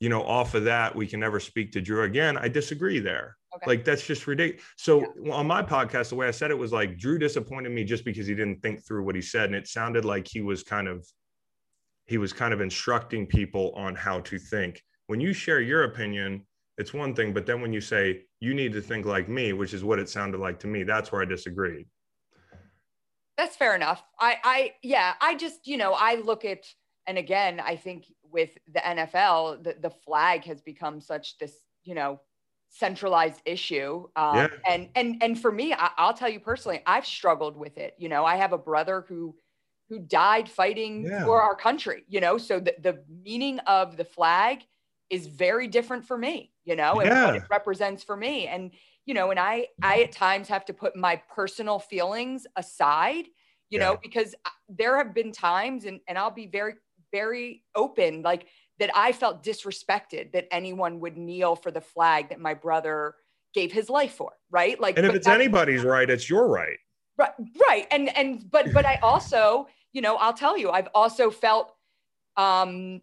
you 0.00 0.08
know, 0.08 0.24
off 0.24 0.54
of 0.54 0.64
that, 0.64 0.96
we 0.96 1.06
can 1.06 1.20
never 1.20 1.38
speak 1.38 1.70
to 1.72 1.80
Drew 1.80 2.02
again. 2.02 2.36
I 2.36 2.48
disagree 2.48 2.98
there. 2.98 3.36
Okay. 3.56 3.64
Like 3.66 3.84
that's 3.84 4.06
just 4.06 4.26
ridiculous. 4.26 4.64
So 4.76 5.04
yeah. 5.22 5.32
on 5.32 5.46
my 5.46 5.62
podcast, 5.62 6.08
the 6.08 6.14
way 6.14 6.26
I 6.26 6.30
said 6.30 6.50
it 6.50 6.58
was 6.58 6.72
like 6.72 6.98
Drew 6.98 7.18
disappointed 7.18 7.70
me 7.70 7.84
just 7.84 8.04
because 8.04 8.26
he 8.26 8.34
didn't 8.34 8.60
think 8.60 8.86
through 8.86 9.04
what 9.04 9.14
he 9.14 9.22
said, 9.22 9.46
and 9.46 9.54
it 9.54 9.68
sounded 9.68 10.04
like 10.04 10.26
he 10.26 10.40
was 10.40 10.62
kind 10.62 10.88
of 10.88 11.06
he 12.06 12.18
was 12.18 12.32
kind 12.32 12.52
of 12.52 12.60
instructing 12.60 13.26
people 13.26 13.72
on 13.76 13.94
how 13.94 14.20
to 14.20 14.38
think. 14.38 14.82
When 15.06 15.20
you 15.20 15.32
share 15.32 15.60
your 15.60 15.84
opinion, 15.84 16.46
it's 16.78 16.94
one 16.94 17.14
thing, 17.14 17.32
but 17.32 17.46
then 17.46 17.60
when 17.60 17.72
you 17.72 17.80
say 17.80 18.22
you 18.40 18.54
need 18.54 18.72
to 18.72 18.80
think 18.80 19.06
like 19.06 19.28
me, 19.28 19.52
which 19.52 19.74
is 19.74 19.84
what 19.84 19.98
it 19.98 20.08
sounded 20.08 20.40
like 20.40 20.58
to 20.60 20.66
me, 20.66 20.82
that's 20.82 21.12
where 21.12 21.22
I 21.22 21.26
disagreed. 21.26 21.86
That's 23.36 23.56
fair 23.56 23.74
enough. 23.74 24.02
I 24.18 24.36
I 24.42 24.72
yeah, 24.82 25.14
I 25.20 25.34
just, 25.36 25.66
you 25.66 25.76
know, 25.76 25.92
I 25.92 26.16
look 26.16 26.44
at 26.44 26.64
and 27.06 27.18
again, 27.18 27.60
I 27.60 27.76
think 27.76 28.04
with 28.30 28.50
the 28.72 28.80
NFL, 28.80 29.64
the, 29.64 29.76
the 29.80 29.90
flag 29.90 30.44
has 30.44 30.60
become 30.60 31.00
such 31.00 31.38
this, 31.38 31.54
you 31.84 31.94
know, 31.94 32.20
centralized 32.72 33.42
issue. 33.44 34.08
Um, 34.16 34.36
yeah. 34.36 34.48
And 34.66 34.88
and 34.96 35.22
and 35.22 35.38
for 35.40 35.52
me, 35.52 35.72
I, 35.74 35.90
I'll 35.96 36.14
tell 36.14 36.28
you 36.28 36.40
personally, 36.40 36.80
I've 36.86 37.06
struggled 37.06 37.56
with 37.56 37.78
it. 37.78 37.94
You 37.98 38.08
know, 38.08 38.24
I 38.24 38.36
have 38.36 38.52
a 38.52 38.58
brother 38.58 39.04
who 39.08 39.36
who 39.88 39.98
died 39.98 40.48
fighting 40.48 41.04
yeah. 41.04 41.24
for 41.24 41.40
our 41.40 41.54
country. 41.54 42.04
You 42.08 42.20
know, 42.20 42.38
so 42.38 42.58
the 42.58 42.74
the 42.80 43.04
meaning 43.22 43.58
of 43.60 43.96
the 43.96 44.04
flag 44.04 44.62
is 45.10 45.26
very 45.26 45.68
different 45.68 46.06
for 46.06 46.16
me. 46.16 46.50
You 46.64 46.76
know, 46.76 47.00
and 47.00 47.10
yeah. 47.10 47.26
what 47.26 47.36
it 47.36 47.42
represents 47.50 48.02
for 48.02 48.16
me. 48.16 48.46
And 48.46 48.70
you 49.04 49.14
know, 49.14 49.30
and 49.30 49.38
I 49.38 49.66
I 49.82 50.02
at 50.02 50.12
times 50.12 50.48
have 50.48 50.64
to 50.66 50.72
put 50.72 50.96
my 50.96 51.20
personal 51.34 51.78
feelings 51.78 52.46
aside. 52.56 53.26
You 53.68 53.78
know, 53.78 53.98
because 54.02 54.34
there 54.68 54.98
have 54.98 55.14
been 55.14 55.32
times, 55.32 55.84
and 55.84 56.00
and 56.08 56.18
I'll 56.18 56.30
be 56.30 56.46
very 56.46 56.74
very 57.12 57.62
open, 57.74 58.22
like 58.22 58.46
that 58.82 58.90
I 58.96 59.12
felt 59.12 59.44
disrespected 59.44 60.32
that 60.32 60.48
anyone 60.50 60.98
would 60.98 61.16
kneel 61.16 61.54
for 61.54 61.70
the 61.70 61.80
flag 61.80 62.30
that 62.30 62.40
my 62.40 62.52
brother 62.52 63.14
gave 63.54 63.70
his 63.70 63.88
life 63.88 64.14
for, 64.14 64.32
right? 64.50 64.78
Like, 64.80 64.98
and 64.98 65.06
if 65.06 65.14
it's 65.14 65.28
anybody's 65.28 65.84
right, 65.84 66.10
it's 66.10 66.28
your 66.28 66.48
right. 66.48 66.78
Right, 67.16 67.30
right, 67.68 67.86
and 67.92 68.08
and 68.16 68.50
but 68.50 68.72
but 68.72 68.84
I 68.84 68.96
also, 68.96 69.68
you 69.92 70.02
know, 70.02 70.16
I'll 70.16 70.32
tell 70.32 70.58
you, 70.58 70.70
I've 70.70 70.88
also 70.96 71.30
felt, 71.30 71.72
um, 72.36 73.02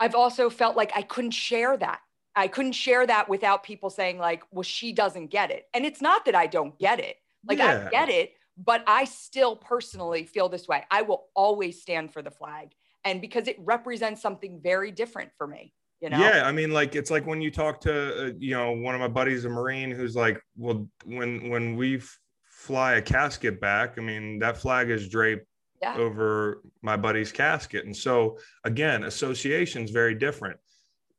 I've 0.00 0.16
also 0.16 0.50
felt 0.50 0.76
like 0.76 0.90
I 0.96 1.02
couldn't 1.02 1.30
share 1.30 1.76
that. 1.76 2.00
I 2.34 2.48
couldn't 2.48 2.72
share 2.72 3.06
that 3.06 3.28
without 3.28 3.62
people 3.62 3.90
saying 3.90 4.18
like, 4.18 4.42
well, 4.50 4.64
she 4.64 4.92
doesn't 4.92 5.28
get 5.28 5.52
it, 5.52 5.66
and 5.74 5.86
it's 5.86 6.02
not 6.02 6.24
that 6.24 6.34
I 6.34 6.48
don't 6.48 6.76
get 6.76 6.98
it. 6.98 7.18
Like 7.46 7.58
yeah. 7.58 7.84
I 7.86 7.90
get 7.90 8.08
it, 8.08 8.32
but 8.56 8.82
I 8.88 9.04
still 9.04 9.54
personally 9.54 10.24
feel 10.24 10.48
this 10.48 10.66
way. 10.66 10.82
I 10.90 11.02
will 11.02 11.26
always 11.36 11.80
stand 11.80 12.12
for 12.12 12.20
the 12.20 12.32
flag 12.32 12.72
and 13.08 13.20
because 13.20 13.48
it 13.48 13.56
represents 13.60 14.20
something 14.22 14.60
very 14.62 14.90
different 14.90 15.30
for 15.36 15.46
me 15.46 15.72
you 16.00 16.08
know? 16.08 16.18
Yeah 16.18 16.42
i 16.44 16.52
mean 16.52 16.70
like 16.70 16.94
it's 16.94 17.10
like 17.10 17.26
when 17.26 17.40
you 17.40 17.50
talk 17.50 17.80
to 17.82 18.26
uh, 18.26 18.30
you 18.38 18.54
know 18.54 18.72
one 18.72 18.94
of 18.94 19.00
my 19.00 19.08
buddies 19.08 19.44
a 19.44 19.48
marine 19.48 19.90
who's 19.90 20.14
like 20.14 20.40
well 20.56 20.88
when 21.04 21.48
when 21.48 21.76
we 21.76 22.00
fly 22.44 22.94
a 22.94 23.02
casket 23.02 23.60
back 23.60 23.98
i 23.98 24.00
mean 24.00 24.38
that 24.38 24.56
flag 24.56 24.90
is 24.90 25.08
draped 25.08 25.46
yeah. 25.82 25.96
over 25.96 26.62
my 26.82 26.96
buddy's 26.96 27.32
casket. 27.32 27.84
And 27.84 27.96
so 27.96 28.38
again 28.64 29.04
association 29.04 29.84
is 29.84 29.90
very 29.90 30.14
different. 30.14 30.58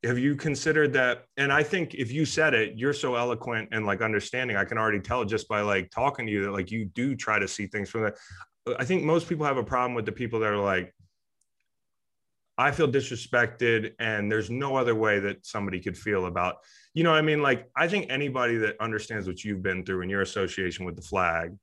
Have 0.03 0.17
you 0.17 0.35
considered 0.35 0.93
that? 0.93 1.25
And 1.37 1.51
i 1.51 1.63
think 1.63 1.93
if 1.93 2.11
you 2.11 2.25
said 2.25 2.53
it 2.53 2.77
you're 2.77 2.93
so 2.93 3.15
eloquent 3.15 3.69
and 3.71 3.85
like 3.85 4.01
understanding 4.01 4.55
i 4.57 4.65
can 4.65 4.77
already 4.77 4.99
tell 4.99 5.25
just 5.25 5.47
by 5.47 5.61
like 5.61 5.89
talking 5.91 6.25
to 6.25 6.31
you 6.31 6.43
that 6.43 6.51
like 6.51 6.71
you 6.71 6.85
do 6.85 7.15
try 7.15 7.39
to 7.39 7.47
see 7.47 7.67
things 7.67 7.89
from 7.89 8.03
that. 8.03 8.15
I 8.77 8.85
think 8.85 9.03
most 9.03 9.27
people 9.27 9.45
have 9.45 9.57
a 9.57 9.63
problem 9.63 9.95
with 9.95 10.05
the 10.05 10.11
people 10.11 10.39
that 10.41 10.49
are 10.49 10.57
like 10.57 10.93
I 12.59 12.71
feel 12.71 12.91
disrespected, 12.91 13.93
and 13.99 14.29
there's 14.29 14.49
no 14.49 14.75
other 14.75 14.93
way 14.93 15.19
that 15.21 15.45
somebody 15.45 15.79
could 15.79 15.97
feel 15.97 16.25
about, 16.25 16.57
you 16.93 17.05
know, 17.05 17.13
I 17.13 17.21
mean, 17.21 17.41
like 17.41 17.69
I 17.73 17.87
think 17.87 18.07
anybody 18.09 18.57
that 18.57 18.75
understands 18.81 19.27
what 19.27 19.45
you've 19.45 19.63
been 19.63 19.85
through 19.85 20.01
in 20.01 20.09
your 20.09 20.23
association 20.23 20.85
with 20.85 20.97
the 20.97 21.01
flag, 21.01 21.55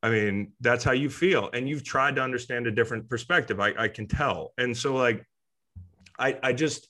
I 0.00 0.10
mean, 0.10 0.52
that's 0.60 0.84
how 0.84 0.92
you 0.92 1.10
feel, 1.10 1.50
and 1.52 1.68
you've 1.68 1.82
tried 1.82 2.14
to 2.16 2.22
understand 2.22 2.68
a 2.68 2.70
different 2.70 3.08
perspective. 3.08 3.58
I, 3.58 3.74
I 3.76 3.88
can 3.88 4.06
tell, 4.06 4.52
and 4.58 4.76
so 4.76 4.94
like, 4.94 5.26
I 6.20 6.38
I 6.40 6.52
just 6.52 6.88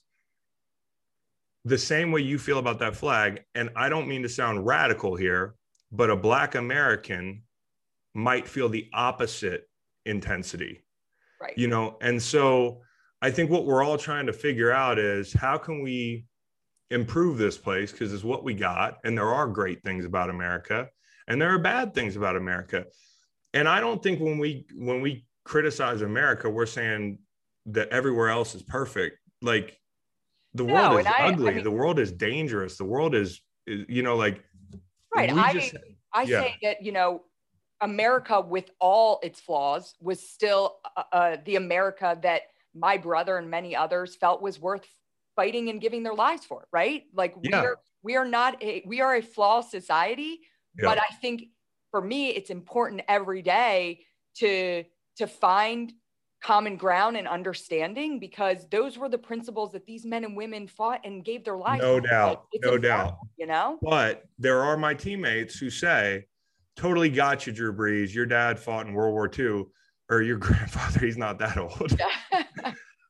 the 1.65 1.77
same 1.77 2.11
way 2.11 2.21
you 2.21 2.37
feel 2.37 2.59
about 2.59 2.77
that 2.79 2.95
flag, 2.95 3.41
and 3.55 3.71
I 3.75 3.89
don't 3.89 4.07
mean 4.07 4.21
to 4.21 4.29
sound 4.29 4.63
radical 4.63 5.15
here, 5.15 5.55
but 5.91 6.11
a 6.11 6.15
Black 6.15 6.53
American 6.53 7.41
might 8.13 8.47
feel 8.47 8.69
the 8.69 8.91
opposite 8.93 9.67
intensity, 10.05 10.85
right? 11.41 11.57
You 11.57 11.67
know, 11.67 11.97
and 11.99 12.21
so 12.21 12.82
I 13.23 13.31
think 13.31 13.49
what 13.49 13.65
we're 13.65 13.83
all 13.83 13.97
trying 13.97 14.25
to 14.25 14.33
figure 14.33 14.71
out 14.71 14.99
is 14.99 15.31
how 15.31 15.57
can 15.57 15.81
we 15.81 16.25
improve 16.91 17.37
this 17.37 17.57
place 17.57 17.91
because 17.91 18.13
it's 18.13 18.23
what 18.23 18.43
we 18.43 18.53
got 18.53 18.99
and 19.05 19.17
there 19.17 19.29
are 19.29 19.47
great 19.47 19.81
things 19.83 20.03
about 20.03 20.29
America 20.29 20.89
and 21.27 21.41
there 21.41 21.49
are 21.49 21.57
bad 21.57 21.93
things 21.93 22.17
about 22.17 22.35
America. 22.35 22.85
And 23.53 23.67
I 23.67 23.79
don't 23.79 24.03
think 24.03 24.19
when 24.19 24.37
we 24.37 24.65
when 24.75 24.99
we 25.01 25.25
criticize 25.45 26.01
America 26.01 26.49
we're 26.49 26.65
saying 26.65 27.17
that 27.67 27.87
everywhere 27.89 28.29
else 28.29 28.55
is 28.55 28.61
perfect. 28.61 29.17
Like 29.41 29.79
the 30.53 30.65
no, 30.65 30.73
world 30.73 30.99
is 30.99 31.05
I, 31.07 31.27
ugly, 31.27 31.51
I 31.51 31.55
mean, 31.55 31.63
the 31.63 31.71
world 31.71 31.99
is 31.99 32.11
dangerous, 32.11 32.77
the 32.77 32.85
world 32.85 33.15
is, 33.15 33.41
is 33.65 33.85
you 33.87 34.03
know 34.03 34.17
like 34.17 34.43
Right. 35.15 35.31
I 35.31 35.53
just, 35.53 35.75
I 36.11 36.23
yeah. 36.23 36.41
say 36.41 36.55
that, 36.63 36.83
you 36.83 36.91
know, 36.91 37.21
America 37.81 38.41
with 38.41 38.71
all 38.79 39.19
its 39.23 39.39
flaws 39.39 39.93
was 40.01 40.27
still 40.27 40.77
uh, 40.97 41.03
uh, 41.11 41.37
the 41.45 41.55
America 41.57 42.17
that 42.23 42.43
my 42.75 42.97
brother 42.97 43.37
and 43.37 43.49
many 43.49 43.75
others 43.75 44.15
felt 44.15 44.41
was 44.41 44.59
worth 44.59 44.85
fighting 45.35 45.69
and 45.69 45.81
giving 45.81 46.03
their 46.03 46.13
lives 46.13 46.45
for, 46.45 46.67
right? 46.71 47.03
Like 47.13 47.35
yeah. 47.41 47.61
we 47.61 47.67
are 47.67 47.79
we 48.03 48.15
are 48.15 48.25
not 48.25 48.61
a 48.61 48.83
we 48.85 49.01
are 49.01 49.15
a 49.15 49.21
flawed 49.21 49.65
society, 49.65 50.39
yeah. 50.77 50.85
but 50.85 50.97
I 50.97 51.13
think 51.21 51.45
for 51.91 52.01
me 52.01 52.29
it's 52.29 52.49
important 52.49 53.01
every 53.07 53.41
day 53.41 54.05
to 54.37 54.83
to 55.17 55.27
find 55.27 55.93
common 56.43 56.75
ground 56.75 57.15
and 57.15 57.27
understanding 57.27 58.19
because 58.19 58.67
those 58.69 58.97
were 58.97 59.07
the 59.07 59.17
principles 59.17 59.71
that 59.71 59.85
these 59.85 60.05
men 60.05 60.25
and 60.25 60.35
women 60.35 60.67
fought 60.67 60.99
and 61.05 61.23
gave 61.23 61.43
their 61.45 61.55
lives. 61.55 61.81
No 61.81 61.95
for. 61.95 62.07
doubt. 62.07 62.45
It's 62.51 62.65
no 62.65 62.77
doubt. 62.77 63.17
You 63.37 63.47
know? 63.47 63.79
But 63.81 64.25
there 64.37 64.61
are 64.61 64.75
my 64.75 64.93
teammates 64.93 65.57
who 65.57 65.69
say, 65.69 66.25
totally 66.75 67.09
got 67.09 67.47
you, 67.47 67.53
Drew 67.53 67.73
Brees. 67.73 68.13
Your 68.13 68.25
dad 68.25 68.59
fought 68.59 68.85
in 68.87 68.93
World 68.93 69.13
War 69.13 69.31
II 69.37 69.65
or 70.09 70.21
your 70.21 70.37
grandfather, 70.45 70.99
he's 70.99 71.17
not 71.17 71.39
that 71.39 71.57
old. 71.57 71.99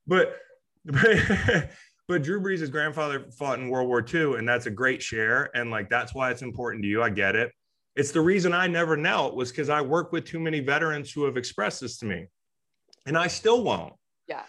But, 0.05 0.35
but 0.83 1.69
but 2.07 2.23
Drew 2.23 2.41
Brees' 2.41 2.69
grandfather 2.69 3.25
fought 3.31 3.59
in 3.59 3.69
World 3.69 3.87
War 3.87 4.05
II, 4.05 4.35
and 4.35 4.47
that's 4.47 4.65
a 4.65 4.71
great 4.71 5.01
share. 5.01 5.49
And 5.55 5.71
like 5.71 5.89
that's 5.89 6.13
why 6.13 6.31
it's 6.31 6.41
important 6.41 6.83
to 6.83 6.89
you. 6.89 7.01
I 7.01 7.09
get 7.09 7.35
it. 7.35 7.51
It's 7.95 8.11
the 8.11 8.21
reason 8.21 8.53
I 8.53 8.67
never 8.67 8.97
knelt 8.97 9.35
was 9.35 9.51
because 9.51 9.69
I 9.69 9.81
work 9.81 10.11
with 10.11 10.25
too 10.25 10.39
many 10.39 10.59
veterans 10.59 11.11
who 11.11 11.25
have 11.25 11.37
expressed 11.37 11.81
this 11.81 11.97
to 11.99 12.05
me. 12.05 12.27
And 13.05 13.17
I 13.17 13.27
still 13.27 13.63
won't. 13.63 13.93
Yeah. 14.27 14.43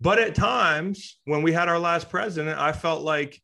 But 0.00 0.18
at 0.18 0.34
times 0.34 1.18
when 1.24 1.42
we 1.42 1.52
had 1.52 1.68
our 1.68 1.78
last 1.78 2.08
president, 2.08 2.58
I 2.58 2.72
felt 2.72 3.02
like 3.02 3.40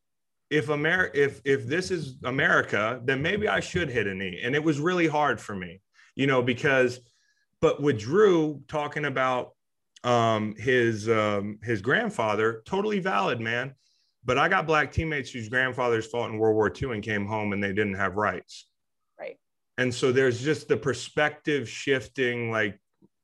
if 0.50 0.68
America 0.68 1.20
if 1.20 1.40
if 1.44 1.66
this 1.66 1.90
is 1.90 2.16
America, 2.24 3.00
then 3.04 3.22
maybe 3.22 3.48
I 3.48 3.60
should 3.60 3.90
hit 3.90 4.06
a 4.06 4.14
knee. 4.14 4.40
And 4.42 4.54
it 4.54 4.62
was 4.62 4.78
really 4.78 5.06
hard 5.06 5.40
for 5.40 5.54
me, 5.56 5.80
you 6.14 6.26
know, 6.26 6.42
because 6.42 7.00
but 7.60 7.80
with 7.80 7.98
Drew 7.98 8.62
talking 8.68 9.04
about 9.04 9.52
um, 10.04 10.54
his 10.56 11.08
um, 11.08 11.58
his 11.62 11.82
grandfather, 11.82 12.62
totally 12.66 13.00
valid, 13.00 13.40
man. 13.40 13.74
But 14.24 14.38
I 14.38 14.48
got 14.48 14.66
black 14.66 14.92
teammates 14.92 15.30
whose 15.30 15.48
grandfathers 15.48 16.06
fought 16.06 16.30
in 16.30 16.38
World 16.38 16.56
War 16.56 16.70
II 16.70 16.92
and 16.92 17.02
came 17.02 17.26
home 17.26 17.52
and 17.52 17.62
they 17.62 17.72
didn't 17.72 17.94
have 17.94 18.16
rights. 18.16 18.68
Right. 19.18 19.36
And 19.78 19.94
so 19.94 20.10
there's 20.10 20.42
just 20.42 20.66
the 20.66 20.76
perspective 20.76 21.68
shifting 21.68 22.50
like 22.50 22.78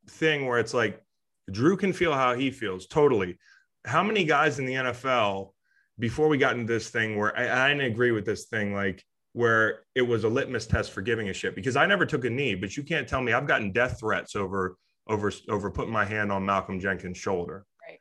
thing 0.09 0.47
where 0.47 0.61
it's 0.61 0.75
like 0.75 1.03
Drew 1.51 1.77
can 1.77 1.93
feel 1.93 2.13
how 2.13 2.35
he 2.35 2.51
feels 2.51 2.87
totally. 2.87 3.39
How 3.85 4.05
many 4.05 4.25
guys 4.25 4.61
in 4.61 4.67
the 4.67 4.75
NFL 4.75 5.51
before 5.99 6.29
we 6.29 6.39
got 6.39 6.57
into 6.57 6.73
this 6.73 6.89
thing 6.89 7.19
where 7.19 7.37
I, 7.37 7.67
I 7.67 7.69
didn't 7.69 7.93
agree 7.93 8.13
with 8.13 8.25
this 8.25 8.45
thing, 8.47 8.73
like 8.75 9.05
where 9.33 9.81
it 9.95 10.03
was 10.03 10.25
a 10.25 10.29
litmus 10.29 10.67
test 10.67 10.93
for 10.93 11.01
giving 11.01 11.29
a 11.29 11.33
shit 11.33 11.55
because 11.55 11.77
I 11.77 11.87
never 11.87 12.05
took 12.05 12.25
a 12.25 12.31
knee, 12.31 12.55
but 12.55 12.77
you 12.77 12.83
can't 12.83 13.09
tell 13.09 13.21
me 13.21 13.33
I've 13.33 13.47
gotten 13.47 13.73
death 13.73 14.01
threats 14.01 14.37
over 14.37 14.77
over 15.09 15.33
over 15.49 15.71
putting 15.71 15.93
my 15.93 16.05
hand 16.05 16.31
on 16.31 16.45
Malcolm 16.45 16.79
Jenkins' 16.79 17.19
shoulder. 17.19 17.65
Right. 17.89 17.99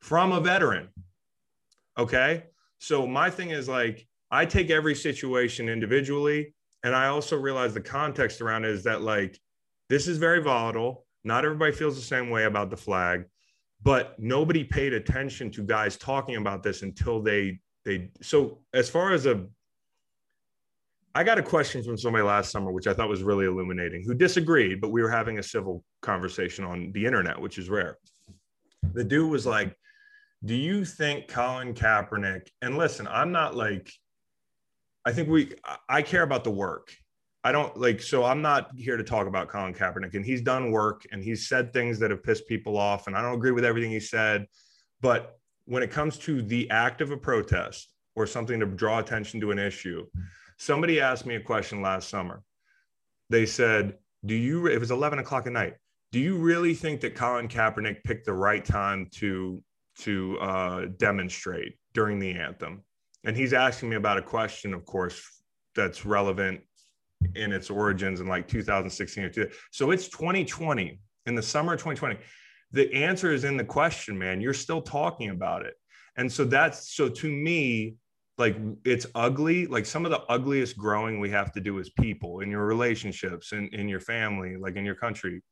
From 0.00 0.32
a 0.32 0.40
veteran. 0.40 0.88
Okay? 1.98 2.44
So 2.78 3.06
my 3.06 3.30
thing 3.30 3.50
is 3.50 3.68
like 3.68 4.06
I 4.30 4.44
take 4.44 4.70
every 4.70 4.94
situation 4.94 5.68
individually 5.68 6.54
and 6.82 6.94
I 6.94 7.06
also 7.06 7.38
realize 7.38 7.72
the 7.72 7.80
context 7.80 8.40
around 8.40 8.64
it 8.64 8.70
is 8.70 8.84
that 8.84 9.02
like 9.02 9.38
this 9.88 10.08
is 10.08 10.18
very 10.18 10.42
volatile. 10.42 11.06
Not 11.24 11.44
everybody 11.44 11.72
feels 11.72 11.96
the 11.96 12.02
same 12.02 12.30
way 12.30 12.44
about 12.44 12.68
the 12.68 12.76
flag, 12.76 13.24
but 13.82 14.18
nobody 14.18 14.64
paid 14.64 14.92
attention 14.92 15.50
to 15.52 15.62
guys 15.62 15.96
talking 15.96 16.36
about 16.36 16.62
this 16.62 16.82
until 16.82 17.22
they 17.22 17.60
they 17.84 18.10
so 18.20 18.60
as 18.74 18.90
far 18.90 19.12
as 19.12 19.26
a 19.26 19.46
I 21.16 21.22
got 21.22 21.38
a 21.38 21.42
question 21.42 21.82
from 21.84 21.96
somebody 21.96 22.24
last 22.24 22.50
summer, 22.50 22.72
which 22.72 22.88
I 22.88 22.92
thought 22.92 23.08
was 23.08 23.22
really 23.22 23.46
illuminating, 23.46 24.02
who 24.04 24.14
disagreed, 24.14 24.80
but 24.80 24.90
we 24.90 25.00
were 25.00 25.10
having 25.10 25.38
a 25.38 25.42
civil 25.42 25.84
conversation 26.02 26.64
on 26.64 26.90
the 26.92 27.06
internet, 27.06 27.40
which 27.40 27.56
is 27.56 27.70
rare. 27.70 27.98
The 28.94 29.04
dude 29.04 29.30
was 29.30 29.46
like, 29.46 29.76
Do 30.44 30.56
you 30.56 30.84
think 30.84 31.28
Colin 31.28 31.72
Kaepernick, 31.72 32.48
and 32.62 32.76
listen, 32.76 33.06
I'm 33.06 33.30
not 33.30 33.54
like, 33.54 33.92
I 35.04 35.12
think 35.12 35.28
we, 35.28 35.52
I 35.88 36.02
care 36.02 36.24
about 36.24 36.42
the 36.42 36.50
work. 36.50 36.92
I 37.44 37.52
don't 37.52 37.76
like, 37.76 38.02
so 38.02 38.24
I'm 38.24 38.42
not 38.42 38.70
here 38.74 38.96
to 38.96 39.04
talk 39.04 39.28
about 39.28 39.48
Colin 39.48 39.74
Kaepernick, 39.74 40.14
and 40.14 40.24
he's 40.24 40.42
done 40.42 40.72
work 40.72 41.06
and 41.12 41.22
he's 41.22 41.46
said 41.46 41.72
things 41.72 41.98
that 42.00 42.10
have 42.10 42.24
pissed 42.24 42.48
people 42.48 42.76
off, 42.76 43.06
and 43.06 43.16
I 43.16 43.22
don't 43.22 43.34
agree 43.34 43.52
with 43.52 43.64
everything 43.64 43.90
he 43.90 44.00
said. 44.00 44.46
But 45.00 45.38
when 45.66 45.82
it 45.82 45.92
comes 45.92 46.18
to 46.20 46.42
the 46.42 46.68
act 46.70 47.00
of 47.00 47.12
a 47.12 47.16
protest 47.16 47.94
or 48.16 48.26
something 48.26 48.58
to 48.58 48.66
draw 48.66 48.98
attention 48.98 49.40
to 49.42 49.52
an 49.52 49.58
issue, 49.58 50.06
Somebody 50.58 51.00
asked 51.00 51.26
me 51.26 51.36
a 51.36 51.40
question 51.40 51.82
last 51.82 52.08
summer. 52.08 52.42
They 53.30 53.46
said, 53.46 53.98
Do 54.24 54.34
you, 54.34 54.66
it 54.66 54.78
was 54.78 54.90
11 54.90 55.18
o'clock 55.18 55.46
at 55.46 55.52
night, 55.52 55.74
do 56.12 56.20
you 56.20 56.36
really 56.36 56.74
think 56.74 57.00
that 57.00 57.14
Colin 57.14 57.48
Kaepernick 57.48 58.04
picked 58.04 58.26
the 58.26 58.32
right 58.32 58.64
time 58.64 59.08
to, 59.14 59.62
to 59.98 60.38
uh, 60.38 60.86
demonstrate 60.96 61.76
during 61.92 62.18
the 62.18 62.30
anthem? 62.30 62.82
And 63.24 63.36
he's 63.36 63.52
asking 63.52 63.88
me 63.88 63.96
about 63.96 64.18
a 64.18 64.22
question, 64.22 64.74
of 64.74 64.84
course, 64.84 65.22
that's 65.74 66.06
relevant 66.06 66.60
in 67.34 67.52
its 67.52 67.70
origins 67.70 68.20
in 68.20 68.26
like 68.26 68.46
2016 68.46 69.24
or 69.24 69.28
two. 69.30 69.48
So 69.72 69.90
it's 69.90 70.08
2020 70.08 71.00
in 71.26 71.34
the 71.34 71.42
summer 71.42 71.72
of 71.72 71.80
2020. 71.80 72.18
The 72.72 72.92
answer 72.94 73.32
is 73.32 73.44
in 73.44 73.56
the 73.56 73.64
question, 73.64 74.18
man. 74.18 74.40
You're 74.40 74.54
still 74.54 74.82
talking 74.82 75.30
about 75.30 75.64
it. 75.64 75.74
And 76.16 76.30
so 76.30 76.44
that's 76.44 76.94
so 76.94 77.08
to 77.08 77.28
me, 77.28 77.96
like 78.36 78.56
it's 78.84 79.06
ugly 79.14 79.66
like 79.66 79.86
some 79.86 80.04
of 80.04 80.10
the 80.10 80.22
ugliest 80.28 80.76
growing 80.76 81.20
we 81.20 81.30
have 81.30 81.52
to 81.52 81.60
do 81.60 81.78
as 81.78 81.90
people 81.90 82.40
in 82.40 82.50
your 82.50 82.66
relationships 82.66 83.52
and 83.52 83.72
in, 83.72 83.80
in 83.80 83.88
your 83.88 84.00
family 84.00 84.56
like 84.56 84.76
in 84.76 84.84
your 84.84 84.94
country. 84.94 85.42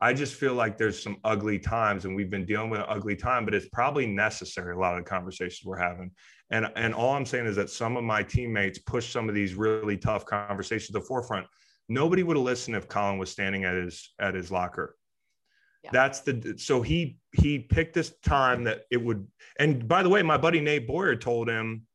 I 0.00 0.12
just 0.12 0.34
feel 0.34 0.54
like 0.54 0.78
there's 0.78 1.00
some 1.00 1.18
ugly 1.22 1.60
times 1.60 2.04
and 2.04 2.16
we've 2.16 2.30
been 2.30 2.44
dealing 2.44 2.70
with 2.70 2.80
an 2.80 2.86
ugly 2.88 3.14
time 3.16 3.44
but 3.44 3.54
it's 3.54 3.68
probably 3.68 4.06
necessary 4.06 4.74
a 4.74 4.78
lot 4.78 4.98
of 4.98 5.04
the 5.04 5.10
conversations 5.10 5.60
we're 5.64 5.76
having. 5.76 6.10
And 6.50 6.70
and 6.74 6.94
all 6.94 7.14
i'm 7.14 7.26
saying 7.26 7.46
is 7.46 7.56
that 7.56 7.70
some 7.70 7.96
of 7.96 8.04
my 8.04 8.22
teammates 8.22 8.78
push 8.78 9.12
some 9.12 9.28
of 9.28 9.34
these 9.34 9.54
really 9.54 9.98
tough 9.98 10.24
conversations 10.24 10.86
to 10.86 10.92
the 10.94 11.00
forefront. 11.02 11.46
Nobody 11.88 12.22
would 12.22 12.36
have 12.36 12.44
listened 12.44 12.76
if 12.76 12.88
colin 12.88 13.18
was 13.18 13.30
standing 13.30 13.64
at 13.64 13.74
his 13.74 14.10
at 14.18 14.34
his 14.34 14.50
locker. 14.50 14.96
Yeah. 15.84 15.90
that's 15.92 16.20
the 16.20 16.54
so 16.58 16.80
he 16.80 17.18
he 17.32 17.58
picked 17.58 17.92
this 17.92 18.14
time 18.24 18.64
that 18.64 18.82
it 18.90 19.02
would 19.02 19.26
and 19.58 19.88
by 19.88 20.04
the 20.04 20.08
way 20.08 20.22
my 20.22 20.36
buddy 20.36 20.60
nate 20.60 20.86
boyer 20.86 21.16
told 21.16 21.48
him 21.48 21.86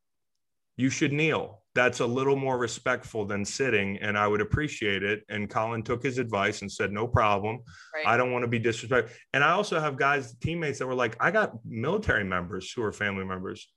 you 0.77 0.89
should 0.89 1.11
kneel. 1.11 1.63
That's 1.73 1.99
a 1.99 2.05
little 2.05 2.35
more 2.35 2.57
respectful 2.57 3.25
than 3.25 3.43
sitting, 3.43 3.97
and 3.97 4.17
I 4.17 4.27
would 4.27 4.41
appreciate 4.41 5.03
it. 5.03 5.23
And 5.29 5.49
Colin 5.49 5.83
took 5.83 6.01
his 6.01 6.17
advice 6.17 6.61
and 6.61 6.71
said, 6.71 6.91
"No 6.91 7.07
problem. 7.07 7.59
Right. 7.93 8.07
I 8.07 8.17
don't 8.17 8.31
want 8.31 8.43
to 8.43 8.47
be 8.47 8.59
disrespectful." 8.59 9.15
And 9.33 9.43
I 9.43 9.51
also 9.51 9.79
have 9.79 9.97
guys, 9.97 10.35
teammates 10.35 10.79
that 10.79 10.87
were 10.87 10.95
like, 10.95 11.15
"I 11.19 11.29
got 11.29 11.53
military 11.65 12.23
members 12.23 12.71
who 12.71 12.83
are 12.83 12.91
family 12.91 13.25
members, 13.25 13.67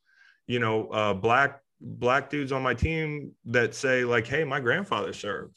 you 0.46 0.60
know, 0.60 0.88
uh, 0.88 1.14
black 1.14 1.60
black 1.82 2.28
dudes 2.28 2.52
on 2.52 2.62
my 2.62 2.74
team 2.74 3.32
that 3.46 3.74
say 3.74 4.04
like, 4.04 4.26
"Hey, 4.26 4.44
my 4.44 4.60
grandfather 4.60 5.12
served." 5.12 5.54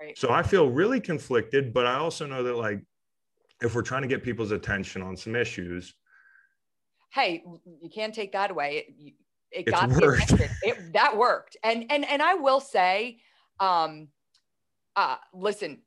Right. 0.00 0.18
So 0.18 0.30
I 0.30 0.42
feel 0.42 0.68
really 0.68 1.00
conflicted, 1.00 1.72
but 1.72 1.86
I 1.86 1.94
also 1.94 2.26
know 2.26 2.42
that 2.42 2.56
like, 2.56 2.80
if 3.62 3.74
we're 3.74 3.82
trying 3.82 4.02
to 4.02 4.08
get 4.08 4.22
people's 4.22 4.50
attention 4.50 5.00
on 5.02 5.16
some 5.16 5.36
issues, 5.36 5.94
hey, 7.12 7.44
you 7.80 7.88
can't 7.88 8.12
take 8.12 8.32
that 8.32 8.50
away 8.50 8.94
it 9.54 9.66
got 9.66 9.90
worked. 9.90 10.32
It, 10.62 10.92
that 10.92 11.16
worked. 11.16 11.56
And 11.62 11.86
and 11.90 12.04
and 12.04 12.22
I 12.22 12.34
will 12.34 12.60
say, 12.60 13.18
um, 13.60 14.08
uh, 14.96 15.16
listen, 15.32 15.78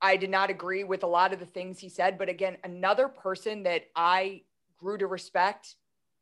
I 0.00 0.16
did 0.16 0.30
not 0.30 0.50
agree 0.50 0.84
with 0.84 1.02
a 1.04 1.06
lot 1.06 1.32
of 1.32 1.38
the 1.38 1.46
things 1.46 1.78
he 1.78 1.88
said, 1.88 2.18
but 2.18 2.28
again, 2.28 2.56
another 2.64 3.08
person 3.08 3.62
that 3.64 3.84
I 3.94 4.42
grew 4.78 4.98
to 4.98 5.06
respect 5.06 5.76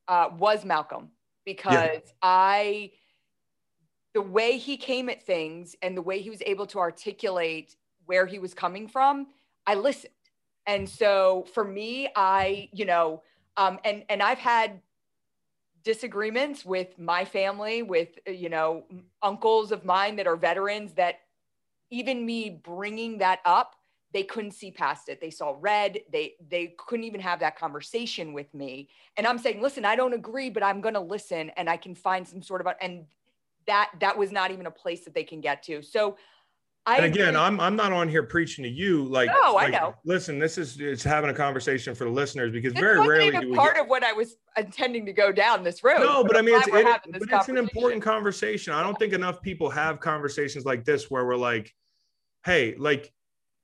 uh, 0.09 0.29
was 0.37 0.64
Malcolm 0.64 1.09
because 1.45 1.73
yeah. 1.73 2.12
I, 2.23 2.93
the 4.12 4.23
way 4.23 4.59
he 4.59 4.77
came 4.77 5.09
at 5.09 5.23
things 5.23 5.75
and 5.83 5.97
the 5.97 6.03
way 6.03 6.21
he 6.21 6.29
was 6.29 6.43
able 6.45 6.66
to 6.66 6.79
articulate 6.79 7.77
where 8.05 8.27
he 8.27 8.38
was 8.38 8.53
coming 8.53 8.87
from, 8.87 9.29
I 9.66 9.75
listened. 9.77 10.12
And 10.66 10.88
so 10.88 11.47
for 11.55 11.64
me, 11.64 12.09
I, 12.14 12.69
you 12.73 12.85
know, 12.85 13.23
um, 13.57 13.79
and 13.85 14.05
and 14.09 14.23
I've 14.23 14.38
had 14.38 14.81
disagreements 15.83 16.64
with 16.64 16.99
my 16.99 17.25
family, 17.25 17.83
with, 17.83 18.19
uh, 18.29 18.33
you 18.33 18.49
know, 18.49 18.85
uncles 19.23 19.73
of 19.73 19.85
mine 19.85 20.16
that 20.16 20.27
are 20.27 20.37
veterans 20.37 20.93
that 20.95 21.21
even 21.90 22.25
me 22.25 22.61
bringing 22.62 23.19
that 23.19 23.40
up, 23.45 23.77
they 24.12 24.23
couldn't 24.23 24.53
see 24.53 24.71
past 24.71 25.09
it. 25.09 25.21
They 25.21 25.31
saw 25.31 25.57
red. 25.61 26.01
They 26.12 26.35
they 26.49 26.75
couldn't 26.79 27.05
even 27.05 27.21
have 27.21 27.40
that 27.40 27.57
conversation 27.57 28.33
with 28.33 28.53
me. 28.53 28.88
And 29.16 29.27
I'm 29.27 29.38
saying, 29.38 29.62
listen, 29.62 29.85
I 29.85 29.97
don't 29.97 30.12
agree, 30.12 30.51
but 30.51 30.62
I'm 30.62 30.81
going 30.81 30.95
to 30.95 31.01
listen 31.01 31.51
and 31.51 31.71
I 31.71 31.77
can 31.77 31.95
find 31.95 32.27
some 32.27 32.43
sort 32.43 32.61
of 32.61 32.69
and 32.81 33.07
that 33.66 33.90
that 34.01 34.19
was 34.19 34.33
not 34.33 34.51
even 34.51 34.66
a 34.66 34.71
place 34.71 35.05
that 35.05 35.14
they 35.14 35.25
can 35.25 35.40
get 35.40 35.62
to. 35.64 35.83
So 35.83 36.16
I 36.87 36.97
and 36.97 37.05
again, 37.05 37.29
agree. 37.31 37.40
I'm 37.40 37.61
I'm 37.61 37.77
not 37.77 37.93
on 37.93 38.09
here 38.09 38.23
preaching 38.23 38.64
to 38.64 38.71
you. 38.71 39.05
Like, 39.05 39.31
no, 39.31 39.55
like, 39.55 39.69
I 39.69 39.79
know. 39.79 39.95
Listen, 40.05 40.38
this 40.38 40.57
is 40.57 40.81
it's 40.81 41.05
having 41.05 41.29
a 41.29 41.35
conversation 41.35 41.95
for 41.95 42.05
the 42.05 42.11
listeners 42.11 42.51
because 42.51 42.73
this 42.73 42.81
very 42.81 43.07
rarely 43.07 43.31
do 43.31 43.51
we 43.51 43.57
part 43.57 43.75
get... 43.75 43.85
of 43.85 43.88
what 43.88 44.03
I 44.03 44.12
was 44.12 44.37
intending 44.57 45.05
to 45.07 45.12
go 45.12 45.31
down 45.31 45.62
this 45.62 45.85
road. 45.85 46.01
No, 46.01 46.23
but, 46.23 46.33
but 46.33 46.37
I 46.38 46.43
mean, 46.43 46.57
it's, 46.57 46.69
it, 46.69 46.85
but 47.29 47.29
it's 47.33 47.49
an 47.49 47.59
important 47.59 48.03
conversation. 48.03 48.73
I 48.73 48.83
don't 48.83 48.99
think 48.99 49.12
enough 49.12 49.43
people 49.43 49.69
have 49.69 50.01
conversations 50.01 50.64
like 50.64 50.85
this 50.85 51.11
where 51.11 51.27
we're 51.27 51.37
like, 51.37 51.71
hey, 52.47 52.75
like, 52.79 53.12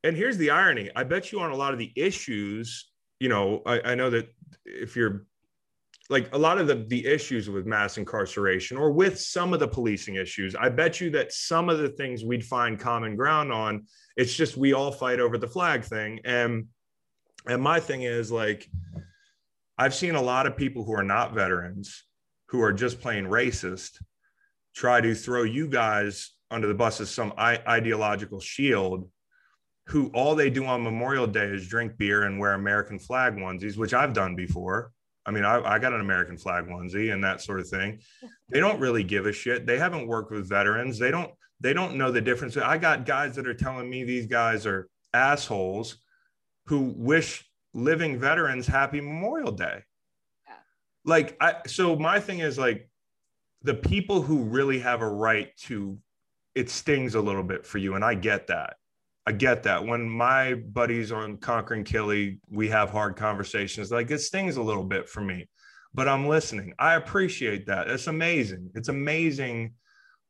and 0.05 0.15
here's 0.15 0.37
the 0.37 0.51
irony. 0.51 0.91
I 0.95 1.05
bet 1.05 1.33
you 1.33 1.41
on 1.41 1.51
a 1.51 1.57
lot 1.57 1.73
of 1.73 1.79
the 1.79 1.93
issues, 1.97 2.91
you 3.19 3.31
know, 3.31 3.63
I, 3.65 3.81
I 3.81 3.95
know 3.95 4.11
that 4.11 4.29
if 4.65 4.95
you're 4.95 5.27
like 6.09 6.33
a 6.35 6.39
lot 6.39 6.59
of 6.59 6.67
the, 6.67 6.85
the 6.89 7.05
issues 7.05 7.51
with 7.51 7.67
mass 7.67 7.99
incarceration 7.99 8.77
or 8.77 8.93
with 8.93 9.19
some 9.19 9.53
of 9.53 9.61
the 9.61 9.69
policing 9.69 10.15
issues 10.15 10.55
i 10.55 10.69
bet 10.69 11.01
you 11.01 11.11
that 11.11 11.33
some 11.33 11.69
of 11.69 11.79
the 11.79 11.89
things 11.89 12.25
we'd 12.25 12.45
find 12.45 12.79
common 12.79 13.17
ground 13.17 13.53
on 13.53 13.85
it's 14.17 14.35
just 14.35 14.57
we 14.57 14.73
all 14.73 14.91
fight 14.91 15.21
over 15.21 15.37
the 15.37 15.47
flag 15.47 15.85
thing. 15.85 16.21
And 16.25 16.67
and 17.47 17.63
my 17.63 17.79
thing 17.79 18.03
is 18.03 18.33
like 18.33 18.69
i've 19.79 19.95
seen 19.95 20.15
a 20.15 20.23
lot 20.23 20.47
of 20.47 20.57
people 20.57 20.85
who 20.85 20.93
are 20.93 21.05
not 21.05 21.35
veterans 21.35 22.05
who 22.49 22.61
are 22.61 22.73
just 22.73 23.01
plain 23.01 23.25
racist 23.25 24.03
try 24.75 25.01
to 25.01 25.15
throw 25.15 25.45
you 25.45 25.69
guys 25.69 26.33
under 26.51 26.67
the 26.67 26.75
bus 26.75 27.01
as 27.01 27.11
some 27.11 27.33
ideological 27.39 28.41
shield 28.41 29.09
who 29.87 30.09
all 30.09 30.35
they 30.35 30.51
do 30.51 30.65
on 30.67 30.83
memorial 30.83 31.27
day 31.27 31.45
is 31.45 31.69
drink 31.69 31.97
beer 31.99 32.25
and 32.25 32.39
wear 32.39 32.55
american 32.55 32.99
flag 32.99 33.37
onesies 33.37 33.77
which 33.77 33.95
i've 33.95 34.13
done 34.13 34.35
before 34.35 34.91
I 35.27 35.33
mean, 35.33 35.45
I, 35.45 35.61
I 35.61 35.79
got 35.79 35.93
an 35.93 36.01
American 36.01 36.37
flag 36.37 36.67
onesie 36.67 37.13
and 37.13 37.23
that 37.25 37.43
sort 37.43 37.59
of 37.59 37.69
thing. 37.69 38.01
They 38.49 38.61
don't 38.61 38.79
really 38.79 39.03
give 39.03 39.27
a 39.27 39.33
shit. 39.33 39.67
They 39.67 39.77
haven't 39.77 40.07
worked 40.07 40.31
with 40.31 40.49
veterans. 40.49 40.99
They 40.99 41.11
don't 41.11 41.33
they 41.61 41.73
don't 41.73 41.97
know 41.97 42.13
the 42.13 42.21
difference. 42.21 42.57
I 42.57 42.79
got 42.79 43.07
guys 43.07 43.35
that 43.37 43.47
are 43.47 43.55
telling 43.55 43.89
me 43.91 44.05
these 44.05 44.27
guys 44.27 44.67
are 44.67 44.89
assholes 45.15 45.97
who 46.67 46.95
wish 46.97 47.49
living 47.75 48.19
veterans 48.19 48.67
happy 48.67 49.01
Memorial 49.01 49.53
Day. 49.53 49.83
Yeah. 50.47 50.55
Like 51.05 51.37
I 51.41 51.55
so 51.67 51.97
my 51.97 52.21
thing 52.21 52.39
is 52.39 52.59
like 52.59 52.89
the 53.63 53.75
people 53.75 54.23
who 54.23 54.45
really 54.45 54.79
have 54.79 55.01
a 55.03 55.09
right 55.09 55.49
to 55.65 55.99
it 56.55 56.71
stings 56.71 57.15
a 57.15 57.21
little 57.21 57.43
bit 57.43 57.67
for 57.67 57.79
you 57.79 57.95
and 57.95 58.05
I 58.05 58.15
get 58.15 58.47
that. 58.47 58.77
I 59.27 59.33
get 59.33 59.65
that. 59.65 59.85
When 59.85 60.09
my 60.09 60.55
buddies 60.55 61.11
on 61.11 61.39
Conquering 61.39 61.85
Kili, 61.85 62.39
we 62.49 62.69
have 62.69 62.91
hard 62.91 63.17
conversations. 63.17 63.91
Like 63.91 64.11
it 64.11 64.21
stings 64.21 64.57
a 64.57 64.63
little 64.63 64.85
bit 64.85 65.09
for 65.09 65.21
me, 65.21 65.49
but 65.93 66.07
I'm 66.07 66.29
listening. 66.29 66.75
I 66.79 66.95
appreciate 66.95 67.67
that. 67.67 67.89
It's 67.89 68.07
amazing. 68.07 68.71
It's 68.75 68.89
amazing 68.89 69.73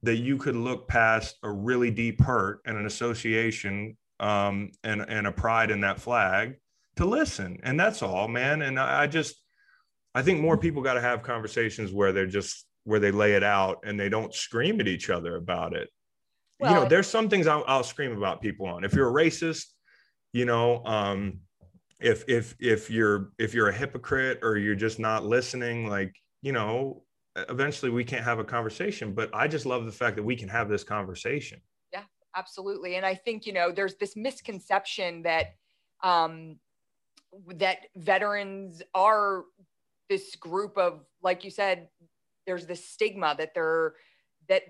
that 0.02 0.16
you 0.16 0.38
could 0.38 0.56
look 0.56 0.88
past 0.88 1.37
a 1.42 1.50
really 1.50 1.90
deep 1.90 2.22
hurt 2.22 2.61
and 2.64 2.78
an 2.78 2.87
association 2.87 3.96
um, 4.18 4.70
and 4.82 5.04
and 5.09 5.26
a 5.26 5.32
pride 5.32 5.70
in 5.70 5.82
that 5.82 6.00
flag 6.00 6.54
to 6.96 7.04
listen. 7.04 7.59
And 7.64 7.78
that's 7.78 8.02
all, 8.02 8.28
man. 8.28 8.62
And 8.62 8.80
I, 8.80 9.02
I 9.02 9.06
just 9.09 9.37
I 10.14 10.22
think 10.22 10.40
more 10.40 10.56
people 10.56 10.82
got 10.82 10.94
to 10.94 11.02
have 11.02 11.22
conversations 11.22 11.92
where 11.92 12.12
they're 12.12 12.26
just 12.26 12.66
where 12.85 13.00
they 13.00 13.11
lay 13.11 13.35
it 13.35 13.42
out 13.42 13.78
and 13.85 14.00
they 14.00 14.09
don't 14.09 14.32
scream 14.32 14.80
at 14.80 14.88
each 14.88 15.11
other 15.11 15.37
about 15.37 15.74
it 15.74 15.90
well, 16.59 16.73
you 16.73 16.81
know, 16.81 16.88
there's 16.88 17.07
some 17.07 17.29
things 17.29 17.47
I'll, 17.47 17.64
I'll, 17.66 17.83
scream 17.83 18.16
about 18.16 18.40
people 18.40 18.66
on. 18.66 18.85
If 18.85 18.95
you're 18.95 19.09
a 19.09 19.12
racist, 19.12 19.66
you 20.33 20.45
know, 20.45 20.85
um, 20.85 21.40
if 22.01 22.25
if 22.29 22.55
if 22.59 22.90
you're 22.90 23.31
if 23.38 23.55
you're 23.55 23.69
a 23.69 23.73
hypocrite 23.73 24.40
or 24.42 24.57
you're 24.57 24.75
just 24.75 24.99
not 24.99 25.25
listening, 25.25 25.88
like 25.88 26.14
you 26.42 26.53
know, 26.53 27.03
eventually 27.49 27.90
we 27.90 28.05
can't 28.05 28.25
have 28.25 28.38
a 28.38 28.45
conversation. 28.45 29.12
But 29.12 29.31
I 29.35 29.49
just 29.49 29.66
love 29.66 29.85
the 29.85 29.92
fact 29.92 30.16
that 30.16 30.23
we 30.23 30.37
can 30.37 30.49
have 30.49 30.69
this 30.69 30.85
conversation. 30.85 31.61
Yeah, 31.92 32.05
absolutely. 32.35 32.97
And 32.97 33.05
I 33.05 33.14
think 33.14 33.47
you 33.47 33.53
know, 33.53 33.71
there's 33.71 33.97
this 33.97 34.16
misconception 34.16 35.23
that 35.23 35.55
um, 36.03 36.57
that 37.55 37.79
veterans 37.97 38.83
are 38.95 39.45
this 40.09 40.37
group 40.37 40.79
of, 40.79 41.05
like 41.23 41.45
you 41.45 41.51
said, 41.51 41.88
there's 42.47 42.66
this 42.66 42.88
stigma 42.88 43.35
that 43.38 43.53
they're 43.55 43.95
that 44.49 44.62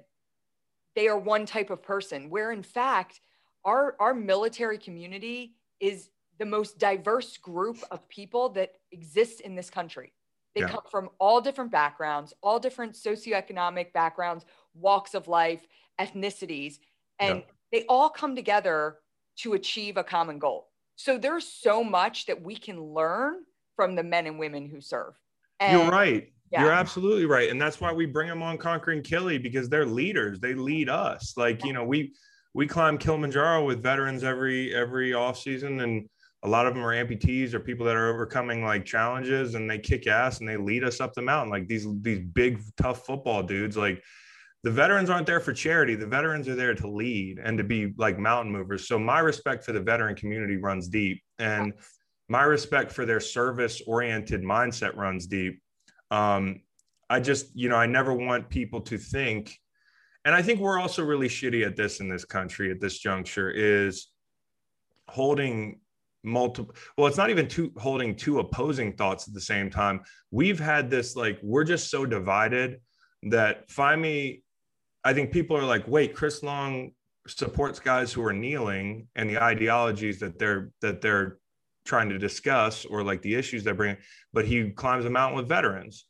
they 0.96 1.08
are 1.08 1.18
one 1.18 1.46
type 1.46 1.70
of 1.70 1.82
person, 1.82 2.30
where 2.30 2.50
in 2.50 2.62
fact, 2.62 3.20
our, 3.64 3.94
our 4.00 4.14
military 4.14 4.78
community 4.78 5.54
is 5.78 6.08
the 6.38 6.46
most 6.46 6.78
diverse 6.78 7.36
group 7.36 7.78
of 7.90 8.08
people 8.08 8.48
that 8.50 8.72
exists 8.90 9.40
in 9.40 9.54
this 9.54 9.70
country. 9.70 10.12
They 10.54 10.62
yeah. 10.62 10.68
come 10.68 10.82
from 10.90 11.10
all 11.18 11.40
different 11.42 11.70
backgrounds, 11.70 12.32
all 12.42 12.58
different 12.58 12.94
socioeconomic 12.94 13.92
backgrounds, 13.92 14.46
walks 14.74 15.14
of 15.14 15.28
life, 15.28 15.66
ethnicities, 16.00 16.78
and 17.18 17.38
yeah. 17.38 17.44
they 17.72 17.84
all 17.88 18.08
come 18.08 18.34
together 18.34 18.96
to 19.36 19.52
achieve 19.52 19.98
a 19.98 20.04
common 20.04 20.38
goal. 20.38 20.68
So 20.96 21.18
there's 21.18 21.46
so 21.46 21.84
much 21.84 22.24
that 22.26 22.40
we 22.40 22.56
can 22.56 22.82
learn 22.82 23.42
from 23.76 23.94
the 23.94 24.02
men 24.02 24.26
and 24.26 24.38
women 24.38 24.66
who 24.66 24.80
serve. 24.80 25.14
And 25.60 25.78
You're 25.78 25.90
right. 25.90 26.32
Yeah. 26.50 26.62
You're 26.62 26.72
absolutely 26.72 27.26
right. 27.26 27.50
And 27.50 27.60
that's 27.60 27.80
why 27.80 27.92
we 27.92 28.06
bring 28.06 28.28
them 28.28 28.42
on 28.42 28.56
Conquering 28.56 29.02
Kili 29.02 29.42
because 29.42 29.68
they're 29.68 29.86
leaders. 29.86 30.38
They 30.38 30.54
lead 30.54 30.88
us. 30.88 31.34
Like, 31.36 31.64
you 31.64 31.72
know, 31.72 31.84
we 31.84 32.14
we 32.54 32.66
climb 32.66 32.98
Kilimanjaro 32.98 33.64
with 33.64 33.82
veterans 33.82 34.24
every 34.24 34.74
every 34.74 35.12
off 35.12 35.38
season 35.38 35.80
and 35.80 36.08
a 36.42 36.48
lot 36.48 36.66
of 36.66 36.74
them 36.74 36.84
are 36.84 36.94
amputees 36.94 37.54
or 37.54 37.60
people 37.60 37.84
that 37.86 37.96
are 37.96 38.08
overcoming 38.08 38.64
like 38.64 38.84
challenges 38.84 39.54
and 39.54 39.68
they 39.68 39.78
kick 39.78 40.06
ass 40.06 40.38
and 40.38 40.48
they 40.48 40.56
lead 40.56 40.84
us 40.84 41.00
up 41.00 41.12
the 41.12 41.22
mountain 41.22 41.50
like 41.50 41.66
these 41.66 41.86
these 42.02 42.20
big 42.20 42.62
tough 42.76 43.04
football 43.04 43.42
dudes 43.42 43.76
like 43.76 44.02
the 44.62 44.70
veterans 44.70 45.10
aren't 45.10 45.26
there 45.26 45.40
for 45.40 45.52
charity 45.52 45.94
the 45.94 46.06
veterans 46.06 46.48
are 46.48 46.54
there 46.54 46.74
to 46.74 46.88
lead 46.88 47.38
and 47.42 47.58
to 47.58 47.64
be 47.64 47.92
like 47.98 48.18
mountain 48.18 48.52
movers 48.52 48.86
so 48.86 48.98
my 48.98 49.18
respect 49.18 49.64
for 49.64 49.72
the 49.72 49.80
veteran 49.80 50.14
community 50.14 50.56
runs 50.56 50.88
deep 50.88 51.20
and 51.38 51.72
my 52.28 52.42
respect 52.42 52.92
for 52.92 53.04
their 53.04 53.20
service 53.20 53.82
oriented 53.86 54.42
mindset 54.42 54.94
runs 54.96 55.26
deep 55.26 55.60
um, 56.10 56.62
I 57.08 57.20
just, 57.20 57.54
you 57.54 57.68
know, 57.68 57.76
I 57.76 57.86
never 57.86 58.12
want 58.12 58.48
people 58.48 58.80
to 58.82 58.98
think, 58.98 59.56
and 60.24 60.34
I 60.34 60.42
think 60.42 60.60
we're 60.60 60.78
also 60.78 61.04
really 61.04 61.28
shitty 61.28 61.64
at 61.64 61.76
this 61.76 62.00
in 62.00 62.08
this 62.08 62.24
country 62.24 62.70
at 62.70 62.80
this 62.80 62.98
juncture 62.98 63.50
is 63.50 64.08
holding 65.08 65.78
multiple 66.24 66.74
well 66.98 67.06
it's 67.06 67.16
not 67.16 67.30
even 67.30 67.46
two 67.46 67.70
holding 67.76 68.16
two 68.16 68.40
opposing 68.40 68.92
thoughts 68.92 69.28
at 69.28 69.34
the 69.34 69.40
same 69.40 69.70
time. 69.70 70.00
We've 70.32 70.58
had 70.58 70.90
this 70.90 71.14
like 71.14 71.38
we're 71.42 71.64
just 71.64 71.90
so 71.90 72.04
divided 72.04 72.80
that 73.24 73.70
find 73.70 74.00
me 74.00 74.42
i 75.04 75.12
think 75.12 75.32
people 75.32 75.56
are 75.56 75.64
like 75.64 75.86
wait 75.88 76.14
chris 76.14 76.42
long 76.42 76.90
supports 77.26 77.80
guys 77.80 78.12
who 78.12 78.24
are 78.24 78.32
kneeling 78.32 79.08
and 79.16 79.28
the 79.28 79.42
ideologies 79.42 80.20
that 80.20 80.38
they're 80.38 80.70
that 80.80 81.00
they're 81.00 81.38
trying 81.86 82.08
to 82.08 82.18
discuss 82.18 82.84
or 82.84 83.02
like 83.02 83.22
the 83.22 83.34
issues 83.34 83.64
they 83.64 83.72
bring, 83.72 83.96
but 84.32 84.44
he 84.44 84.70
climbs 84.70 85.04
a 85.04 85.10
mountain 85.10 85.36
with 85.36 85.48
veterans. 85.48 86.06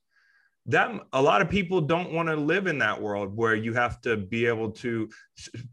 That 0.67 0.91
a 1.13 1.23
lot 1.23 1.43
of 1.43 1.49
people 1.49 1.81
don't 1.81 2.13
want 2.13 2.29
to 2.29 2.35
live 2.35 2.67
in 2.67 2.79
that 2.79 3.01
world 3.01 3.37
where 3.37 3.55
you 3.55 3.73
have 3.75 4.01
to 4.01 4.17
be 4.17 4.47
able 4.47 4.73
to. 4.73 5.09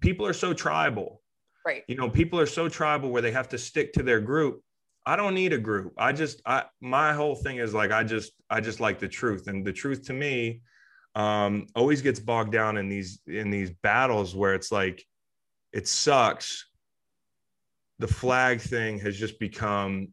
People 0.01 0.27
are 0.27 0.33
so 0.33 0.53
tribal, 0.53 1.21
right? 1.65 1.83
You 1.87 1.95
know, 1.95 2.09
people 2.09 2.39
are 2.39 2.45
so 2.45 2.69
tribal 2.69 3.09
where 3.09 3.23
they 3.23 3.31
have 3.31 3.49
to 3.49 3.57
stick 3.57 3.93
to 3.93 4.03
their 4.03 4.21
group. 4.21 4.61
I 5.05 5.15
don't 5.15 5.33
need 5.33 5.51
a 5.51 5.57
group. 5.57 5.93
I 5.97 6.13
just, 6.13 6.41
I 6.45 6.65
my 6.79 7.13
whole 7.13 7.35
thing 7.35 7.57
is 7.57 7.73
like 7.73 7.91
I 7.91 8.03
just, 8.03 8.33
I 8.51 8.61
just 8.61 8.79
like 8.79 8.99
the 8.99 9.07
truth, 9.07 9.47
and 9.47 9.65
the 9.65 9.73
truth 9.73 10.03
to 10.07 10.13
me 10.13 10.61
um, 11.15 11.67
always 11.75 12.01
gets 12.01 12.19
bogged 12.19 12.51
down 12.51 12.77
in 12.77 12.89
these 12.89 13.19
in 13.27 13.49
these 13.49 13.71
battles 13.81 14.35
where 14.35 14.53
it's 14.53 14.71
like 14.71 15.03
it 15.71 15.87
sucks 15.87 16.65
the 18.03 18.13
flag 18.13 18.59
thing 18.59 18.99
has 18.99 19.17
just 19.17 19.39
become 19.39 20.09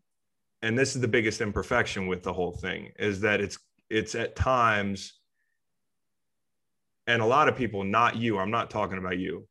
and 0.62 0.78
this 0.78 0.94
is 0.94 1.02
the 1.02 1.08
biggest 1.08 1.40
imperfection 1.40 2.06
with 2.06 2.22
the 2.22 2.32
whole 2.32 2.52
thing 2.52 2.92
is 3.00 3.20
that 3.22 3.40
it's 3.40 3.58
it's 3.88 4.14
at 4.14 4.36
times 4.36 5.14
and 7.08 7.20
a 7.20 7.26
lot 7.26 7.48
of 7.48 7.56
people 7.56 7.82
not 7.82 8.14
you 8.14 8.38
i'm 8.38 8.52
not 8.52 8.70
talking 8.70 8.96
about 8.96 9.18
you 9.18 9.44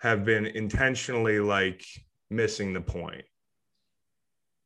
have 0.00 0.24
been 0.24 0.46
intentionally 0.46 1.40
like 1.40 1.84
missing 2.30 2.72
the 2.72 2.80
point 2.80 3.26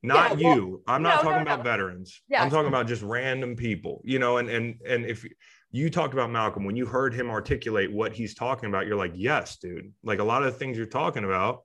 not 0.05 0.39
yeah, 0.39 0.47
well, 0.47 0.57
you 0.57 0.83
i'm 0.87 1.03
not 1.03 1.17
no, 1.17 1.23
talking 1.23 1.45
no, 1.45 1.55
about 1.55 1.59
no. 1.59 1.65
veterans 1.65 2.23
yeah. 2.29 2.41
i'm 2.41 2.51
talking 2.51 2.69
about 2.69 2.87
just 2.87 3.03
random 3.03 3.57
people 3.57 4.01
you 4.05 4.21
know 4.21 4.37
and 4.37 4.49
and 4.49 4.77
and 4.87 5.05
if 5.07 5.27
you 5.73 5.91
talked 5.91 6.15
about 6.15 6.31
malcolm 6.31 6.65
when 6.65 6.77
you 6.77 6.87
heard 6.87 7.13
him 7.13 7.31
articulate 7.31 7.93
what 7.93 8.13
he's 8.13 8.33
talking 8.33 8.69
about 8.69 8.87
you're 8.87 8.95
like 8.95 9.13
yes 9.17 9.57
dude 9.57 9.93
like 10.05 10.21
a 10.21 10.25
lot 10.25 10.45
of 10.45 10.53
the 10.53 10.57
things 10.57 10.77
you're 10.77 10.87
talking 10.87 11.25
about 11.25 11.65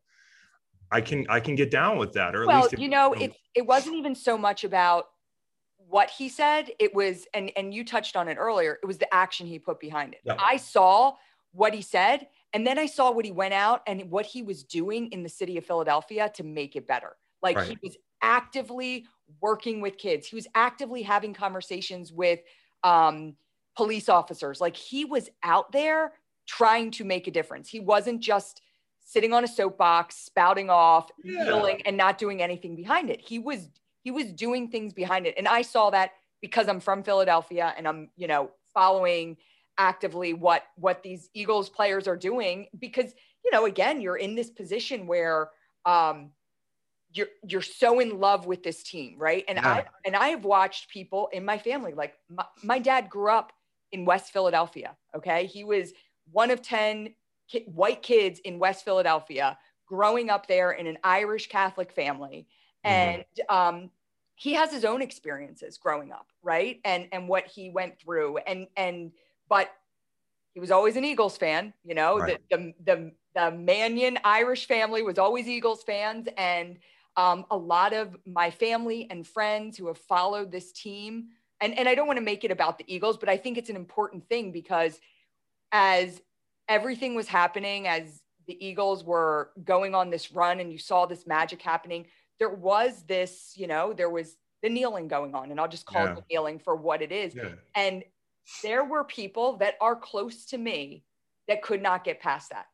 I 0.93 1.01
can 1.01 1.25
I 1.27 1.39
can 1.39 1.55
get 1.55 1.71
down 1.71 1.97
with 1.97 2.13
that. 2.13 2.35
Or 2.35 2.45
well, 2.45 2.69
you 2.77 2.87
know, 2.87 3.13
it 3.13 3.33
it 3.55 3.65
wasn't 3.65 3.95
even 3.95 4.13
so 4.13 4.37
much 4.37 4.63
about 4.63 5.07
what 5.89 6.09
he 6.09 6.29
said. 6.29 6.71
It 6.79 6.93
was, 6.93 7.25
and 7.33 7.51
and 7.55 7.73
you 7.73 7.83
touched 7.83 8.15
on 8.15 8.27
it 8.27 8.37
earlier. 8.37 8.77
It 8.81 8.85
was 8.85 8.99
the 8.99 9.11
action 9.13 9.47
he 9.47 9.57
put 9.57 9.79
behind 9.79 10.13
it. 10.13 10.21
Yeah. 10.23 10.35
I 10.39 10.57
saw 10.57 11.15
what 11.51 11.73
he 11.73 11.81
said, 11.81 12.27
and 12.53 12.65
then 12.65 12.77
I 12.77 12.85
saw 12.85 13.11
what 13.11 13.25
he 13.25 13.31
went 13.31 13.55
out 13.55 13.81
and 13.87 14.09
what 14.11 14.25
he 14.27 14.43
was 14.43 14.63
doing 14.63 15.11
in 15.11 15.23
the 15.23 15.29
city 15.29 15.57
of 15.57 15.65
Philadelphia 15.65 16.31
to 16.35 16.43
make 16.43 16.75
it 16.75 16.87
better. 16.87 17.15
Like 17.41 17.57
right. 17.57 17.67
he 17.67 17.77
was 17.81 17.97
actively 18.21 19.05
working 19.41 19.81
with 19.81 19.97
kids. 19.97 20.27
He 20.27 20.35
was 20.35 20.47
actively 20.53 21.01
having 21.01 21.33
conversations 21.33 22.13
with 22.13 22.39
um, 22.83 23.35
police 23.75 24.09
officers. 24.09 24.61
Like 24.61 24.75
he 24.75 25.05
was 25.05 25.29
out 25.41 25.71
there 25.71 26.13
trying 26.45 26.91
to 26.91 27.03
make 27.03 27.27
a 27.27 27.31
difference. 27.31 27.69
He 27.69 27.79
wasn't 27.79 28.21
just 28.21 28.61
sitting 29.13 29.31
on 29.31 29.43
a 29.43 29.47
soapbox, 29.47 30.15
spouting 30.15 30.71
off, 30.71 31.11
yeah. 31.23 31.45
yelling, 31.45 31.81
and 31.85 31.95
not 31.95 32.17
doing 32.17 32.41
anything 32.41 32.75
behind 32.75 33.09
it. 33.11 33.21
He 33.21 33.37
was 33.37 33.69
he 34.01 34.11
was 34.11 34.33
doing 34.33 34.69
things 34.69 34.91
behind 34.93 35.27
it, 35.27 35.35
and 35.37 35.47
I 35.47 35.61
saw 35.61 35.91
that 35.91 36.11
because 36.41 36.67
I'm 36.67 36.79
from 36.79 37.03
Philadelphia 37.03 37.73
and 37.77 37.87
I'm 37.87 38.09
you 38.17 38.27
know 38.27 38.51
following 38.73 39.37
actively 39.77 40.33
what 40.33 40.63
what 40.75 41.03
these 41.03 41.29
Eagles 41.33 41.69
players 41.69 42.07
are 42.07 42.17
doing 42.17 42.67
because 42.79 43.13
you 43.45 43.51
know 43.51 43.65
again 43.65 44.01
you're 44.01 44.17
in 44.17 44.35
this 44.35 44.49
position 44.49 45.05
where 45.05 45.49
um, 45.85 46.31
you're 47.13 47.27
you're 47.47 47.61
so 47.61 47.99
in 47.99 48.19
love 48.19 48.47
with 48.47 48.63
this 48.63 48.81
team, 48.81 49.15
right? 49.17 49.45
And 49.47 49.57
yeah. 49.57 49.69
I 49.69 49.85
and 50.05 50.15
I 50.15 50.29
have 50.29 50.43
watched 50.43 50.89
people 50.89 51.29
in 51.31 51.45
my 51.45 51.59
family 51.59 51.93
like 51.93 52.15
my, 52.29 52.45
my 52.63 52.79
dad 52.79 53.09
grew 53.09 53.31
up 53.31 53.53
in 53.91 54.05
West 54.05 54.33
Philadelphia. 54.33 54.97
Okay, 55.15 55.45
he 55.45 55.63
was 55.63 55.93
one 56.31 56.49
of 56.49 56.63
ten 56.63 57.13
ki- 57.47 57.65
white 57.65 58.01
kids 58.01 58.39
in 58.39 58.59
West 58.59 58.85
Philadelphia 58.85 59.57
growing 59.85 60.29
up 60.29 60.47
there 60.47 60.71
in 60.71 60.87
an 60.87 60.97
Irish 61.03 61.49
Catholic 61.49 61.91
family. 61.91 62.47
Mm-hmm. 62.85 62.89
And 62.89 63.25
um, 63.49 63.89
he 64.35 64.53
has 64.53 64.71
his 64.71 64.85
own 64.85 65.01
experiences 65.01 65.77
growing 65.77 66.11
up, 66.11 66.27
right? 66.41 66.79
And 66.83 67.07
and 67.11 67.27
what 67.27 67.47
he 67.47 67.69
went 67.69 67.99
through. 67.99 68.37
And 68.37 68.67
and 68.75 69.11
but 69.49 69.69
he 70.53 70.59
was 70.59 70.71
always 70.71 70.95
an 70.95 71.05
Eagles 71.05 71.37
fan, 71.37 71.73
you 71.83 71.95
know, 71.95 72.19
right. 72.19 72.39
the, 72.49 72.57
the 72.57 72.73
the 72.83 73.11
the 73.35 73.51
Manion 73.51 74.19
Irish 74.23 74.67
family 74.67 75.01
was 75.01 75.17
always 75.17 75.47
Eagles 75.47 75.83
fans. 75.83 76.27
And 76.37 76.79
Um, 77.15 77.45
a 77.51 77.57
lot 77.57 77.93
of 77.93 78.17
my 78.25 78.49
family 78.49 79.05
and 79.11 79.21
friends 79.27 79.77
who 79.77 79.85
have 79.85 79.99
followed 79.99 80.51
this 80.51 80.71
team, 80.71 81.29
and, 81.61 81.77
and 81.77 81.87
I 81.87 81.93
don't 81.95 82.07
want 82.07 82.17
to 82.17 82.25
make 82.25 82.43
it 82.43 82.51
about 82.51 82.79
the 82.79 82.85
Eagles, 82.87 83.17
but 83.17 83.29
I 83.29 83.37
think 83.37 83.57
it's 83.57 83.69
an 83.69 83.75
important 83.75 84.27
thing 84.27 84.51
because 84.51 84.99
as 85.71 86.21
everything 86.67 87.15
was 87.15 87.27
happening, 87.27 87.87
as 87.87 88.21
the 88.47 88.65
Eagles 88.65 89.03
were 89.03 89.51
going 89.63 89.95
on 89.95 90.09
this 90.09 90.31
run 90.31 90.59
and 90.59 90.71
you 90.71 90.77
saw 90.77 91.05
this 91.05 91.25
magic 91.25 91.61
happening, 91.61 92.05
there 92.39 92.49
was 92.49 93.03
this, 93.03 93.53
you 93.55 93.67
know, 93.67 93.93
there 93.93 94.09
was 94.09 94.35
the 94.61 94.69
kneeling 94.69 95.07
going 95.07 95.35
on, 95.35 95.51
and 95.51 95.59
I'll 95.59 95.67
just 95.67 95.85
call 95.85 96.05
yeah. 96.05 96.11
it 96.11 96.15
the 96.15 96.23
kneeling 96.29 96.59
for 96.59 96.75
what 96.75 97.01
it 97.01 97.11
is. 97.11 97.35
Yeah. 97.35 97.49
And 97.75 98.03
there 98.63 98.83
were 98.83 99.03
people 99.03 99.57
that 99.57 99.75
are 99.81 99.95
close 99.95 100.45
to 100.47 100.57
me 100.57 101.03
that 101.47 101.61
could 101.61 101.81
not 101.81 102.03
get 102.03 102.21
past 102.21 102.49
that, 102.51 102.65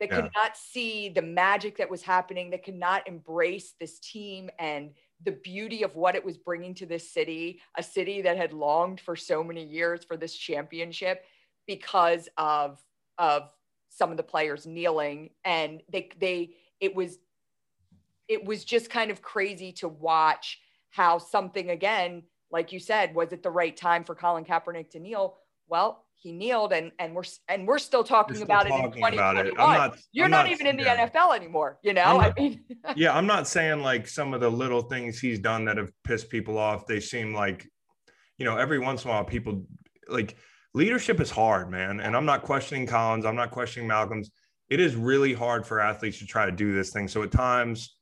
that 0.00 0.10
yeah. 0.10 0.20
could 0.20 0.30
not 0.34 0.56
see 0.56 1.08
the 1.08 1.22
magic 1.22 1.78
that 1.78 1.90
was 1.90 2.02
happening, 2.02 2.50
that 2.50 2.64
could 2.64 2.74
not 2.74 3.08
embrace 3.08 3.74
this 3.80 3.98
team 3.98 4.50
and 4.58 4.90
the 5.24 5.32
beauty 5.32 5.82
of 5.82 5.96
what 5.96 6.14
it 6.14 6.24
was 6.24 6.36
bringing 6.36 6.74
to 6.74 6.86
this 6.86 7.10
city, 7.10 7.60
a 7.76 7.82
city 7.82 8.22
that 8.22 8.36
had 8.36 8.52
longed 8.52 9.00
for 9.00 9.16
so 9.16 9.42
many 9.42 9.64
years 9.64 10.04
for 10.04 10.16
this 10.16 10.34
championship 10.34 11.24
because 11.66 12.28
of 12.38 12.78
of 13.18 13.50
some 13.88 14.10
of 14.10 14.16
the 14.16 14.22
players 14.22 14.66
kneeling 14.66 15.30
and 15.44 15.82
they 15.90 16.10
they 16.20 16.50
it 16.80 16.94
was 16.94 17.18
it 18.28 18.44
was 18.44 18.64
just 18.64 18.90
kind 18.90 19.10
of 19.10 19.22
crazy 19.22 19.72
to 19.72 19.88
watch 19.88 20.60
how 20.90 21.18
something 21.18 21.70
again 21.70 22.22
like 22.50 22.72
you 22.72 22.78
said 22.78 23.14
was 23.14 23.32
it 23.32 23.42
the 23.42 23.50
right 23.50 23.76
time 23.76 24.04
for 24.04 24.14
Colin 24.14 24.44
Kaepernick 24.44 24.90
to 24.90 25.00
kneel? 25.00 25.36
Well 25.68 26.04
he 26.14 26.32
kneeled 26.32 26.72
and 26.72 26.92
and 26.98 27.14
we're 27.14 27.24
and 27.48 27.66
we're 27.66 27.78
still 27.78 28.04
talking 28.04 28.36
still 28.36 28.44
about 28.44 28.66
talking 28.66 28.84
it. 28.84 28.86
In 28.86 28.92
2021 28.92 29.56
not, 29.56 29.98
you're 30.12 30.28
not, 30.28 30.44
not, 30.44 30.52
even 30.52 30.66
in 30.66 30.76
the 30.76 30.84
yeah. 30.84 31.08
NFL 31.08 31.34
anymore 31.34 31.78
you 31.82 31.92
know? 31.92 32.18
Not, 32.18 32.38
I 32.38 32.40
mean 32.40 32.64
yeah 32.96 33.16
I'm 33.16 33.26
not 33.26 33.48
saying 33.48 33.80
like 33.80 34.06
some 34.06 34.34
of 34.34 34.40
the 34.40 34.50
little 34.50 34.82
things 34.82 35.18
he's 35.18 35.38
done 35.38 35.64
that 35.66 35.76
have 35.76 35.90
pissed 36.04 36.28
people 36.30 36.58
off. 36.58 36.86
They 36.86 37.00
seem 37.00 37.34
like 37.34 37.66
you 38.36 38.44
know 38.44 38.56
every 38.56 38.78
once 38.78 39.04
in 39.04 39.10
a 39.10 39.12
while 39.14 39.24
people 39.24 39.66
like 40.08 40.36
leadership 40.74 41.20
is 41.20 41.30
hard, 41.30 41.70
man. 41.70 42.00
And 42.00 42.16
I'm 42.16 42.26
not 42.26 42.42
questioning 42.42 42.86
Colin's. 42.86 43.24
I'm 43.24 43.36
not 43.36 43.50
questioning 43.50 43.88
Malcolm's. 43.88 44.30
It 44.68 44.80
is 44.80 44.96
really 44.96 45.32
hard 45.32 45.66
for 45.66 45.80
athletes 45.80 46.18
to 46.18 46.26
try 46.26 46.46
to 46.46 46.52
do 46.52 46.72
this 46.72 46.90
thing. 46.90 47.08
So 47.08 47.22
at 47.22 47.32
times 47.32 47.96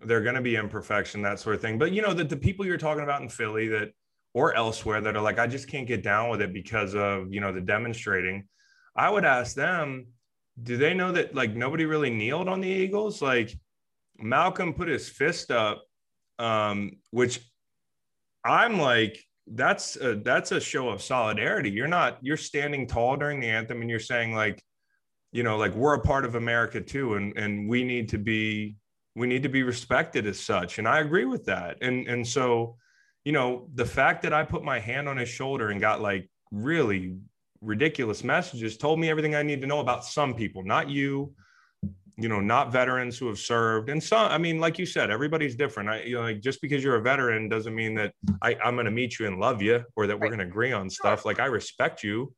they're 0.00 0.22
going 0.22 0.34
to 0.34 0.40
be 0.40 0.56
imperfection, 0.56 1.22
that 1.22 1.40
sort 1.40 1.56
of 1.56 1.62
thing. 1.62 1.78
But 1.78 1.92
you 1.92 2.02
know, 2.02 2.14
that 2.14 2.28
the 2.28 2.36
people 2.36 2.64
you're 2.64 2.78
talking 2.78 3.04
about 3.04 3.22
in 3.22 3.28
Philly 3.28 3.68
that 3.68 3.90
or 4.34 4.54
elsewhere 4.54 5.00
that 5.00 5.16
are 5.16 5.22
like, 5.22 5.38
I 5.38 5.46
just 5.46 5.68
can't 5.68 5.86
get 5.86 6.02
down 6.02 6.28
with 6.30 6.42
it 6.42 6.52
because 6.52 6.94
of, 6.94 7.32
you 7.32 7.40
know, 7.40 7.52
the 7.52 7.60
demonstrating. 7.60 8.46
I 8.94 9.08
would 9.08 9.24
ask 9.24 9.54
them, 9.54 10.08
do 10.62 10.76
they 10.76 10.94
know 10.94 11.12
that 11.12 11.34
like 11.34 11.54
nobody 11.54 11.84
really 11.84 12.10
kneeled 12.10 12.48
on 12.48 12.60
the 12.60 12.68
Eagles? 12.68 13.22
Like 13.22 13.54
Malcolm 14.18 14.74
put 14.74 14.88
his 14.88 15.08
fist 15.08 15.50
up, 15.50 15.82
um, 16.38 16.92
which 17.10 17.40
I'm 18.44 18.78
like, 18.78 19.22
that's 19.54 19.96
a, 19.96 20.16
that's 20.16 20.52
a 20.52 20.60
show 20.60 20.88
of 20.88 21.02
solidarity. 21.02 21.70
You're 21.70 21.86
not 21.86 22.18
you're 22.20 22.36
standing 22.36 22.86
tall 22.86 23.16
during 23.16 23.40
the 23.40 23.48
anthem 23.48 23.80
and 23.80 23.88
you're 23.88 24.00
saying 24.00 24.34
like, 24.34 24.62
you 25.32 25.42
know, 25.42 25.56
like 25.56 25.74
we're 25.74 25.94
a 25.94 26.00
part 26.00 26.24
of 26.24 26.34
America 26.34 26.80
too, 26.80 27.14
and 27.14 27.36
and 27.36 27.68
we 27.68 27.84
need 27.84 28.08
to 28.10 28.18
be 28.18 28.76
we 29.14 29.26
need 29.26 29.42
to 29.44 29.48
be 29.48 29.62
respected 29.62 30.26
as 30.26 30.40
such. 30.40 30.78
And 30.78 30.88
I 30.88 31.00
agree 31.00 31.24
with 31.24 31.44
that. 31.46 31.78
And 31.80 32.06
and 32.08 32.26
so, 32.26 32.76
you 33.24 33.32
know, 33.32 33.68
the 33.74 33.86
fact 33.86 34.22
that 34.22 34.32
I 34.32 34.44
put 34.44 34.64
my 34.64 34.78
hand 34.78 35.08
on 35.08 35.16
his 35.16 35.28
shoulder 35.28 35.68
and 35.68 35.80
got 35.80 36.00
like 36.00 36.28
really 36.50 37.16
ridiculous 37.60 38.24
messages 38.24 38.76
told 38.76 38.98
me 38.98 39.08
everything 39.08 39.34
I 39.34 39.42
need 39.42 39.60
to 39.60 39.66
know 39.66 39.80
about 39.80 40.04
some 40.04 40.34
people, 40.34 40.64
not 40.64 40.88
you, 40.88 41.34
you 42.18 42.28
know, 42.28 42.40
not 42.40 42.72
veterans 42.72 43.18
who 43.18 43.26
have 43.28 43.38
served. 43.38 43.90
And 43.90 44.02
some, 44.02 44.30
I 44.30 44.38
mean, 44.38 44.58
like 44.58 44.78
you 44.78 44.86
said, 44.86 45.10
everybody's 45.10 45.54
different. 45.54 45.90
I, 45.90 46.02
you 46.02 46.14
know, 46.14 46.22
like 46.22 46.40
just 46.40 46.62
because 46.62 46.82
you're 46.82 46.96
a 46.96 47.02
veteran 47.02 47.48
doesn't 47.48 47.74
mean 47.74 47.94
that 47.96 48.12
I, 48.40 48.56
I'm 48.64 48.74
going 48.74 48.86
to 48.86 48.90
meet 48.90 49.18
you 49.18 49.26
and 49.26 49.38
love 49.38 49.60
you 49.60 49.84
or 49.96 50.06
that 50.06 50.18
we're 50.18 50.28
going 50.28 50.38
to 50.38 50.46
agree 50.46 50.72
on 50.72 50.88
stuff. 50.88 51.26
Like 51.26 51.40
I 51.40 51.46
respect 51.46 52.02
you, 52.02 52.32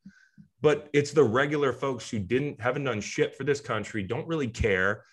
but 0.61 0.89
it's 0.93 1.13
the 1.13 1.23
regular 1.23 1.73
folks 1.73 2.11
who 2.11 2.19
didn't, 2.19 2.61
haven't 2.61 2.85
done 2.85 3.01
shit 3.01 3.37
for 3.37 3.45
this 3.45 3.61
country, 3.61 4.03
don't 4.03 4.27
really 4.27 4.49
care 4.49 5.05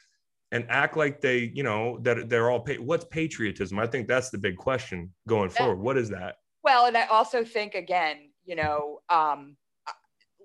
and 0.51 0.65
act 0.69 0.97
like 0.97 1.21
they, 1.21 1.51
you 1.53 1.63
know, 1.63 1.99
that 2.01 2.29
they're 2.29 2.49
all, 2.49 2.61
pa- 2.61 2.73
what's 2.73 3.05
patriotism? 3.05 3.77
I 3.77 3.85
think 3.85 4.07
that's 4.07 4.31
the 4.31 4.37
big 4.37 4.57
question 4.57 5.13
going 5.27 5.49
forward. 5.49 5.79
What 5.79 5.97
is 5.97 6.09
that? 6.09 6.35
Well, 6.63 6.87
and 6.87 6.97
I 6.97 7.05
also 7.05 7.43
think 7.43 7.75
again, 7.75 8.31
you 8.45 8.55
know, 8.55 8.99
um, 9.09 9.57
uh, 9.87 9.91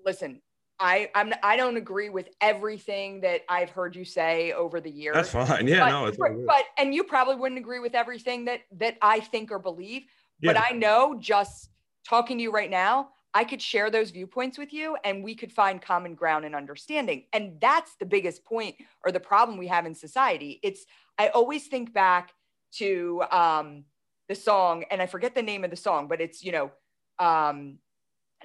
listen, 0.05 0.41
I 0.81 1.09
I'm 1.13 1.31
I 1.43 1.55
don't 1.55 1.77
agree 1.77 2.09
with 2.09 2.29
everything 2.41 3.21
that 3.21 3.41
I've 3.47 3.69
heard 3.69 3.95
you 3.95 4.03
say 4.03 4.51
over 4.51 4.81
the 4.81 4.89
years. 4.89 5.15
That's 5.15 5.29
fine. 5.29 5.67
Yeah, 5.67 5.81
but, 5.81 5.89
no, 5.89 6.05
it's 6.07 6.17
but 6.17 6.65
and 6.77 6.93
you 6.93 7.03
probably 7.03 7.35
wouldn't 7.35 7.59
agree 7.59 7.79
with 7.79 7.93
everything 7.93 8.45
that 8.45 8.61
that 8.79 8.97
I 9.01 9.19
think 9.19 9.51
or 9.51 9.59
believe. 9.59 10.03
Yeah. 10.41 10.53
But 10.53 10.61
I 10.61 10.75
know 10.75 11.15
just 11.19 11.69
talking 12.03 12.39
to 12.39 12.43
you 12.43 12.51
right 12.51 12.69
now, 12.69 13.09
I 13.33 13.43
could 13.43 13.61
share 13.61 13.91
those 13.91 14.09
viewpoints 14.09 14.57
with 14.57 14.73
you 14.73 14.97
and 15.05 15.23
we 15.23 15.35
could 15.35 15.53
find 15.53 15.79
common 15.79 16.15
ground 16.15 16.45
and 16.45 16.55
understanding. 16.55 17.25
And 17.31 17.61
that's 17.61 17.95
the 17.95 18.05
biggest 18.05 18.43
point 18.43 18.75
or 19.05 19.11
the 19.11 19.19
problem 19.19 19.59
we 19.59 19.67
have 19.67 19.85
in 19.85 19.93
society. 19.93 20.59
It's 20.63 20.85
I 21.19 21.29
always 21.29 21.67
think 21.67 21.93
back 21.93 22.33
to 22.73 23.23
um 23.31 23.85
the 24.27 24.35
song 24.35 24.83
and 24.89 24.99
I 24.99 25.05
forget 25.05 25.35
the 25.35 25.43
name 25.43 25.63
of 25.63 25.69
the 25.69 25.77
song, 25.77 26.07
but 26.07 26.21
it's 26.21 26.43
you 26.43 26.51
know 26.51 26.71
um 27.19 27.77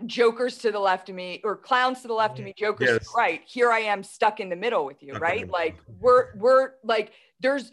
jokers 0.05 0.59
to 0.59 0.71
the 0.71 0.79
left 0.79 1.09
of 1.09 1.15
me 1.15 1.41
or 1.43 1.57
clowns 1.57 2.03
to 2.03 2.09
the 2.09 2.15
left 2.15 2.39
of 2.39 2.45
me 2.45 2.53
jokers 2.57 2.89
yes. 2.89 2.99
to 2.99 3.05
the 3.05 3.11
right. 3.17 3.43
Here 3.47 3.73
i 3.73 3.79
am 3.79 4.03
stuck 4.03 4.41
in 4.41 4.49
the 4.49 4.57
middle 4.57 4.85
with 4.85 5.03
you 5.03 5.15
right? 5.15 5.49
like 5.49 5.77
we're 6.01 6.37
we're 6.37 6.73
like 6.85 7.13
there's 7.41 7.73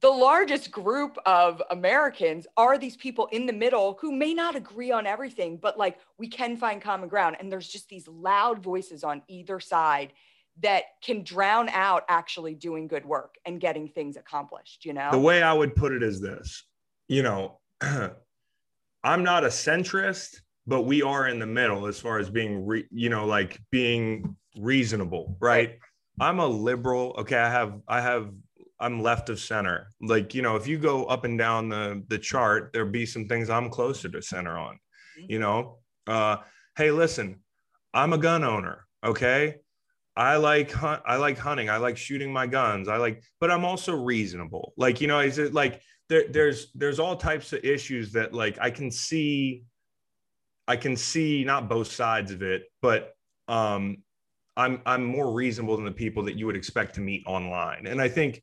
the 0.00 0.10
largest 0.10 0.70
group 0.70 1.16
of 1.24 1.62
americans 1.70 2.46
are 2.56 2.76
these 2.76 2.96
people 2.96 3.26
in 3.32 3.46
the 3.46 3.52
middle 3.52 3.98
who 4.00 4.12
may 4.12 4.34
not 4.34 4.54
agree 4.56 4.92
on 4.92 5.06
everything 5.06 5.56
but 5.56 5.78
like 5.78 5.98
we 6.18 6.28
can 6.28 6.56
find 6.56 6.82
common 6.82 7.08
ground. 7.08 7.36
And 7.40 7.50
there's 7.50 7.68
just 7.68 7.88
these 7.88 8.06
loud 8.08 8.62
voices 8.62 9.04
on 9.04 9.22
either 9.28 9.60
side 9.60 10.12
that 10.60 10.84
can 11.02 11.22
drown 11.22 11.68
out 11.68 12.04
actually 12.08 12.54
doing 12.54 12.88
good 12.88 13.06
work 13.06 13.36
and 13.46 13.60
getting 13.60 13.88
things 13.88 14.16
accomplished 14.16 14.84
you 14.84 14.92
know? 14.92 15.10
The 15.10 15.18
way 15.18 15.42
i 15.42 15.52
would 15.52 15.74
put 15.74 15.92
it 15.92 16.02
is 16.02 16.20
this 16.20 16.64
you 17.06 17.22
know 17.22 17.58
i'm 17.80 19.22
not 19.22 19.44
a 19.44 19.48
centrist 19.48 20.40
but 20.68 20.82
we 20.82 21.02
are 21.02 21.28
in 21.28 21.38
the 21.38 21.46
middle 21.46 21.86
as 21.86 21.98
far 21.98 22.18
as 22.18 22.28
being 22.28 22.66
re, 22.66 22.84
you 22.90 23.08
know 23.08 23.26
like 23.26 23.58
being 23.70 24.36
reasonable 24.58 25.36
right? 25.40 25.78
i'm 26.20 26.40
a 26.40 26.46
liberal 26.46 27.14
okay 27.18 27.38
i 27.38 27.48
have 27.48 27.80
i 27.88 28.00
have 28.00 28.30
i'm 28.80 29.02
left 29.02 29.30
of 29.30 29.40
center 29.40 29.92
like 30.00 30.34
you 30.34 30.42
know 30.42 30.56
if 30.56 30.66
you 30.66 30.78
go 30.78 31.04
up 31.06 31.24
and 31.24 31.38
down 31.38 31.68
the 31.68 32.02
the 32.08 32.18
chart 32.18 32.70
there'll 32.72 32.90
be 32.90 33.06
some 33.06 33.26
things 33.26 33.50
i'm 33.50 33.70
closer 33.70 34.08
to 34.08 34.20
center 34.20 34.56
on 34.58 34.74
mm-hmm. 34.74 35.26
you 35.32 35.38
know 35.38 35.78
uh 36.06 36.36
hey 36.76 36.90
listen 36.90 37.40
i'm 37.94 38.12
a 38.12 38.18
gun 38.18 38.44
owner 38.44 38.86
okay 39.04 39.56
I 40.16 40.34
like 40.34 40.72
hunt, 40.72 41.00
I 41.06 41.14
like 41.14 41.38
hunting. 41.38 41.70
I 41.70 41.76
like 41.76 41.96
shooting 41.96 42.32
my 42.32 42.48
guns. 42.48 42.88
I 42.88 42.96
like, 42.96 43.22
but 43.40 43.52
I'm 43.52 43.64
also 43.64 43.94
reasonable. 43.94 44.72
Like, 44.76 45.00
you 45.00 45.06
know, 45.06 45.20
is 45.20 45.38
it 45.38 45.54
like 45.54 45.80
there, 46.08 46.24
there's 46.28 46.72
there's 46.74 46.98
all 46.98 47.14
types 47.14 47.52
of 47.52 47.64
issues 47.64 48.10
that 48.12 48.34
like 48.34 48.58
I 48.60 48.72
can 48.72 48.90
see 48.90 49.62
I 50.68 50.76
can 50.76 50.96
see 50.96 51.44
not 51.44 51.68
both 51.68 51.90
sides 51.90 52.30
of 52.30 52.42
it, 52.42 52.64
but 52.82 53.14
um, 53.48 53.96
I'm 54.56 54.82
I'm 54.84 55.04
more 55.04 55.32
reasonable 55.32 55.76
than 55.76 55.86
the 55.86 55.90
people 55.90 56.22
that 56.24 56.36
you 56.36 56.44
would 56.46 56.56
expect 56.56 56.94
to 56.96 57.00
meet 57.00 57.22
online. 57.26 57.86
And 57.86 58.02
I 58.02 58.08
think 58.08 58.42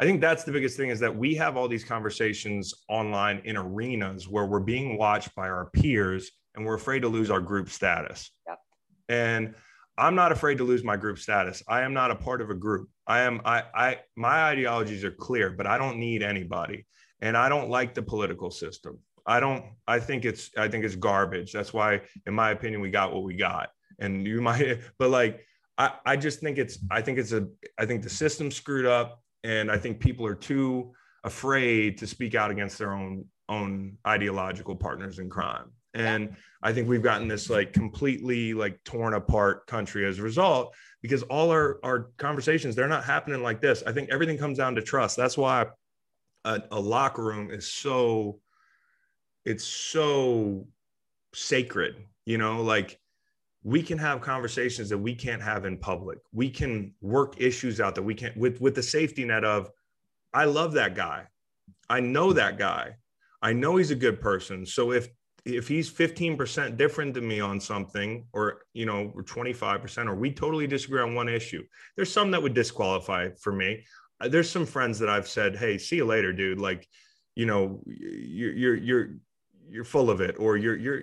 I 0.00 0.04
think 0.04 0.20
that's 0.22 0.44
the 0.44 0.52
biggest 0.52 0.76
thing 0.76 0.88
is 0.88 1.00
that 1.00 1.14
we 1.14 1.34
have 1.34 1.56
all 1.56 1.68
these 1.68 1.84
conversations 1.84 2.72
online 2.88 3.42
in 3.44 3.56
arenas 3.56 4.26
where 4.28 4.46
we're 4.46 4.60
being 4.60 4.96
watched 4.96 5.34
by 5.34 5.48
our 5.48 5.70
peers 5.70 6.30
and 6.54 6.64
we're 6.64 6.74
afraid 6.74 7.00
to 7.00 7.08
lose 7.08 7.30
our 7.30 7.40
group 7.40 7.68
status. 7.68 8.30
Yep. 8.48 8.58
And 9.08 9.54
I'm 9.98 10.14
not 10.14 10.32
afraid 10.32 10.58
to 10.58 10.64
lose 10.64 10.84
my 10.84 10.96
group 10.96 11.18
status. 11.18 11.62
I 11.68 11.82
am 11.82 11.94
not 11.94 12.10
a 12.10 12.16
part 12.16 12.40
of 12.40 12.50
a 12.50 12.54
group. 12.54 12.88
I 13.06 13.20
am 13.20 13.42
I 13.44 13.64
I 13.74 13.98
my 14.16 14.44
ideologies 14.44 15.04
are 15.04 15.10
clear, 15.10 15.50
but 15.50 15.66
I 15.66 15.76
don't 15.76 15.98
need 15.98 16.22
anybody. 16.22 16.86
And 17.20 17.36
I 17.36 17.48
don't 17.48 17.68
like 17.68 17.94
the 17.94 18.02
political 18.02 18.50
system. 18.50 18.98
I 19.26 19.40
don't. 19.40 19.64
I 19.86 19.98
think 19.98 20.24
it's. 20.24 20.50
I 20.56 20.68
think 20.68 20.84
it's 20.84 20.96
garbage. 20.96 21.52
That's 21.52 21.72
why, 21.72 22.02
in 22.26 22.34
my 22.34 22.50
opinion, 22.50 22.80
we 22.80 22.90
got 22.90 23.12
what 23.12 23.24
we 23.24 23.34
got. 23.34 23.70
And 23.98 24.26
you 24.26 24.40
might, 24.40 24.80
but 24.98 25.10
like, 25.10 25.44
I, 25.78 25.92
I 26.04 26.16
just 26.16 26.40
think 26.40 26.58
it's. 26.58 26.78
I 26.90 27.02
think 27.02 27.18
it's 27.18 27.32
a. 27.32 27.48
I 27.78 27.86
think 27.86 28.02
the 28.02 28.10
system's 28.10 28.54
screwed 28.54 28.86
up, 28.86 29.20
and 29.44 29.70
I 29.70 29.78
think 29.78 30.00
people 30.00 30.26
are 30.26 30.34
too 30.34 30.92
afraid 31.24 31.98
to 31.98 32.06
speak 32.06 32.34
out 32.34 32.50
against 32.50 32.78
their 32.78 32.92
own 32.92 33.24
own 33.48 33.96
ideological 34.06 34.76
partners 34.76 35.18
in 35.18 35.28
crime. 35.28 35.70
And 35.94 36.36
I 36.62 36.72
think 36.72 36.88
we've 36.88 37.02
gotten 37.02 37.26
this 37.26 37.48
like 37.48 37.72
completely 37.72 38.54
like 38.54 38.82
torn 38.84 39.14
apart 39.14 39.66
country 39.66 40.04
as 40.04 40.18
a 40.18 40.22
result 40.22 40.74
because 41.00 41.22
all 41.24 41.50
our 41.50 41.78
our 41.82 42.10
conversations 42.18 42.74
they're 42.74 42.88
not 42.88 43.04
happening 43.04 43.42
like 43.42 43.60
this. 43.60 43.82
I 43.86 43.92
think 43.92 44.10
everything 44.10 44.38
comes 44.38 44.58
down 44.58 44.74
to 44.76 44.82
trust. 44.82 45.16
That's 45.16 45.38
why 45.38 45.66
a, 46.44 46.62
a 46.70 46.80
locker 46.80 47.22
room 47.22 47.50
is 47.50 47.72
so 47.72 48.40
it's 49.46 49.64
so 49.64 50.66
sacred, 51.32 52.04
you 52.26 52.36
know, 52.36 52.62
like 52.62 52.98
we 53.62 53.82
can 53.82 53.96
have 53.96 54.20
conversations 54.20 54.88
that 54.90 54.98
we 54.98 55.14
can't 55.14 55.42
have 55.42 55.64
in 55.64 55.78
public. 55.78 56.18
We 56.32 56.50
can 56.50 56.92
work 57.00 57.40
issues 57.40 57.80
out 57.80 57.94
that 57.94 58.02
we 58.02 58.14
can't 58.14 58.36
with 58.36 58.60
with 58.60 58.74
the 58.74 58.82
safety 58.82 59.24
net 59.24 59.44
of 59.44 59.70
I 60.34 60.44
love 60.44 60.72
that 60.72 60.94
guy. 60.94 61.28
I 61.88 62.00
know 62.00 62.32
that 62.32 62.58
guy. 62.58 62.96
I 63.40 63.52
know 63.52 63.76
he's 63.76 63.92
a 63.92 63.96
good 63.96 64.20
person. 64.20 64.66
So 64.66 64.92
if 64.92 65.08
if 65.44 65.68
he's 65.68 65.88
15% 65.88 66.76
different 66.76 67.14
than 67.14 67.28
me 67.28 67.38
on 67.38 67.60
something 67.60 68.26
or 68.32 68.62
you 68.74 68.84
know 68.84 69.12
25% 69.16 70.08
or 70.08 70.16
we 70.16 70.32
totally 70.32 70.66
disagree 70.66 71.00
on 71.00 71.14
one 71.14 71.28
issue 71.28 71.62
there's 71.94 72.12
some 72.12 72.32
that 72.32 72.42
would 72.42 72.52
disqualify 72.52 73.28
for 73.40 73.52
me 73.52 73.84
there's 74.28 74.50
some 74.50 74.66
friends 74.66 74.98
that 74.98 75.08
i've 75.08 75.28
said 75.28 75.54
hey 75.54 75.78
see 75.78 75.96
you 75.96 76.04
later 76.04 76.32
dude 76.32 76.60
like 76.60 76.88
you 77.36 77.46
know 77.46 77.80
you're 77.86 78.54
you're 78.54 78.74
you're 78.74 79.08
you're 79.68 79.84
full 79.84 80.10
of 80.10 80.20
it 80.20 80.36
or 80.38 80.56
you're 80.56 80.76
you're 80.76 81.02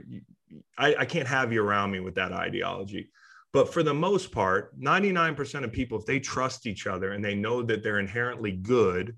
I, 0.78 0.96
I 1.00 1.06
can't 1.06 1.28
have 1.28 1.52
you 1.52 1.64
around 1.64 1.92
me 1.92 2.00
with 2.00 2.16
that 2.16 2.32
ideology. 2.32 3.10
But 3.52 3.72
for 3.72 3.84
the 3.84 3.94
most 3.94 4.32
part 4.32 4.80
99% 4.80 5.64
of 5.64 5.72
people 5.72 6.00
if 6.00 6.06
they 6.06 6.20
trust 6.20 6.66
each 6.66 6.88
other 6.88 7.14
and 7.14 7.24
they 7.24 7.36
know 7.36 7.62
that 7.64 7.84
they're 7.84 8.00
inherently 8.00 8.52
good 8.52 9.16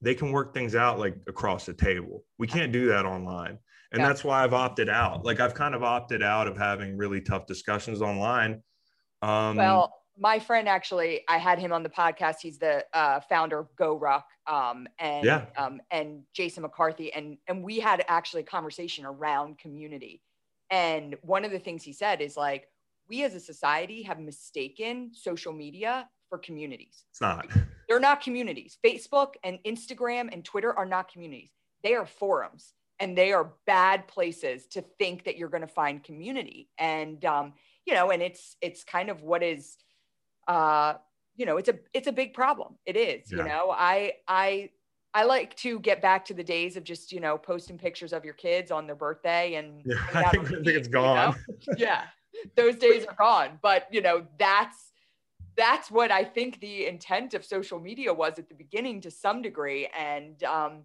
they 0.00 0.14
can 0.14 0.30
work 0.30 0.54
things 0.54 0.76
out 0.76 0.98
like 0.98 1.16
across 1.26 1.66
the 1.66 1.74
table. 1.74 2.24
We 2.38 2.46
can't 2.46 2.70
do 2.70 2.86
that 2.86 3.04
online. 3.04 3.58
And 3.90 4.00
yeah. 4.00 4.06
that's 4.06 4.22
why 4.22 4.44
i've 4.44 4.54
opted 4.54 4.88
out. 4.88 5.24
Like 5.24 5.40
i've 5.40 5.54
kind 5.54 5.74
of 5.74 5.82
opted 5.82 6.22
out 6.22 6.46
of 6.46 6.56
having 6.56 6.96
really 6.96 7.20
tough 7.20 7.46
discussions 7.46 8.02
online. 8.02 8.62
Um, 9.22 9.56
well 9.56 9.97
my 10.18 10.38
friend 10.38 10.68
actually 10.68 11.22
i 11.28 11.38
had 11.38 11.58
him 11.58 11.72
on 11.72 11.82
the 11.82 11.88
podcast. 11.88 12.36
He's 12.42 12.58
the 12.58 12.84
uh, 12.92 13.20
founder 13.20 13.58
of 13.58 13.74
GoRuck 13.76 14.24
um, 14.46 14.86
and 14.98 15.24
yeah. 15.24 15.46
um, 15.56 15.80
and 15.90 16.22
jason 16.34 16.62
mccarthy 16.62 17.12
and 17.12 17.38
and 17.46 17.62
we 17.62 17.78
had 17.78 18.04
actually 18.08 18.42
a 18.42 18.46
conversation 18.46 19.04
around 19.04 19.58
community. 19.58 20.22
And 20.70 21.16
one 21.22 21.44
of 21.44 21.50
the 21.50 21.58
things 21.58 21.82
he 21.82 21.92
said 21.92 22.20
is 22.20 22.36
like 22.36 22.68
we 23.08 23.24
as 23.24 23.34
a 23.34 23.40
society 23.40 24.02
have 24.02 24.20
mistaken 24.20 25.10
social 25.14 25.52
media 25.52 26.08
for 26.28 26.36
communities. 26.36 27.04
It's 27.10 27.22
not. 27.22 27.46
They're 27.88 28.00
not 28.00 28.20
communities. 28.20 28.78
Facebook 28.84 29.34
and 29.44 29.58
instagram 29.64 30.32
and 30.32 30.44
twitter 30.44 30.76
are 30.76 30.86
not 30.86 31.10
communities. 31.10 31.50
They 31.82 31.94
are 31.94 32.06
forums 32.06 32.74
and 33.00 33.16
they 33.16 33.32
are 33.32 33.52
bad 33.66 34.08
places 34.08 34.66
to 34.66 34.82
think 34.98 35.24
that 35.24 35.36
you're 35.36 35.48
going 35.48 35.62
to 35.62 35.68
find 35.68 36.02
community. 36.02 36.68
And 36.78 37.24
um, 37.24 37.54
you 37.86 37.94
know 37.94 38.10
and 38.10 38.22
it's 38.22 38.56
it's 38.60 38.84
kind 38.84 39.08
of 39.08 39.22
what 39.22 39.42
is 39.42 39.78
uh, 40.48 40.94
you 41.36 41.46
know 41.46 41.56
it's 41.56 41.68
a 41.68 41.78
it's 41.94 42.08
a 42.08 42.12
big 42.12 42.34
problem 42.34 42.74
it 42.84 42.96
is 42.96 43.30
yeah. 43.30 43.38
you 43.38 43.44
know 43.44 43.70
i 43.70 44.12
i 44.26 44.68
i 45.14 45.22
like 45.22 45.54
to 45.54 45.78
get 45.80 46.02
back 46.02 46.24
to 46.24 46.34
the 46.34 46.42
days 46.42 46.76
of 46.76 46.82
just 46.82 47.12
you 47.12 47.20
know 47.20 47.38
posting 47.38 47.78
pictures 47.78 48.12
of 48.12 48.24
your 48.24 48.34
kids 48.34 48.70
on 48.70 48.86
their 48.86 48.96
birthday 48.96 49.54
and 49.54 49.82
yeah, 49.84 49.96
I, 50.14 50.30
think, 50.30 50.46
I 50.46 50.48
think 50.48 50.66
it's 50.66 50.88
gone 50.88 51.36
you 51.48 51.54
know? 51.68 51.74
yeah 51.78 52.02
those 52.56 52.76
days 52.76 53.06
are 53.06 53.14
gone 53.14 53.58
but 53.62 53.86
you 53.92 54.02
know 54.02 54.26
that's 54.38 54.92
that's 55.56 55.90
what 55.90 56.10
i 56.10 56.24
think 56.24 56.60
the 56.60 56.86
intent 56.86 57.34
of 57.34 57.44
social 57.44 57.78
media 57.78 58.12
was 58.12 58.38
at 58.38 58.48
the 58.48 58.54
beginning 58.54 59.00
to 59.02 59.10
some 59.10 59.40
degree 59.42 59.88
and 59.96 60.42
um 60.42 60.82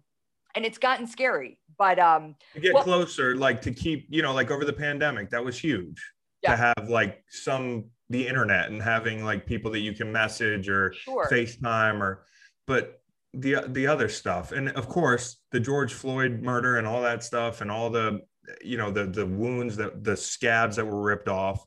and 0.54 0.64
it's 0.64 0.78
gotten 0.78 1.06
scary. 1.06 1.58
But 1.76 1.98
um, 1.98 2.36
to 2.54 2.60
get 2.60 2.74
well, 2.74 2.84
closer, 2.84 3.36
like 3.36 3.60
to 3.62 3.72
keep, 3.72 4.06
you 4.08 4.22
know, 4.22 4.32
like 4.32 4.50
over 4.50 4.64
the 4.64 4.72
pandemic, 4.72 5.30
that 5.30 5.44
was 5.44 5.58
huge 5.58 6.00
yeah. 6.42 6.50
to 6.52 6.56
have 6.56 6.88
like 6.88 7.24
some 7.28 7.86
the 8.14 8.28
internet 8.28 8.70
and 8.70 8.80
having 8.80 9.24
like 9.24 9.44
people 9.44 9.72
that 9.72 9.80
you 9.80 9.92
can 9.92 10.12
message 10.12 10.68
or 10.68 10.92
sure. 10.92 11.28
FaceTime 11.28 12.00
or, 12.00 12.24
but 12.66 13.00
the 13.32 13.56
the 13.66 13.88
other 13.88 14.08
stuff, 14.08 14.52
and 14.52 14.68
of 14.70 14.88
course 14.88 15.40
the 15.50 15.58
George 15.58 15.92
Floyd 15.92 16.40
murder 16.40 16.78
and 16.78 16.86
all 16.86 17.02
that 17.02 17.24
stuff, 17.24 17.60
and 17.60 17.70
all 17.70 17.90
the 17.90 18.20
you 18.62 18.76
know 18.76 18.92
the 18.92 19.06
the 19.06 19.26
wounds 19.26 19.76
that 19.76 20.04
the 20.04 20.16
scabs 20.16 20.76
that 20.76 20.84
were 20.84 21.02
ripped 21.02 21.28
off 21.28 21.66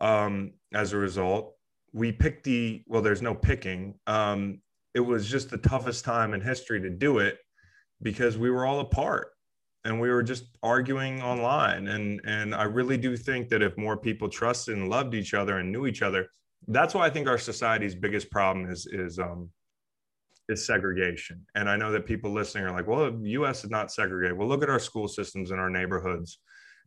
um, 0.00 0.52
as 0.74 0.92
a 0.92 0.98
result. 0.98 1.54
We 1.94 2.12
picked 2.12 2.44
the 2.44 2.82
well. 2.86 3.00
There's 3.00 3.22
no 3.22 3.34
picking. 3.34 3.94
Um, 4.06 4.60
it 4.94 5.00
was 5.00 5.26
just 5.26 5.48
the 5.48 5.56
toughest 5.56 6.04
time 6.04 6.34
in 6.34 6.42
history 6.42 6.82
to 6.82 6.90
do 6.90 7.18
it 7.18 7.38
because 8.02 8.36
we 8.36 8.50
were 8.50 8.66
all 8.66 8.80
apart 8.80 9.28
and 9.84 10.00
we 10.00 10.10
were 10.10 10.22
just 10.22 10.44
arguing 10.62 11.20
online 11.22 11.88
and 11.88 12.20
and 12.24 12.54
i 12.54 12.62
really 12.62 12.96
do 12.96 13.16
think 13.16 13.48
that 13.48 13.62
if 13.62 13.76
more 13.76 13.96
people 13.96 14.28
trusted 14.28 14.76
and 14.76 14.88
loved 14.88 15.14
each 15.14 15.34
other 15.34 15.58
and 15.58 15.70
knew 15.70 15.86
each 15.86 16.02
other 16.02 16.26
that's 16.68 16.94
why 16.94 17.06
i 17.06 17.10
think 17.10 17.28
our 17.28 17.38
society's 17.38 17.94
biggest 17.94 18.30
problem 18.30 18.70
is 18.70 18.86
is 18.86 19.18
um 19.18 19.50
is 20.48 20.64
segregation. 20.66 21.44
And 21.54 21.68
i 21.68 21.76
know 21.76 21.92
that 21.92 22.06
people 22.06 22.30
listening 22.32 22.64
are 22.64 22.72
like 22.72 22.86
well 22.86 23.10
the 23.10 23.30
us 23.30 23.64
is 23.64 23.70
not 23.70 23.90
segregated 23.92 24.36
well 24.36 24.48
look 24.48 24.62
at 24.62 24.70
our 24.70 24.78
school 24.78 25.08
systems 25.08 25.50
and 25.50 25.60
our 25.60 25.70
neighborhoods. 25.70 26.38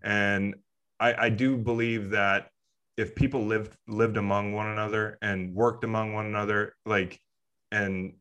And 0.03 0.55
i 0.99 1.25
i 1.25 1.29
do 1.29 1.57
believe 1.57 2.11
that 2.11 2.49
if 2.97 3.15
people 3.15 3.45
lived 3.45 3.75
lived 3.87 4.17
among 4.17 4.53
one 4.53 4.67
another 4.67 5.17
and 5.21 5.53
worked 5.53 5.83
among 5.83 6.13
one 6.13 6.25
another 6.25 6.75
like 6.85 7.19
and 7.71 8.13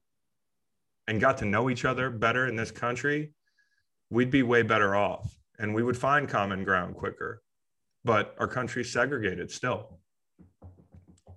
and 1.06 1.20
got 1.20 1.38
to 1.38 1.44
know 1.44 1.68
each 1.68 1.84
other 1.84 2.08
better 2.08 2.48
in 2.48 2.56
this 2.56 2.70
country, 2.70 3.33
we'd 4.14 4.30
be 4.30 4.44
way 4.44 4.62
better 4.62 4.94
off 4.94 5.36
and 5.58 5.74
we 5.74 5.82
would 5.82 5.96
find 5.96 6.28
common 6.28 6.62
ground 6.64 6.94
quicker. 6.94 7.42
But 8.04 8.34
our 8.38 8.46
country's 8.46 8.92
segregated 8.92 9.50
still. 9.50 9.98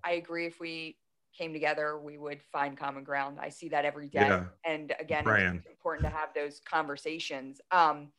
I 0.03 0.11
agree. 0.11 0.45
If 0.45 0.59
we 0.59 0.97
came 1.35 1.53
together, 1.53 1.97
we 1.99 2.17
would 2.17 2.41
find 2.41 2.77
common 2.77 3.03
ground. 3.03 3.39
I 3.41 3.49
see 3.49 3.69
that 3.69 3.83
every 3.83 4.09
day. 4.09 4.19
Yeah. 4.21 4.43
And 4.63 4.93
again, 4.99 5.27
it's 5.27 5.65
important 5.65 6.05
to 6.05 6.09
have 6.09 6.29
those 6.35 6.61
conversations. 6.69 7.61
Um, 7.71 8.09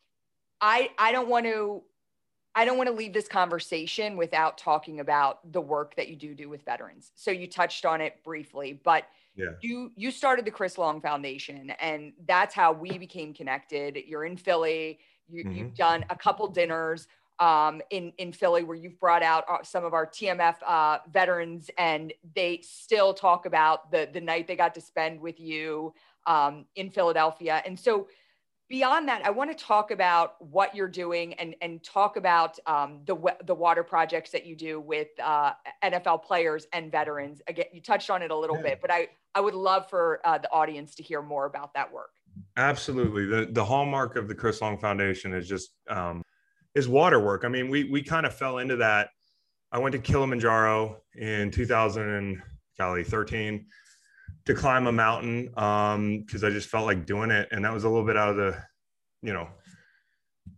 I 0.61 0.90
I 0.98 1.12
don't 1.12 1.28
want 1.28 1.46
to 1.46 1.82
I 2.55 2.64
don't 2.64 2.76
want 2.76 2.88
to 2.88 2.94
leave 2.94 3.12
this 3.12 3.28
conversation 3.28 4.16
without 4.16 4.59
talking 4.59 5.01
about 5.01 5.53
the 5.53 5.61
work 5.61 5.94
that 5.96 6.09
you 6.09 6.16
do 6.16 6.34
do 6.34 6.49
with 6.49 6.64
veterans. 6.64 7.12
So 7.14 7.30
you 7.30 7.46
touched 7.46 7.84
on 7.84 8.01
it 8.01 8.22
briefly, 8.24 8.80
but 8.82 9.05
yeah. 9.36 9.51
you 9.61 9.92
you 9.96 10.11
started 10.11 10.44
the 10.44 10.51
Chris 10.51 10.78
Long 10.78 11.01
Foundation, 11.01 11.70
and 11.80 12.12
that's 12.26 12.55
how 12.55 12.72
we 12.72 12.99
became 12.99 13.32
connected. 13.32 13.96
You're 14.07 14.24
in 14.24 14.36
Philly. 14.36 14.99
You, 15.28 15.44
have 15.44 15.53
mm-hmm. 15.53 15.74
done 15.74 16.05
a 16.11 16.16
couple 16.16 16.49
dinners 16.49 17.07
um, 17.38 17.80
in 17.90 18.12
in 18.18 18.32
Philly 18.32 18.64
where 18.64 18.76
you've 18.76 18.99
brought 18.99 19.22
out 19.22 19.44
uh, 19.49 19.62
some 19.62 19.84
of 19.84 19.94
our 19.94 20.07
TMF 20.07 20.57
uh, 20.66 20.99
veterans, 21.12 21.70
and 21.78 22.12
they 22.34 22.61
still 22.62 23.14
talk 23.14 23.46
about 23.46 23.90
the 23.92 24.09
the 24.12 24.20
night 24.20 24.49
they 24.49 24.57
got 24.57 24.74
to 24.74 24.80
spend 24.80 25.20
with 25.20 25.38
you 25.38 25.94
um, 26.26 26.66
in 26.76 26.90
Philadelphia. 26.90 27.62
And 27.64 27.78
so 27.78 28.09
beyond 28.68 29.08
that, 29.08 29.24
I 29.24 29.30
want 29.30 29.56
to 29.56 29.64
talk 29.64 29.90
about 29.90 30.34
what 30.40 30.74
you're 30.74 30.88
doing 30.88 31.34
and, 31.34 31.54
and 31.60 31.82
talk 31.82 32.16
about 32.16 32.58
um, 32.66 33.00
the, 33.06 33.16
the 33.44 33.54
water 33.54 33.82
projects 33.82 34.30
that 34.30 34.46
you 34.46 34.54
do 34.54 34.80
with 34.80 35.08
uh, 35.22 35.52
NFL 35.82 36.24
players 36.24 36.66
and 36.72 36.92
veterans. 36.92 37.40
Again, 37.48 37.66
you 37.72 37.80
touched 37.80 38.10
on 38.10 38.22
it 38.22 38.30
a 38.30 38.36
little 38.36 38.56
yeah. 38.56 38.62
bit, 38.62 38.80
but 38.80 38.90
I, 38.90 39.08
I 39.34 39.40
would 39.40 39.54
love 39.54 39.88
for 39.88 40.20
uh, 40.24 40.38
the 40.38 40.50
audience 40.50 40.94
to 40.96 41.02
hear 41.02 41.22
more 41.22 41.46
about 41.46 41.74
that 41.74 41.92
work. 41.92 42.10
Absolutely. 42.56 43.26
The, 43.26 43.48
the 43.50 43.64
hallmark 43.64 44.16
of 44.16 44.28
the 44.28 44.34
Chris 44.34 44.60
Long 44.60 44.78
Foundation 44.78 45.32
is 45.32 45.48
just 45.48 45.70
um, 45.88 46.22
is 46.74 46.88
water 46.88 47.18
work. 47.18 47.44
I 47.44 47.48
mean, 47.48 47.68
we, 47.68 47.84
we 47.84 48.02
kind 48.02 48.26
of 48.26 48.34
fell 48.34 48.58
into 48.58 48.76
that. 48.76 49.10
I 49.72 49.78
went 49.78 49.92
to 49.92 49.98
Kilimanjaro 49.98 50.98
in 51.16 51.50
2013 51.50 53.66
to 54.49 54.55
climb 54.55 54.86
a 54.86 54.92
mountain 54.92 55.44
because 55.44 56.42
um, 56.42 56.44
I 56.44 56.49
just 56.49 56.70
felt 56.70 56.86
like 56.86 57.05
doing 57.05 57.30
it, 57.30 57.49
and 57.53 57.62
that 57.66 57.72
was 57.72 57.84
a 57.84 57.88
little 57.88 58.07
bit 58.07 58.16
out 58.16 58.30
of 58.30 58.36
the, 58.36 58.57
you 59.20 59.34
know, 59.34 59.46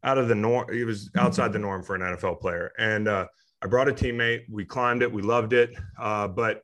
out 0.05 0.17
of 0.17 0.29
the 0.29 0.35
norm. 0.37 0.73
It 0.73 0.85
was 0.85 1.11
outside 1.17 1.53
the 1.53 1.59
norm 1.59 1.83
for 1.83 1.97
an 1.97 2.03
NFL 2.03 2.41
player, 2.41 2.71
and 2.79 3.09
uh, 3.09 3.27
I 3.61 3.67
brought 3.67 3.89
a 3.89 3.93
teammate. 3.93 4.43
We 4.49 4.65
climbed 4.65 5.03
it. 5.03 5.13
We 5.13 5.23
loved 5.23 5.55
it, 5.55 5.75
uh, 5.99 6.29
but 6.29 6.63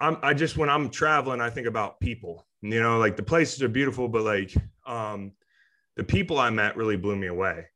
I'm 0.00 0.18
I 0.20 0.34
just 0.34 0.56
when 0.56 0.68
I'm 0.68 0.90
traveling, 0.90 1.40
I 1.40 1.48
think 1.48 1.68
about 1.68 2.00
people. 2.00 2.44
You 2.60 2.82
know, 2.82 2.98
like 2.98 3.14
the 3.14 3.22
places 3.22 3.62
are 3.62 3.68
beautiful, 3.68 4.08
but 4.08 4.24
like 4.24 4.52
um, 4.84 5.30
the 5.94 6.02
people 6.02 6.40
I 6.40 6.50
met 6.50 6.76
really 6.76 6.96
blew 6.96 7.14
me 7.14 7.28
away. 7.28 7.66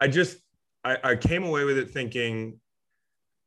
I 0.00 0.06
just 0.06 0.38
I, 0.84 0.98
I 1.02 1.16
came 1.16 1.42
away 1.42 1.64
with 1.64 1.78
it 1.78 1.90
thinking 1.90 2.60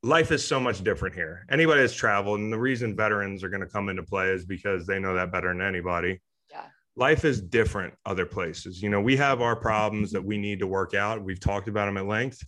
life 0.04 0.30
is 0.30 0.46
so 0.46 0.60
much 0.60 0.84
different 0.84 1.14
here. 1.14 1.46
Anybody 1.50 1.80
that's 1.80 1.94
traveled, 1.94 2.38
and 2.38 2.52
the 2.52 2.58
reason 2.58 2.94
veterans 2.94 3.42
are 3.42 3.48
going 3.48 3.62
to 3.62 3.66
come 3.66 3.88
into 3.88 4.02
play 4.02 4.28
is 4.28 4.44
because 4.44 4.86
they 4.86 4.98
know 4.98 5.14
that 5.14 5.32
better 5.32 5.48
than 5.48 5.62
anybody. 5.62 6.20
Yeah. 6.50 6.66
Life 6.94 7.24
is 7.24 7.40
different 7.40 7.94
other 8.04 8.26
places. 8.26 8.82
You 8.82 8.90
know, 8.90 9.00
we 9.00 9.16
have 9.16 9.40
our 9.40 9.56
problems 9.56 10.12
that 10.12 10.22
we 10.22 10.36
need 10.36 10.58
to 10.60 10.66
work 10.66 10.94
out. 10.94 11.24
We've 11.24 11.40
talked 11.40 11.68
about 11.68 11.86
them 11.86 11.96
at 11.96 12.06
length. 12.06 12.44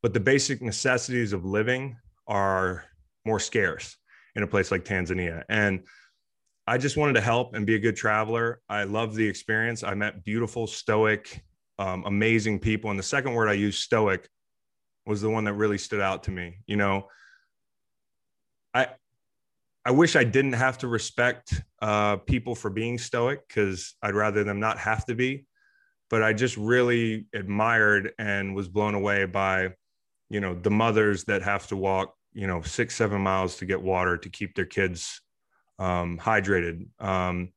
But 0.00 0.14
the 0.14 0.20
basic 0.20 0.62
necessities 0.62 1.32
of 1.32 1.44
living 1.44 1.96
are 2.28 2.84
more 3.24 3.40
scarce 3.40 3.96
in 4.36 4.44
a 4.44 4.46
place 4.46 4.70
like 4.70 4.84
Tanzania. 4.84 5.42
And 5.48 5.80
I 6.68 6.78
just 6.78 6.96
wanted 6.96 7.14
to 7.14 7.20
help 7.20 7.56
and 7.56 7.66
be 7.66 7.74
a 7.74 7.80
good 7.80 7.96
traveler. 7.96 8.60
I 8.68 8.84
love 8.84 9.16
the 9.16 9.26
experience. 9.26 9.82
I 9.82 9.94
met 9.94 10.22
beautiful, 10.22 10.68
stoic, 10.68 11.42
um, 11.80 12.04
amazing 12.06 12.60
people. 12.60 12.90
And 12.90 12.98
the 12.98 13.02
second 13.02 13.32
word 13.32 13.48
I 13.48 13.54
use, 13.54 13.78
stoic, 13.78 14.28
was 15.08 15.22
the 15.22 15.30
one 15.30 15.44
that 15.44 15.54
really 15.54 15.78
stood 15.78 16.00
out 16.00 16.24
to 16.24 16.30
me. 16.30 16.58
You 16.66 16.76
know, 16.76 17.08
I 18.74 18.88
I 19.84 19.90
wish 19.90 20.16
I 20.16 20.24
didn't 20.24 20.52
have 20.52 20.78
to 20.78 20.88
respect 20.88 21.62
uh, 21.80 22.18
people 22.18 22.54
for 22.54 22.68
being 22.68 22.98
stoic 22.98 23.48
because 23.48 23.94
I'd 24.02 24.14
rather 24.14 24.44
them 24.44 24.60
not 24.60 24.78
have 24.78 25.06
to 25.06 25.14
be. 25.14 25.46
But 26.10 26.22
I 26.22 26.32
just 26.34 26.56
really 26.56 27.26
admired 27.34 28.12
and 28.18 28.54
was 28.54 28.68
blown 28.68 28.94
away 28.94 29.24
by, 29.24 29.74
you 30.30 30.40
know, 30.40 30.54
the 30.54 30.70
mothers 30.70 31.24
that 31.24 31.42
have 31.42 31.66
to 31.68 31.76
walk, 31.76 32.14
you 32.32 32.46
know, 32.46 32.60
six 32.62 32.94
seven 32.94 33.22
miles 33.22 33.56
to 33.56 33.66
get 33.66 33.80
water 33.80 34.18
to 34.18 34.28
keep 34.28 34.54
their 34.54 34.66
kids 34.66 35.20
um, 35.78 36.18
hydrated. 36.18 36.86
Um, 36.98 37.52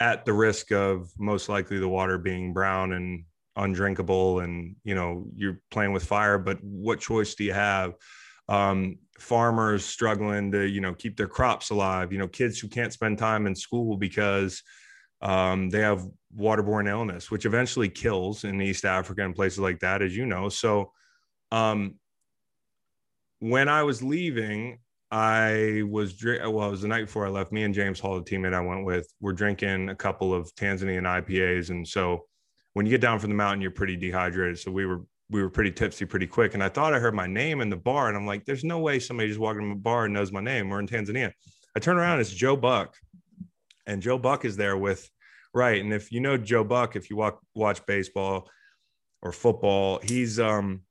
at 0.00 0.24
the 0.24 0.32
risk 0.32 0.72
of 0.72 1.12
most 1.16 1.48
likely 1.48 1.78
the 1.78 1.88
water 1.88 2.18
being 2.18 2.52
brown 2.52 2.92
and 2.92 3.24
undrinkable 3.56 4.40
and 4.40 4.76
you 4.84 4.94
know 4.94 5.26
you're 5.34 5.60
playing 5.70 5.92
with 5.92 6.04
fire 6.04 6.38
but 6.38 6.62
what 6.62 7.00
choice 7.00 7.34
do 7.34 7.44
you 7.44 7.52
have 7.52 7.94
um, 8.48 8.98
farmers 9.18 9.84
struggling 9.84 10.50
to 10.50 10.66
you 10.66 10.80
know 10.80 10.94
keep 10.94 11.16
their 11.16 11.26
crops 11.26 11.70
alive 11.70 12.12
you 12.12 12.18
know 12.18 12.28
kids 12.28 12.58
who 12.58 12.68
can't 12.68 12.92
spend 12.92 13.18
time 13.18 13.46
in 13.46 13.54
school 13.54 13.96
because 13.96 14.62
um, 15.20 15.68
they 15.70 15.80
have 15.80 16.06
waterborne 16.36 16.88
illness 16.88 17.30
which 17.30 17.44
eventually 17.44 17.88
kills 17.88 18.44
in 18.44 18.60
east 18.60 18.84
africa 18.84 19.22
and 19.22 19.34
places 19.34 19.58
like 19.58 19.78
that 19.80 20.02
as 20.02 20.16
you 20.16 20.24
know 20.24 20.48
so 20.48 20.90
um, 21.50 21.94
when 23.40 23.68
i 23.68 23.82
was 23.82 24.02
leaving 24.02 24.78
I 25.14 25.82
was. 25.90 26.24
Well, 26.24 26.68
it 26.68 26.70
was 26.70 26.80
the 26.80 26.88
night 26.88 27.04
before 27.04 27.26
I 27.26 27.28
left. 27.28 27.52
Me 27.52 27.64
and 27.64 27.74
James 27.74 28.00
Hall, 28.00 28.18
the 28.18 28.24
teammate 28.24 28.54
I 28.54 28.60
went 28.60 28.86
with, 28.86 29.12
were 29.20 29.34
drinking 29.34 29.90
a 29.90 29.94
couple 29.94 30.32
of 30.32 30.50
Tanzanian 30.54 31.02
IPAs, 31.02 31.68
and 31.68 31.86
so 31.86 32.24
when 32.74 32.86
you 32.86 32.90
get 32.90 33.00
down 33.00 33.18
from 33.18 33.30
the 33.30 33.36
mountain, 33.36 33.60
you're 33.60 33.70
pretty 33.70 33.96
dehydrated. 33.96 34.58
So 34.58 34.70
we 34.70 34.86
were 34.86 35.02
we 35.30 35.42
were 35.42 35.50
pretty 35.50 35.72
tipsy 35.72 36.04
pretty 36.04 36.26
quick, 36.26 36.54
and 36.54 36.62
I 36.62 36.68
thought 36.68 36.92
I 36.92 36.98
heard 36.98 37.14
my 37.14 37.26
name 37.26 37.60
in 37.60 37.70
the 37.70 37.76
bar, 37.76 38.08
and 38.08 38.16
I'm 38.16 38.26
like, 38.26 38.44
"There's 38.44 38.64
no 38.64 38.80
way 38.80 38.98
somebody 38.98 39.28
just 39.28 39.40
walking 39.40 39.62
in 39.62 39.70
the 39.70 39.76
bar 39.76 40.04
and 40.04 40.14
knows 40.14 40.32
my 40.32 40.40
name. 40.40 40.68
We're 40.68 40.80
in 40.80 40.88
Tanzania." 40.88 41.32
I 41.74 41.80
turn 41.80 41.96
around, 41.96 42.20
it's 42.20 42.30
Joe 42.30 42.54
Buck, 42.54 42.96
and 43.86 44.02
Joe 44.02 44.18
Buck 44.18 44.44
is 44.44 44.56
there 44.56 44.76
with 44.76 45.08
right. 45.54 45.80
And 45.80 45.92
if 45.92 46.12
you 46.12 46.20
know 46.20 46.36
Joe 46.36 46.64
Buck, 46.64 46.96
if 46.96 47.08
you 47.08 47.16
walk 47.16 47.40
watch 47.54 47.84
baseball 47.86 48.48
or 49.22 49.32
football, 49.32 50.00
he's 50.02 50.38
um 50.38 50.82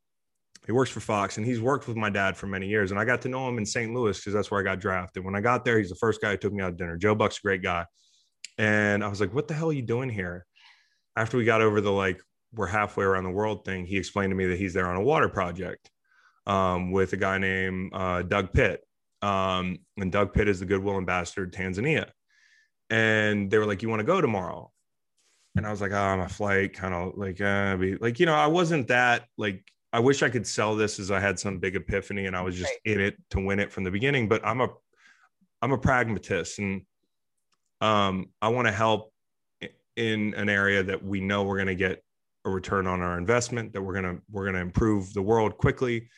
he 0.66 0.72
works 0.72 0.92
for 0.92 1.00
Fox 1.00 1.38
and 1.38 1.46
he's 1.46 1.60
worked 1.60 1.88
with 1.88 1.98
my 1.98 2.10
dad 2.10 2.38
for 2.38 2.46
many 2.48 2.68
years. 2.68 2.92
And 2.92 3.00
I 3.00 3.06
got 3.06 3.22
to 3.24 3.30
know 3.30 3.48
him 3.48 3.58
in 3.58 3.66
St. 3.66 3.94
Louis 3.94 4.18
because 4.18 4.34
that's 4.34 4.52
where 4.52 4.60
I 4.60 4.64
got 4.64 4.80
drafted. 4.80 5.26
When 5.26 5.36
I 5.36 5.42
got 5.42 5.66
there, 5.66 5.80
he's 5.80 5.90
the 5.90 5.96
first 5.96 6.22
guy 6.22 6.32
who 6.32 6.38
took 6.38 6.54
me 6.54 6.62
out 6.62 6.70
to 6.70 6.76
dinner. 6.76 6.98
Joe 6.98 7.16
Buck's 7.16 7.40
a 7.40 7.42
great 7.42 7.64
guy. 7.64 7.86
And 8.58 9.04
I 9.04 9.08
was 9.08 9.20
like, 9.20 9.34
what 9.34 9.48
the 9.48 9.56
hell 9.56 9.70
are 9.70 9.74
you 9.74 9.82
doing 9.82 10.10
here? 10.10 10.46
After 11.16 11.38
we 11.38 11.44
got 11.44 11.62
over 11.62 11.82
the 11.82 11.92
like, 11.92 12.22
we're 12.54 12.68
halfway 12.68 13.06
around 13.06 13.24
the 13.24 13.32
world 13.32 13.66
thing, 13.66 13.86
he 13.86 13.98
explained 13.98 14.32
to 14.32 14.36
me 14.36 14.46
that 14.48 14.58
he's 14.58 14.74
there 14.74 14.88
on 14.88 14.98
a 14.98 15.02
water 15.02 15.30
project 15.30 15.90
um, 16.48 16.92
with 16.92 17.14
a 17.14 17.18
guy 17.18 17.38
named 17.38 17.92
uh, 17.94 18.22
Doug 18.24 18.52
Pitt. 18.54 18.82
Um, 19.22 19.80
and 19.98 20.12
Doug 20.12 20.34
Pitt 20.34 20.48
is 20.48 20.60
the 20.60 20.66
Goodwill 20.66 20.98
ambassador 20.98 21.46
to 21.46 21.58
Tanzania. 21.58 22.10
And 22.90 23.50
they 23.50 23.58
were 23.58 23.66
like, 23.66 23.82
you 23.82 23.90
want 23.90 24.00
to 24.02 24.06
go 24.06 24.20
tomorrow? 24.20 24.72
And 25.56 25.66
I 25.66 25.72
was 25.72 25.82
like, 25.82 25.92
oh, 25.92 26.18
my 26.18 26.28
flight 26.28 26.74
kind 26.74 26.94
of 26.94 27.14
like, 27.18 27.40
uh, 27.40 27.76
be 27.78 27.96
like, 27.98 28.20
you 28.20 28.26
know, 28.26 28.34
I 28.34 28.48
wasn't 28.48 28.88
that 28.88 29.26
like 29.38 29.64
I 29.94 30.00
wish 30.00 30.24
I 30.24 30.30
could 30.30 30.48
sell 30.48 30.76
this 30.76 31.00
as 31.00 31.12
I 31.12 31.20
had 31.20 31.38
some 31.38 31.60
big 31.60 31.76
epiphany 31.76 32.26
and 32.26 32.36
I 32.36 32.42
was 32.42 32.56
just 32.56 32.72
right. 32.86 32.96
in 32.96 33.02
it 33.02 33.18
to 33.32 33.40
win 33.40 33.60
it 33.60 33.72
from 33.72 33.84
the 33.84 33.92
beginning. 33.92 34.30
But 34.30 34.46
I'm 34.46 34.62
a 34.62 34.70
I'm 35.62 35.74
a 35.74 35.78
pragmatist 35.78 36.60
and 36.60 36.84
um, 37.82 38.28
I 38.42 38.50
want 38.50 38.68
to 38.68 38.72
help 38.72 39.11
in 39.96 40.34
an 40.36 40.50
area 40.50 40.84
that 40.84 41.04
we 41.04 41.22
know 41.22 41.44
we're 41.44 41.58
going 41.58 41.68
to 41.68 41.76
get 41.76 42.04
a 42.46 42.50
return 42.50 42.88
on 42.88 43.02
our 43.02 43.18
investment, 43.18 43.74
that 43.74 43.82
we're 43.82 43.94
gonna 43.94 44.18
we're 44.32 44.46
gonna 44.46 44.62
improve 44.62 45.14
the 45.14 45.22
world 45.22 45.58
quickly. 45.58 46.10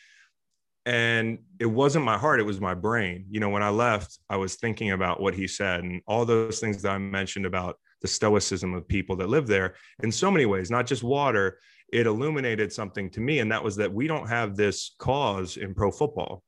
And 0.85 1.39
it 1.59 1.65
wasn't 1.65 2.05
my 2.05 2.17
heart; 2.17 2.39
it 2.39 2.45
was 2.45 2.61
my 2.61 2.73
brain. 2.73 3.25
You 3.29 3.39
know, 3.39 3.49
when 3.49 3.63
I 3.63 3.69
left, 3.69 4.19
I 4.29 4.37
was 4.37 4.55
thinking 4.55 4.91
about 4.91 5.21
what 5.21 5.33
he 5.33 5.47
said 5.47 5.83
and 5.83 6.01
all 6.07 6.25
those 6.25 6.59
things 6.59 6.81
that 6.81 6.91
I 6.91 6.97
mentioned 6.97 7.45
about 7.45 7.77
the 8.01 8.07
stoicism 8.07 8.73
of 8.73 8.87
people 8.87 9.15
that 9.17 9.29
live 9.29 9.47
there 9.47 9.75
in 10.01 10.11
so 10.11 10.31
many 10.31 10.45
ways, 10.45 10.71
not 10.71 10.87
just 10.87 11.03
water 11.03 11.57
it 11.93 12.07
illuminated 12.07 12.73
something 12.73 13.07
to 13.11 13.21
me, 13.21 13.37
and 13.37 13.51
that 13.51 13.63
was 13.63 13.75
that 13.75 13.93
we 13.93 14.07
don't 14.07 14.27
have 14.27 14.55
this 14.55 14.95
cause 14.97 15.57
in 15.57 15.75
pro 15.75 15.91
football 15.91 16.43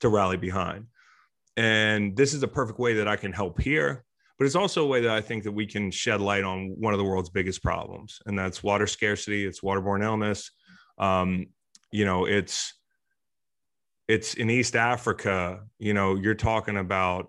to 0.00 0.10
rally 0.10 0.36
behind. 0.36 0.84
And 1.56 2.14
this 2.14 2.34
is 2.34 2.42
a 2.42 2.48
perfect 2.48 2.78
way 2.78 2.94
that 2.94 3.08
I 3.08 3.16
can 3.16 3.32
help 3.32 3.60
here, 3.60 4.04
but 4.38 4.46
it's 4.46 4.54
also 4.54 4.84
a 4.84 4.86
way 4.86 5.00
that 5.02 5.10
I 5.10 5.20
think 5.20 5.44
that 5.44 5.52
we 5.52 5.66
can 5.66 5.90
shed 5.90 6.20
light 6.20 6.44
on 6.44 6.74
one 6.78 6.94
of 6.94 6.98
the 6.98 7.04
world's 7.04 7.30
biggest 7.30 7.62
problems, 7.62 8.20
and 8.26 8.38
that's 8.38 8.62
water 8.62 8.86
scarcity, 8.86 9.44
it's 9.44 9.60
waterborne 9.60 10.04
illness. 10.04 10.50
Um, 10.98 11.46
you 11.90 12.04
know, 12.04 12.26
it's 12.26 12.74
it's 14.08 14.34
in 14.34 14.48
East 14.48 14.74
Africa, 14.74 15.60
you 15.78 15.92
know, 15.92 16.14
you're 16.14 16.34
talking 16.34 16.78
about 16.78 17.26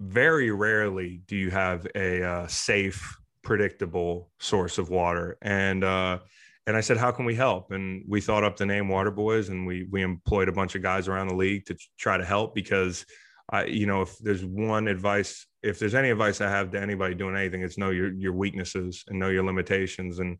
very 0.00 0.50
rarely 0.50 1.22
do 1.26 1.36
you 1.36 1.50
have 1.50 1.86
a 1.94 2.22
uh, 2.22 2.46
safe 2.46 3.16
predictable 3.42 4.30
source 4.40 4.78
of 4.78 4.90
water. 4.90 5.38
And 5.42 5.82
uh, 5.84 6.18
and 6.66 6.76
I 6.76 6.82
said, 6.82 6.98
how 6.98 7.10
can 7.10 7.24
we 7.24 7.34
help? 7.34 7.70
And 7.70 8.04
we 8.06 8.20
thought 8.20 8.44
up 8.44 8.58
the 8.58 8.66
name 8.66 8.88
Water 8.88 9.10
Boys, 9.10 9.48
and 9.48 9.66
we 9.66 9.86
we 9.90 10.02
employed 10.02 10.48
a 10.48 10.52
bunch 10.52 10.74
of 10.74 10.82
guys 10.82 11.08
around 11.08 11.28
the 11.28 11.34
league 11.34 11.64
to 11.66 11.76
try 11.98 12.18
to 12.18 12.24
help 12.24 12.54
because 12.54 13.06
I, 13.50 13.64
you 13.64 13.86
know, 13.86 14.02
if 14.02 14.18
there's 14.18 14.44
one 14.44 14.88
advice, 14.88 15.46
if 15.62 15.78
there's 15.78 15.94
any 15.94 16.10
advice 16.10 16.40
I 16.40 16.50
have 16.50 16.70
to 16.72 16.80
anybody 16.80 17.14
doing 17.14 17.36
anything, 17.36 17.62
it's 17.62 17.78
know 17.78 17.90
your 17.90 18.12
your 18.12 18.32
weaknesses 18.32 19.04
and 19.08 19.18
know 19.18 19.30
your 19.30 19.44
limitations. 19.44 20.18
And 20.18 20.38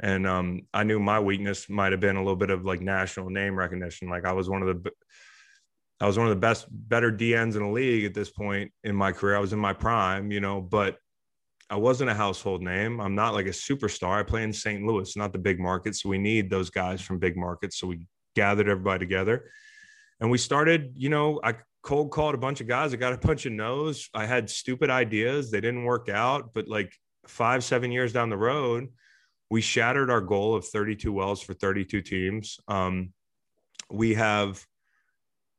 and 0.00 0.26
um, 0.26 0.62
I 0.72 0.84
knew 0.84 0.98
my 0.98 1.20
weakness 1.20 1.68
might 1.68 1.92
have 1.92 2.00
been 2.00 2.16
a 2.16 2.20
little 2.20 2.36
bit 2.36 2.50
of 2.50 2.64
like 2.64 2.80
national 2.80 3.30
name 3.30 3.56
recognition. 3.56 4.08
Like 4.08 4.26
I 4.26 4.32
was 4.32 4.48
one 4.48 4.62
of 4.62 4.68
the 4.68 4.90
I 6.00 6.06
was 6.06 6.16
one 6.16 6.26
of 6.26 6.30
the 6.30 6.40
best, 6.40 6.66
better 6.70 7.10
DEs 7.10 7.56
in 7.56 7.62
the 7.62 7.68
league 7.68 8.04
at 8.04 8.14
this 8.14 8.30
point 8.30 8.72
in 8.84 8.96
my 8.96 9.12
career. 9.12 9.36
I 9.36 9.40
was 9.40 9.52
in 9.52 9.58
my 9.58 9.74
prime, 9.74 10.30
you 10.30 10.40
know, 10.40 10.60
but 10.60 10.96
I 11.68 11.76
wasn't 11.76 12.10
a 12.10 12.14
household 12.14 12.62
name. 12.62 13.00
I'm 13.00 13.14
not 13.14 13.34
like 13.34 13.46
a 13.46 13.50
superstar. 13.50 14.18
I 14.18 14.22
play 14.22 14.42
in 14.42 14.52
St. 14.52 14.82
Louis, 14.82 15.14
not 15.16 15.32
the 15.32 15.38
big 15.38 15.60
market. 15.60 15.94
So 15.94 16.08
we 16.08 16.16
need 16.16 16.48
those 16.48 16.70
guys 16.70 17.02
from 17.02 17.18
big 17.18 17.36
markets. 17.36 17.78
So 17.78 17.86
we 17.86 18.06
gathered 18.34 18.68
everybody 18.68 18.98
together 18.98 19.50
and 20.20 20.30
we 20.30 20.38
started, 20.38 20.92
you 20.94 21.10
know, 21.10 21.38
I 21.44 21.56
cold 21.82 22.10
called 22.10 22.34
a 22.34 22.38
bunch 22.38 22.60
of 22.60 22.66
guys. 22.66 22.92
I 22.92 22.96
got 22.96 23.12
a 23.12 23.18
bunch 23.18 23.46
of 23.46 23.52
no's. 23.52 24.08
I 24.14 24.26
had 24.26 24.50
stupid 24.50 24.90
ideas. 24.90 25.50
They 25.50 25.60
didn't 25.60 25.84
work 25.84 26.08
out. 26.08 26.52
But 26.52 26.68
like 26.68 26.92
five, 27.26 27.64
seven 27.64 27.90
years 27.90 28.12
down 28.12 28.30
the 28.30 28.36
road, 28.36 28.88
we 29.50 29.60
shattered 29.60 30.10
our 30.10 30.20
goal 30.20 30.54
of 30.54 30.66
32 30.66 31.12
wells 31.12 31.42
for 31.42 31.54
32 31.54 32.02
teams. 32.02 32.58
Um, 32.68 33.12
we 33.90 34.14
have 34.14 34.64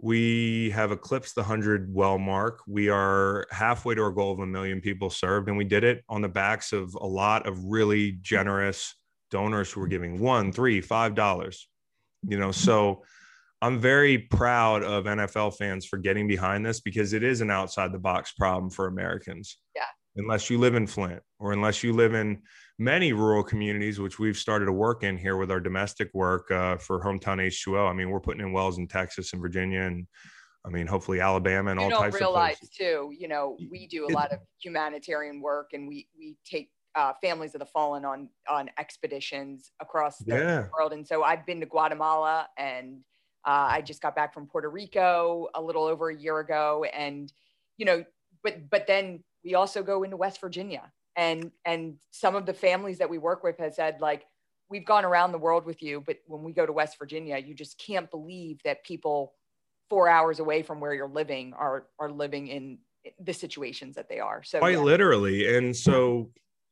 we 0.03 0.71
have 0.71 0.91
eclipsed 0.91 1.35
the 1.35 1.41
100 1.41 1.93
well 1.93 2.17
mark. 2.17 2.61
We 2.65 2.89
are 2.89 3.45
halfway 3.51 3.93
to 3.93 4.01
our 4.01 4.11
goal 4.11 4.31
of 4.31 4.39
a 4.39 4.47
million 4.47 4.81
people 4.81 5.11
served, 5.11 5.47
and 5.47 5.57
we 5.57 5.63
did 5.63 5.83
it 5.83 6.03
on 6.09 6.21
the 6.21 6.29
backs 6.29 6.73
of 6.73 6.95
a 6.95 7.05
lot 7.05 7.47
of 7.47 7.63
really 7.65 8.13
generous 8.13 8.95
donors 9.29 9.71
who 9.71 9.79
were 9.79 9.87
giving 9.87 10.19
one, 10.19 10.51
three, 10.51 10.81
five 10.81 11.13
dollars. 11.13 11.67
You 12.27 12.39
know, 12.39 12.51
so 12.51 13.03
I'm 13.61 13.79
very 13.79 14.17
proud 14.17 14.83
of 14.83 15.05
NFL 15.05 15.57
fans 15.57 15.85
for 15.85 15.97
getting 15.97 16.27
behind 16.27 16.65
this 16.65 16.79
because 16.79 17.13
it 17.13 17.23
is 17.23 17.41
an 17.41 17.51
outside 17.51 17.91
the 17.91 17.99
box 17.99 18.33
problem 18.33 18.71
for 18.71 18.87
Americans. 18.87 19.57
Yeah. 19.75 19.83
Unless 20.15 20.49
you 20.49 20.57
live 20.57 20.75
in 20.75 20.87
Flint 20.87 21.21
or 21.39 21.53
unless 21.53 21.83
you 21.83 21.93
live 21.93 22.13
in 22.15 22.41
many 22.79 23.13
rural 23.13 23.43
communities, 23.43 23.99
which 23.99 24.19
we've 24.19 24.35
started 24.35 24.65
to 24.65 24.71
work 24.71 25.03
in 25.03 25.17
here 25.17 25.37
with 25.37 25.51
our 25.51 25.59
domestic 25.59 26.09
work 26.13 26.49
uh, 26.51 26.77
for 26.77 27.01
hometown 27.03 27.37
H2O. 27.37 27.89
I 27.89 27.93
mean, 27.93 28.09
we're 28.09 28.19
putting 28.19 28.41
in 28.41 28.51
wells 28.51 28.77
in 28.77 28.87
Texas 28.87 29.31
and 29.33 29.41
Virginia 29.41 29.81
and 29.81 30.07
I 30.65 30.69
mean, 30.69 30.85
hopefully 30.85 31.21
Alabama 31.21 31.71
and 31.71 31.79
you 31.79 31.85
all 31.85 32.01
types 32.01 32.15
realize 32.19 32.53
of 32.53 32.59
places. 32.59 32.75
too, 32.75 33.11
you 33.17 33.27
know, 33.27 33.57
we 33.71 33.87
do 33.87 34.05
a 34.05 34.13
lot 34.13 34.31
of 34.31 34.39
humanitarian 34.61 35.41
work 35.41 35.69
and 35.73 35.87
we, 35.87 36.07
we 36.17 36.37
take 36.45 36.69
uh, 36.93 37.13
families 37.21 37.55
of 37.55 37.59
the 37.59 37.65
fallen 37.65 38.05
on, 38.05 38.29
on 38.49 38.69
expeditions 38.77 39.71
across 39.81 40.17
the 40.19 40.35
yeah. 40.35 40.65
world. 40.77 40.93
And 40.93 41.07
so 41.07 41.23
I've 41.23 41.45
been 41.45 41.59
to 41.61 41.65
Guatemala 41.65 42.47
and 42.57 42.99
uh, 43.45 43.67
I 43.71 43.81
just 43.81 44.01
got 44.01 44.15
back 44.15 44.33
from 44.33 44.47
Puerto 44.47 44.69
Rico 44.69 45.47
a 45.55 45.61
little 45.61 45.83
over 45.83 46.09
a 46.09 46.15
year 46.15 46.39
ago. 46.39 46.85
And, 46.93 47.31
you 47.77 47.85
know, 47.85 48.03
but, 48.43 48.69
but 48.69 48.87
then 48.87 49.23
we 49.43 49.55
also 49.55 49.83
go 49.83 50.03
into 50.03 50.17
West 50.17 50.39
Virginia 50.39 50.91
and 51.15 51.51
and 51.65 51.95
some 52.11 52.35
of 52.35 52.45
the 52.45 52.53
families 52.53 52.97
that 52.97 53.09
we 53.09 53.17
work 53.17 53.43
with 53.43 53.57
has 53.57 53.75
said 53.75 53.99
like 54.01 54.25
we've 54.69 54.85
gone 54.85 55.03
around 55.03 55.31
the 55.31 55.37
world 55.37 55.65
with 55.65 55.81
you 55.81 56.01
but 56.05 56.17
when 56.25 56.43
we 56.43 56.53
go 56.53 56.65
to 56.65 56.71
west 56.71 56.97
virginia 56.97 57.37
you 57.37 57.53
just 57.53 57.77
can't 57.77 58.09
believe 58.11 58.59
that 58.63 58.83
people 58.83 59.33
four 59.89 60.07
hours 60.07 60.39
away 60.39 60.63
from 60.63 60.79
where 60.79 60.93
you're 60.93 61.09
living 61.09 61.53
are 61.53 61.87
are 61.99 62.09
living 62.09 62.47
in 62.47 62.77
the 63.19 63.33
situations 63.33 63.95
that 63.95 64.07
they 64.07 64.19
are 64.19 64.43
so 64.43 64.59
quite 64.59 64.73
yeah. 64.73 64.79
literally 64.79 65.55
and 65.55 65.75
so 65.75 66.29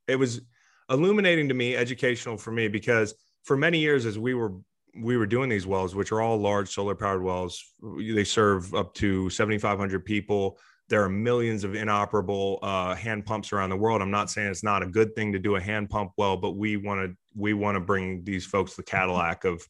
it 0.07 0.15
was 0.15 0.41
illuminating 0.89 1.49
to 1.49 1.53
me 1.53 1.75
educational 1.75 2.37
for 2.37 2.51
me 2.51 2.67
because 2.67 3.13
for 3.43 3.57
many 3.57 3.79
years 3.79 4.05
as 4.05 4.17
we 4.17 4.33
were 4.33 4.53
we 4.95 5.17
were 5.17 5.25
doing 5.25 5.49
these 5.49 5.67
wells 5.67 5.95
which 5.95 6.11
are 6.11 6.21
all 6.21 6.37
large 6.37 6.69
solar 6.69 6.95
powered 6.95 7.21
wells 7.21 7.63
they 7.81 8.23
serve 8.23 8.73
up 8.73 8.93
to 8.93 9.29
7500 9.29 10.03
people 10.03 10.57
there 10.89 11.03
are 11.03 11.09
millions 11.09 11.63
of 11.63 11.75
inoperable 11.75 12.59
uh, 12.63 12.95
hand 12.95 13.25
pumps 13.25 13.53
around 13.53 13.69
the 13.69 13.77
world. 13.77 14.01
I'm 14.01 14.11
not 14.11 14.29
saying 14.31 14.49
it's 14.49 14.63
not 14.63 14.81
a 14.81 14.87
good 14.87 15.15
thing 15.15 15.31
to 15.31 15.39
do 15.39 15.55
a 15.55 15.61
hand 15.61 15.89
pump 15.89 16.11
well, 16.17 16.35
but 16.35 16.57
we 16.57 16.77
want 16.77 17.07
to 17.07 17.15
we 17.35 17.53
want 17.53 17.75
to 17.75 17.79
bring 17.79 18.23
these 18.23 18.45
folks 18.45 18.75
the 18.75 18.83
Cadillac 18.83 19.45
of 19.45 19.65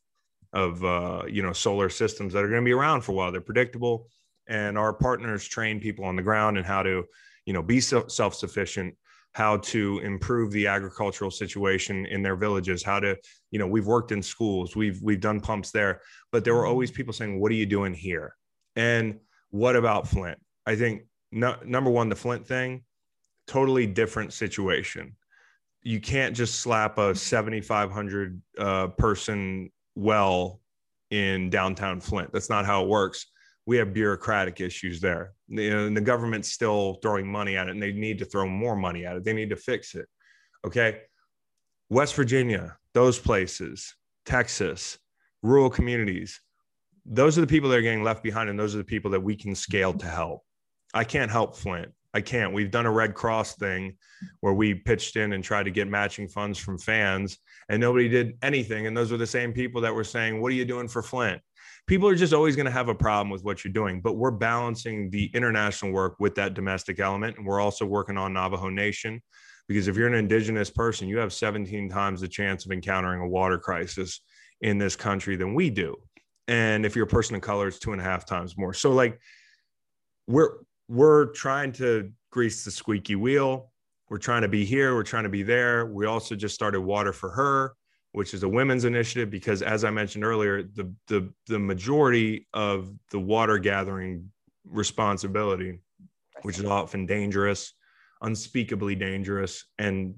of 0.54 0.84
uh, 0.84 1.24
you 1.28 1.44
know 1.44 1.54
solar 1.54 1.90
systems 1.90 2.34
that 2.34 2.44
are 2.44 2.48
going 2.48 2.62
to 2.62 2.66
be 2.66 2.74
around 2.74 3.02
for 3.02 3.12
a 3.12 3.16
while. 3.16 3.32
They're 3.32 3.42
predictable, 3.42 4.08
and 4.48 4.78
our 4.78 4.94
partners 4.94 5.46
train 5.46 5.80
people 5.80 6.06
on 6.06 6.16
the 6.16 6.22
ground 6.22 6.58
and 6.58 6.66
how 6.66 6.84
to 6.84 7.04
you 7.46 7.54
know 7.54 7.62
be 7.62 7.82
self 7.82 8.34
sufficient, 8.34 8.96
how 9.34 9.58
to 9.58 10.00
improve 10.00 10.52
the 10.52 10.68
agricultural 10.68 11.32
situation 11.32 12.06
in 12.08 12.22
their 12.22 12.36
villages, 12.36 12.84
how 12.84 13.00
to 13.00 13.18
you 13.52 13.60
know 13.60 13.68
we've 13.68 13.88
worked 13.88 14.12
in 14.12 14.22
schools, 14.22 14.76
we've 14.76 15.02
we've 15.02 15.22
done 15.22 15.40
pumps 15.40 15.72
there, 15.72 16.02
but 16.32 16.44
there 16.44 16.56
were 16.56 16.66
always 16.66 16.92
people 16.92 17.14
saying, 17.14 17.40
"What 17.40 17.52
are 17.52 17.56
you 17.56 17.66
doing 17.66 17.94
here?" 17.94 18.36
and 18.76 19.20
what 19.52 19.76
about 19.76 20.08
Flint? 20.08 20.40
I 20.66 20.76
think 20.76 21.04
no, 21.32 21.56
number 21.66 21.90
one, 21.90 22.10
the 22.10 22.16
Flint 22.16 22.48
thing 22.48 22.84
totally 23.50 23.88
different 23.88 24.32
situation. 24.32 25.16
You 25.82 26.00
can't 26.00 26.36
just 26.36 26.60
slap 26.60 27.00
a 27.00 27.16
7,500 27.16 28.42
uh, 28.60 28.88
person 28.90 29.72
well 29.96 30.62
in 31.10 31.50
downtown 31.50 32.00
Flint. 32.00 32.32
That's 32.32 32.50
not 32.50 32.66
how 32.66 32.84
it 32.84 32.90
works. 32.90 33.26
We 33.70 33.78
have 33.78 33.94
bureaucratic 33.94 34.62
issues 34.62 35.00
there. 35.00 35.34
You 35.48 35.70
know, 35.70 35.86
and 35.86 35.96
the 35.96 36.02
government's 36.02 36.52
still 36.52 36.96
throwing 37.04 37.32
money 37.32 37.56
at 37.56 37.68
it, 37.68 37.72
and 37.72 37.82
they 37.82 37.92
need 37.92 38.18
to 38.18 38.26
throw 38.26 38.48
more 38.48 38.76
money 38.76 39.06
at 39.06 39.16
it. 39.16 39.24
They 39.24 39.32
need 39.32 39.52
to 39.52 39.56
fix 39.56 39.94
it. 39.94 40.08
Okay. 40.66 41.02
West 41.92 42.16
Virginia, 42.16 42.76
those 42.96 43.20
places, 43.20 43.94
Texas, 44.26 44.98
rural 45.44 45.70
communities, 45.70 46.42
those 47.06 47.38
are 47.38 47.42
the 47.42 47.48
people 47.48 47.70
that 47.70 47.78
are 47.78 47.84
getting 47.84 48.04
left 48.04 48.24
behind, 48.24 48.50
and 48.50 48.60
those 48.60 48.74
are 48.74 48.80
the 48.80 48.84
people 48.84 49.12
that 49.12 49.22
we 49.22 49.36
can 49.36 49.54
scale 49.54 49.94
to 49.94 50.08
help. 50.08 50.42
I 50.96 51.04
can't 51.04 51.30
help 51.30 51.56
Flint. 51.56 51.92
I 52.16 52.22
can't. 52.22 52.54
We've 52.54 52.72
done 52.72 52.88
a 52.88 52.92
Red 52.92 53.14
Cross 53.14 53.58
thing 53.58 53.96
where 54.40 54.54
we 54.54 54.74
pitched 54.74 55.16
in 55.16 55.34
and 55.34 55.44
tried 55.44 55.66
to 55.66 55.72
get 55.72 55.88
matching 55.88 56.28
funds 56.28 56.58
from 56.58 56.80
fans, 56.80 57.38
and 57.70 57.80
nobody 57.80 58.10
did 58.10 58.36
anything. 58.42 58.88
And 58.88 58.98
those 58.98 59.12
were 59.12 59.18
the 59.20 59.28
same 59.28 59.54
people 59.54 59.80
that 59.82 59.94
were 59.94 60.04
saying, 60.04 60.42
What 60.42 60.52
are 60.52 60.56
you 60.56 60.66
doing 60.66 60.88
for 60.88 61.04
Flint? 61.04 61.40
People 61.90 62.08
are 62.08 62.14
just 62.14 62.34
always 62.34 62.56
going 62.56 62.68
to 62.68 62.72
have 62.72 62.88
a 62.88 62.94
problem 62.94 63.32
with 63.32 63.44
what 63.44 63.64
you're 63.64 63.74
doing, 63.74 64.00
but 64.00 64.14
we're 64.14 64.30
balancing 64.30 65.10
the 65.10 65.26
international 65.34 65.92
work 65.92 66.18
with 66.20 66.36
that 66.36 66.54
domestic 66.54 67.00
element. 67.00 67.36
And 67.36 67.48
we're 67.48 67.60
also 67.60 67.84
working 67.84 68.16
on 68.16 68.32
Navajo 68.32 68.70
Nation 68.70 69.20
because 69.68 69.88
if 69.88 69.98
you're 69.98 70.08
an 70.08 70.14
indigenous 70.14 70.70
person, 70.70 71.08
you 71.08 71.18
have 71.18 71.34
17 71.34 71.90
times 71.90 72.22
the 72.22 72.28
chance 72.28 72.64
of 72.64 72.72
encountering 72.72 73.22
a 73.22 73.28
water 73.28 73.58
crisis 73.58 74.22
in 74.62 74.78
this 74.78 74.96
country 74.96 75.36
than 75.36 75.56
we 75.56 75.72
do. 75.72 75.96
And 76.48 76.86
if 76.86 76.96
you're 76.96 77.06
a 77.06 77.10
person 77.10 77.36
of 77.36 77.42
color, 77.42 77.68
it's 77.68 77.80
two 77.80 77.92
and 77.92 78.00
a 78.00 78.04
half 78.04 78.24
times 78.24 78.56
more. 78.56 78.72
So, 78.72 78.92
like, 78.92 79.20
we're 80.28 80.58
we're 80.90 81.26
trying 81.32 81.72
to 81.74 82.12
grease 82.32 82.64
the 82.64 82.70
squeaky 82.70 83.16
wheel. 83.16 83.72
We're 84.10 84.20
trying 84.20 84.44
to 84.44 84.48
be 84.48 84.64
here. 84.64 84.94
We're 84.94 85.02
trying 85.02 85.24
to 85.24 85.30
be 85.30 85.42
there. 85.42 85.88
We 85.88 86.06
also 86.06 86.36
just 86.36 86.54
started 86.54 86.82
Water 86.82 87.14
for 87.14 87.32
Her, 87.32 87.74
which 88.12 88.34
is 88.34 88.43
a 88.43 88.49
women's 88.49 88.86
initiative 88.86 89.30
because, 89.30 89.62
as 89.62 89.84
I 89.84 89.91
mentioned 89.91 90.24
earlier, 90.24 90.64
the 90.64 90.93
the 91.07 91.32
the 91.47 91.60
majority 91.60 92.47
of 92.53 92.93
the 93.12 93.20
water 93.20 93.57
gathering 93.57 94.32
responsibility, 94.66 95.80
which 96.41 96.60
is 96.60 96.66
often 96.66 97.05
dangerous, 97.05 97.74
unspeakably 98.22 98.95
dangerous, 98.95 99.66
and 99.78 100.16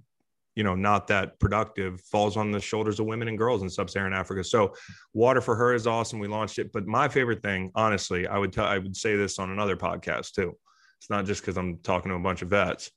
you 0.55 0.63
know 0.63 0.75
not 0.75 1.07
that 1.07 1.39
productive 1.39 2.01
falls 2.01 2.37
on 2.37 2.51
the 2.51 2.59
shoulders 2.59 2.99
of 2.99 3.05
women 3.05 3.27
and 3.27 3.37
girls 3.37 3.61
in 3.61 3.69
sub-saharan 3.69 4.13
africa. 4.13 4.43
So 4.43 4.73
water 5.13 5.41
for 5.41 5.55
her 5.55 5.73
is 5.73 5.87
awesome. 5.87 6.19
We 6.19 6.27
launched 6.27 6.59
it. 6.59 6.71
But 6.71 6.87
my 6.87 7.07
favorite 7.07 7.41
thing 7.41 7.71
honestly 7.75 8.27
i 8.27 8.37
would 8.37 8.51
tell 8.51 8.65
i 8.65 8.77
would 8.77 8.95
say 8.95 9.15
this 9.15 9.39
on 9.39 9.49
another 9.49 9.77
podcast 9.77 10.33
too. 10.33 10.57
It's 10.99 11.09
not 11.09 11.25
just 11.25 11.41
because 11.41 11.57
i'm 11.57 11.77
talking 11.79 12.09
to 12.09 12.15
a 12.15 12.19
bunch 12.19 12.41
of 12.41 12.49
vets. 12.49 12.91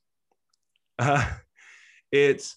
Uh, 0.98 1.24
it's 2.12 2.56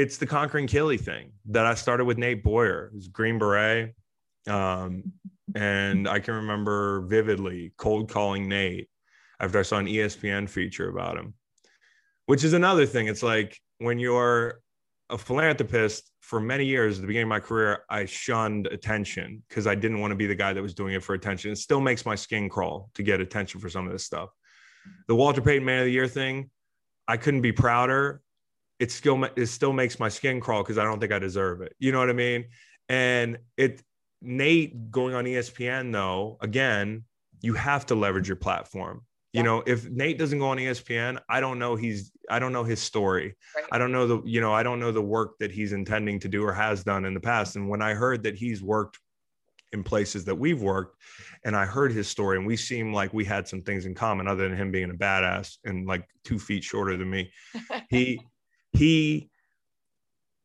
it's 0.00 0.18
the 0.18 0.26
conquering 0.26 0.66
Kili 0.66 1.00
thing 1.00 1.32
that 1.46 1.66
i 1.66 1.74
started 1.74 2.04
with 2.04 2.18
nate 2.18 2.42
boyer 2.42 2.90
who's 2.92 3.08
green 3.08 3.38
beret. 3.38 3.94
Um, 4.48 5.12
and 5.54 6.08
i 6.08 6.18
can 6.18 6.34
remember 6.34 7.02
vividly 7.02 7.72
cold 7.76 8.10
calling 8.10 8.48
nate 8.48 8.88
after 9.40 9.58
i 9.58 9.62
saw 9.62 9.78
an 9.78 9.86
espn 9.86 10.48
feature 10.48 10.88
about 10.88 11.16
him 11.16 11.34
which 12.28 12.44
is 12.44 12.52
another 12.52 12.84
thing. 12.84 13.06
It's 13.06 13.22
like 13.22 13.58
when 13.78 13.98
you're 13.98 14.60
a 15.08 15.16
philanthropist 15.16 16.12
for 16.20 16.40
many 16.40 16.66
years 16.66 16.98
at 16.98 17.00
the 17.00 17.06
beginning 17.06 17.24
of 17.24 17.30
my 17.30 17.40
career 17.40 17.78
i 17.88 18.04
shunned 18.04 18.66
attention 18.66 19.42
because 19.48 19.66
i 19.66 19.74
didn't 19.74 20.00
want 20.00 20.10
to 20.10 20.14
be 20.14 20.26
the 20.26 20.34
guy 20.34 20.52
that 20.52 20.60
was 20.60 20.74
doing 20.74 20.92
it 20.92 21.02
for 21.02 21.14
attention. 21.14 21.50
It 21.50 21.56
still 21.56 21.80
makes 21.80 22.04
my 22.04 22.14
skin 22.14 22.50
crawl 22.50 22.90
to 22.94 23.02
get 23.02 23.22
attention 23.22 23.60
for 23.60 23.70
some 23.70 23.86
of 23.86 23.92
this 23.92 24.04
stuff. 24.04 24.28
The 25.08 25.14
walter 25.14 25.40
payton 25.40 25.64
man 25.64 25.80
of 25.80 25.86
the 25.86 25.92
year 25.92 26.06
thing 26.06 26.50
i 27.08 27.16
couldn't 27.16 27.40
be 27.40 27.50
prouder 27.50 28.20
it 28.78 28.92
still 28.92 29.22
it 29.36 29.46
still 29.46 29.72
makes 29.72 29.98
my 29.98 30.08
skin 30.08 30.40
crawl 30.40 30.62
because 30.62 30.78
i 30.78 30.84
don't 30.84 31.00
think 31.00 31.12
i 31.12 31.18
deserve 31.18 31.60
it 31.60 31.74
you 31.78 31.92
know 31.92 31.98
what 31.98 32.10
i 32.10 32.14
mean 32.14 32.44
and 32.88 33.38
it 33.56 33.82
nate 34.22 34.90
going 34.90 35.14
on 35.14 35.24
espn 35.24 35.92
though 35.92 36.36
again 36.40 37.04
you 37.40 37.54
have 37.54 37.86
to 37.86 37.94
leverage 37.94 38.28
your 38.28 38.36
platform 38.36 39.02
you 39.32 39.42
know, 39.42 39.62
if 39.66 39.88
Nate 39.88 40.18
doesn't 40.18 40.38
go 40.38 40.48
on 40.48 40.56
ESPN, 40.56 41.20
I 41.28 41.40
don't 41.40 41.58
know 41.58 41.76
he's 41.76 42.12
I 42.30 42.38
don't 42.38 42.52
know 42.52 42.64
his 42.64 42.80
story. 42.80 43.36
Right. 43.54 43.64
I 43.70 43.78
don't 43.78 43.92
know 43.92 44.06
the 44.06 44.22
you 44.24 44.40
know, 44.40 44.52
I 44.52 44.62
don't 44.62 44.80
know 44.80 44.90
the 44.90 45.02
work 45.02 45.38
that 45.38 45.50
he's 45.50 45.72
intending 45.72 46.18
to 46.20 46.28
do 46.28 46.44
or 46.44 46.52
has 46.52 46.82
done 46.82 47.04
in 47.04 47.14
the 47.14 47.20
past. 47.20 47.56
And 47.56 47.68
when 47.68 47.82
I 47.82 47.94
heard 47.94 48.22
that 48.22 48.34
he's 48.34 48.62
worked 48.62 48.98
in 49.72 49.84
places 49.84 50.24
that 50.24 50.34
we've 50.34 50.62
worked 50.62 50.96
and 51.44 51.54
I 51.54 51.66
heard 51.66 51.92
his 51.92 52.08
story 52.08 52.38
and 52.38 52.46
we 52.46 52.56
seemed 52.56 52.94
like 52.94 53.12
we 53.12 53.24
had 53.24 53.46
some 53.46 53.60
things 53.60 53.84
in 53.84 53.94
common 53.94 54.26
other 54.26 54.48
than 54.48 54.56
him 54.56 54.72
being 54.72 54.90
a 54.90 54.94
badass 54.94 55.58
and 55.64 55.86
like 55.86 56.08
2 56.24 56.38
feet 56.38 56.64
shorter 56.64 56.96
than 56.96 57.10
me. 57.10 57.30
he 57.90 58.20
he 58.72 59.30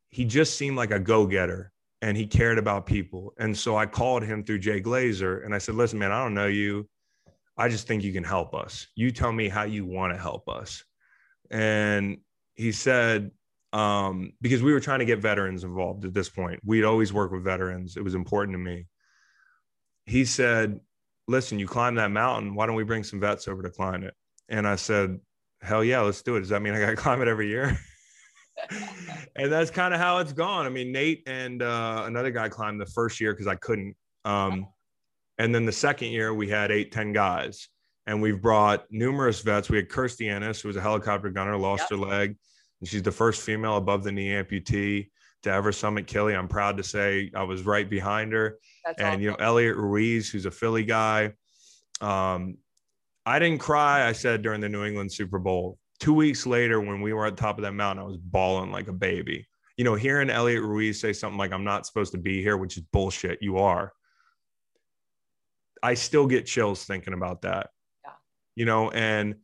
he 0.08 0.24
just 0.24 0.56
seemed 0.56 0.76
like 0.76 0.92
a 0.92 0.98
go-getter 0.98 1.72
and 2.00 2.16
he 2.16 2.26
cared 2.26 2.58
about 2.58 2.86
people. 2.86 3.34
And 3.38 3.56
so 3.56 3.76
I 3.76 3.86
called 3.86 4.22
him 4.22 4.44
through 4.44 4.60
Jay 4.60 4.80
Glazer 4.80 5.44
and 5.44 5.54
I 5.54 5.58
said, 5.58 5.74
"Listen, 5.74 5.98
man, 5.98 6.12
I 6.12 6.22
don't 6.22 6.34
know 6.34 6.46
you. 6.46 6.88
I 7.56 7.68
just 7.68 7.86
think 7.86 8.02
you 8.02 8.12
can 8.12 8.24
help 8.24 8.54
us. 8.54 8.86
You 8.94 9.10
tell 9.10 9.32
me 9.32 9.48
how 9.48 9.62
you 9.62 9.84
want 9.84 10.12
to 10.12 10.18
help 10.18 10.48
us. 10.48 10.84
And 11.50 12.18
he 12.54 12.72
said, 12.72 13.30
um, 13.72 14.32
because 14.40 14.62
we 14.62 14.72
were 14.72 14.80
trying 14.80 15.00
to 15.00 15.04
get 15.04 15.18
veterans 15.18 15.64
involved 15.64 16.04
at 16.04 16.14
this 16.14 16.28
point. 16.28 16.60
We'd 16.64 16.84
always 16.84 17.12
work 17.12 17.32
with 17.32 17.42
veterans. 17.42 17.96
It 17.96 18.04
was 18.04 18.14
important 18.14 18.54
to 18.54 18.58
me. 18.58 18.86
He 20.06 20.24
said, 20.24 20.80
Listen, 21.26 21.58
you 21.58 21.66
climb 21.66 21.94
that 21.94 22.10
mountain. 22.10 22.54
Why 22.54 22.66
don't 22.66 22.76
we 22.76 22.84
bring 22.84 23.02
some 23.02 23.18
vets 23.18 23.48
over 23.48 23.62
to 23.62 23.70
climb 23.70 24.04
it? 24.04 24.14
And 24.48 24.68
I 24.68 24.76
said, 24.76 25.18
Hell 25.60 25.82
yeah, 25.82 26.00
let's 26.02 26.22
do 26.22 26.36
it. 26.36 26.40
Does 26.40 26.50
that 26.50 26.62
mean 26.62 26.74
I 26.74 26.80
got 26.80 26.90
to 26.90 26.96
climb 26.96 27.20
it 27.20 27.28
every 27.28 27.48
year? 27.48 27.78
And 29.36 29.50
that's 29.50 29.70
kind 29.70 29.92
of 29.92 30.00
how 30.00 30.18
it's 30.18 30.32
gone. 30.32 30.64
I 30.66 30.68
mean, 30.68 30.92
Nate 30.92 31.22
and 31.26 31.62
uh, 31.62 32.04
another 32.06 32.30
guy 32.30 32.48
climbed 32.48 32.80
the 32.80 32.86
first 32.86 33.20
year 33.20 33.32
because 33.32 33.46
I 33.46 33.56
couldn't. 33.56 33.96
Um, 34.24 34.68
and 35.38 35.54
then 35.54 35.66
the 35.66 35.72
second 35.72 36.08
year, 36.08 36.32
we 36.32 36.48
had 36.48 36.70
eight, 36.70 36.92
10 36.92 37.12
guys. 37.12 37.68
And 38.06 38.20
we've 38.20 38.40
brought 38.40 38.84
numerous 38.90 39.40
vets. 39.40 39.70
We 39.70 39.78
had 39.78 39.88
Kirstie 39.88 40.30
Ennis, 40.30 40.60
who 40.60 40.68
was 40.68 40.76
a 40.76 40.80
helicopter 40.80 41.30
gunner, 41.30 41.56
lost 41.56 41.84
yep. 41.90 41.90
her 41.90 41.96
leg. 41.96 42.36
And 42.80 42.88
she's 42.88 43.02
the 43.02 43.10
first 43.10 43.42
female 43.42 43.76
above 43.76 44.04
the 44.04 44.12
knee 44.12 44.28
amputee 44.28 45.08
to 45.42 45.50
ever 45.50 45.72
summit 45.72 46.06
Kili. 46.06 46.36
I'm 46.36 46.48
proud 46.48 46.76
to 46.76 46.82
say 46.82 47.30
I 47.34 47.42
was 47.44 47.62
right 47.62 47.88
behind 47.88 48.32
her. 48.32 48.58
That's 48.84 48.98
and, 48.98 49.08
awesome. 49.08 49.20
you 49.22 49.30
know, 49.30 49.36
Elliot 49.36 49.76
Ruiz, 49.76 50.30
who's 50.30 50.46
a 50.46 50.50
Philly 50.50 50.84
guy. 50.84 51.32
Um, 52.00 52.58
I 53.26 53.38
didn't 53.38 53.60
cry, 53.60 54.06
I 54.06 54.12
said 54.12 54.42
during 54.42 54.60
the 54.60 54.68
New 54.68 54.84
England 54.84 55.12
Super 55.12 55.38
Bowl. 55.38 55.78
Two 56.00 56.14
weeks 56.14 56.46
later, 56.46 56.80
when 56.80 57.00
we 57.00 57.12
were 57.12 57.26
at 57.26 57.36
the 57.36 57.42
top 57.42 57.58
of 57.58 57.62
that 57.62 57.72
mountain, 57.72 58.04
I 58.04 58.06
was 58.06 58.16
bawling 58.16 58.72
like 58.72 58.88
a 58.88 58.92
baby. 58.92 59.46
You 59.76 59.84
know, 59.84 59.94
hearing 59.94 60.30
Elliot 60.30 60.62
Ruiz 60.62 61.00
say 61.00 61.12
something 61.12 61.38
like, 61.38 61.52
I'm 61.52 61.64
not 61.64 61.86
supposed 61.86 62.12
to 62.12 62.18
be 62.18 62.42
here, 62.42 62.56
which 62.56 62.76
is 62.76 62.82
bullshit. 62.92 63.38
You 63.40 63.58
are. 63.58 63.92
I 65.82 65.94
still 65.94 66.26
get 66.26 66.46
chills 66.46 66.84
thinking 66.84 67.14
about 67.14 67.42
that. 67.42 67.70
Yeah. 68.04 68.12
You 68.56 68.64
know, 68.64 68.90
and 68.90 69.36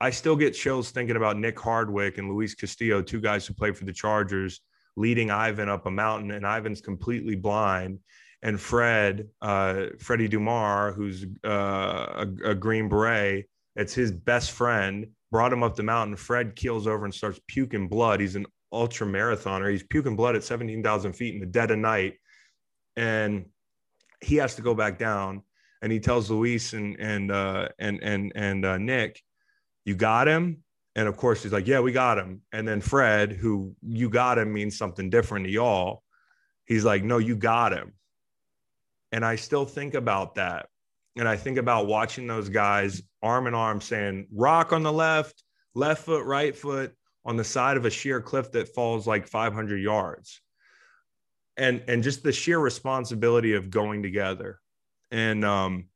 I 0.00 0.10
still 0.10 0.36
get 0.36 0.52
chills 0.52 0.90
thinking 0.90 1.16
about 1.16 1.36
Nick 1.36 1.58
Hardwick 1.58 2.18
and 2.18 2.28
Luis 2.28 2.54
Castillo, 2.54 3.02
two 3.02 3.20
guys 3.20 3.46
who 3.46 3.54
played 3.54 3.76
for 3.76 3.84
the 3.84 3.92
Chargers, 3.92 4.60
leading 4.96 5.30
Ivan 5.30 5.68
up 5.68 5.86
a 5.86 5.90
mountain, 5.90 6.30
and 6.30 6.44
Ivan's 6.44 6.80
completely 6.80 7.34
blind. 7.34 7.98
And 8.42 8.60
Fred, 8.60 9.28
uh, 9.42 9.86
Freddie 9.98 10.28
Dumar, 10.28 10.92
who's 10.92 11.26
uh, 11.44 12.26
a, 12.44 12.50
a 12.50 12.54
Green 12.54 12.88
Beret, 12.88 13.46
it's 13.74 13.94
his 13.94 14.12
best 14.12 14.52
friend, 14.52 15.08
brought 15.30 15.52
him 15.52 15.62
up 15.62 15.76
the 15.76 15.82
mountain. 15.82 16.16
Fred 16.16 16.56
keels 16.56 16.86
over 16.86 17.04
and 17.04 17.14
starts 17.14 17.40
puking 17.46 17.88
blood. 17.88 18.20
He's 18.20 18.36
an 18.36 18.46
ultra 18.72 19.06
marathoner. 19.06 19.70
He's 19.70 19.82
puking 19.82 20.16
blood 20.16 20.36
at 20.36 20.44
17,000 20.44 21.12
feet 21.12 21.34
in 21.34 21.40
the 21.40 21.46
dead 21.46 21.70
of 21.70 21.78
night. 21.78 22.14
And 22.96 23.46
he 24.20 24.36
has 24.36 24.56
to 24.56 24.62
go 24.62 24.74
back 24.74 24.98
down 24.98 25.42
and 25.82 25.92
he 25.92 26.00
tells 26.00 26.30
Luis 26.30 26.72
and 26.72 26.96
and 26.98 27.30
uh, 27.30 27.68
and 27.78 28.02
and 28.02 28.32
and 28.34 28.64
uh, 28.64 28.78
Nick, 28.78 29.22
"You 29.84 29.94
got 29.94 30.28
him." 30.28 30.64
And 30.96 31.06
of 31.06 31.16
course, 31.16 31.42
he's 31.42 31.52
like, 31.52 31.66
"Yeah, 31.66 31.80
we 31.80 31.92
got 31.92 32.18
him." 32.18 32.42
And 32.52 32.66
then 32.66 32.80
Fred, 32.80 33.32
who 33.32 33.74
"you 33.82 34.10
got 34.10 34.38
him" 34.38 34.52
means 34.52 34.76
something 34.76 35.10
different 35.10 35.46
to 35.46 35.52
y'all, 35.52 36.02
he's 36.64 36.84
like, 36.84 37.04
"No, 37.04 37.18
you 37.18 37.36
got 37.36 37.72
him." 37.72 37.94
And 39.12 39.24
I 39.24 39.36
still 39.36 39.64
think 39.64 39.94
about 39.94 40.34
that, 40.34 40.68
and 41.18 41.28
I 41.28 41.36
think 41.36 41.58
about 41.58 41.86
watching 41.86 42.26
those 42.26 42.48
guys 42.48 43.02
arm 43.22 43.46
in 43.46 43.54
arm 43.54 43.80
saying, 43.80 44.28
"Rock 44.32 44.72
on 44.72 44.82
the 44.82 44.92
left, 44.92 45.42
left 45.74 46.04
foot, 46.04 46.24
right 46.24 46.56
foot." 46.56 46.94
On 47.24 47.36
the 47.36 47.44
side 47.44 47.76
of 47.76 47.84
a 47.84 47.90
sheer 47.90 48.22
cliff 48.22 48.52
that 48.52 48.74
falls 48.74 49.06
like 49.06 49.26
500 49.26 49.76
yards, 49.82 50.40
and 51.58 51.82
and 51.86 52.02
just 52.02 52.22
the 52.22 52.32
sheer 52.32 52.58
responsibility 52.58 53.52
of 53.52 53.68
going 53.68 54.02
together 54.02 54.60
and 55.10 55.44
um, 55.44 55.86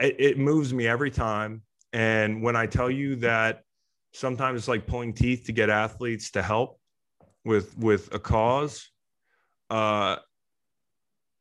it, 0.00 0.16
it 0.18 0.38
moves 0.38 0.72
me 0.72 0.86
every 0.86 1.10
time. 1.10 1.62
And 1.92 2.42
when 2.42 2.56
I 2.56 2.66
tell 2.66 2.90
you 2.90 3.16
that 3.16 3.62
sometimes 4.12 4.58
it's 4.58 4.68
like 4.68 4.86
pulling 4.86 5.12
teeth 5.12 5.44
to 5.46 5.52
get 5.52 5.70
athletes 5.70 6.30
to 6.32 6.42
help 6.42 6.80
with 7.44 7.76
with 7.78 8.12
a 8.14 8.18
cause, 8.18 8.90
uh, 9.70 10.16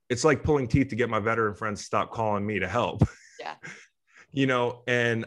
it's 0.09 0.23
like 0.23 0.43
pulling 0.43 0.67
teeth 0.67 0.89
to 0.89 0.95
get 0.95 1.09
my 1.09 1.19
veteran 1.19 1.53
friends 1.53 1.79
to 1.79 1.85
stop 1.85 2.11
calling 2.11 2.45
me 2.45 2.59
to 2.59 2.67
help. 2.67 3.03
Yeah. 3.39 3.55
you 4.31 4.47
know, 4.47 4.83
and 4.87 5.25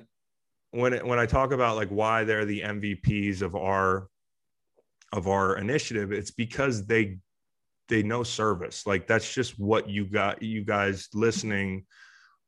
when 0.73 0.93
it, 0.93 1.07
when 1.07 1.19
I 1.19 1.27
talk 1.27 1.53
about 1.53 1.77
like 1.77 1.89
why 1.89 2.25
they're 2.25 2.45
the 2.45 2.63
MVPs 2.63 3.43
of 3.43 3.55
our 3.55 4.09
of 5.13 5.27
our 5.27 5.59
initiative, 5.59 6.13
it's 6.13 6.31
because 6.31 6.87
they 6.87 7.19
they 7.89 8.03
know 8.03 8.23
service. 8.23 8.87
Like 8.87 9.07
that's 9.07 9.33
just 9.33 9.59
what 9.59 9.89
you 9.89 10.07
got 10.07 10.43
you 10.43 10.65
guys 10.65 11.09
listening 11.13 11.85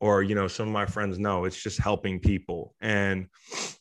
or 0.03 0.23
you 0.23 0.35
know 0.35 0.49
some 0.49 0.67
of 0.67 0.73
my 0.75 0.85
friends 0.85 1.19
know 1.19 1.45
it's 1.45 1.63
just 1.63 1.79
helping 1.79 2.19
people 2.19 2.75
and 2.83 3.27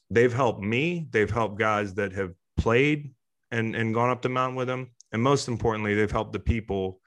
they've 0.10 0.34
helped 0.34 0.62
me 0.62 1.08
they've 1.10 1.32
helped 1.32 1.58
guys 1.60 1.96
that 1.96 2.14
have 2.14 2.32
played 2.58 3.12
and 3.50 3.76
and 3.76 3.94
gone 3.94 4.10
up 4.10 4.22
the 4.22 4.30
mountain 4.30 4.56
with 4.56 4.68
them 4.68 4.90
and 5.12 5.22
most 5.22 5.50
importantly 5.50 5.96
they've 5.96 6.12
helped 6.12 6.32
the 6.32 6.40
people 6.40 7.01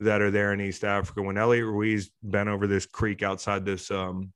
that 0.00 0.20
are 0.20 0.30
there 0.30 0.52
in 0.52 0.60
east 0.60 0.84
africa 0.84 1.22
when 1.22 1.38
elliot 1.38 1.64
ruiz 1.64 2.10
bent 2.22 2.48
over 2.48 2.66
this 2.66 2.86
creek 2.86 3.22
outside 3.22 3.64
this 3.64 3.90
um 3.90 4.32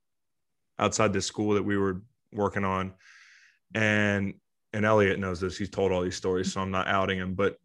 outside 0.78 1.12
this 1.12 1.26
school 1.26 1.54
that 1.54 1.62
we 1.62 1.76
were 1.76 2.02
working 2.32 2.64
on 2.64 2.92
and 3.74 4.34
and 4.72 4.84
elliot 4.84 5.18
knows 5.18 5.40
this 5.40 5.56
he's 5.56 5.70
told 5.70 5.92
all 5.92 6.02
these 6.02 6.16
stories 6.16 6.52
so 6.52 6.60
i'm 6.60 6.70
not 6.70 6.86
outing 6.88 7.18
him 7.18 7.34
but 7.34 7.56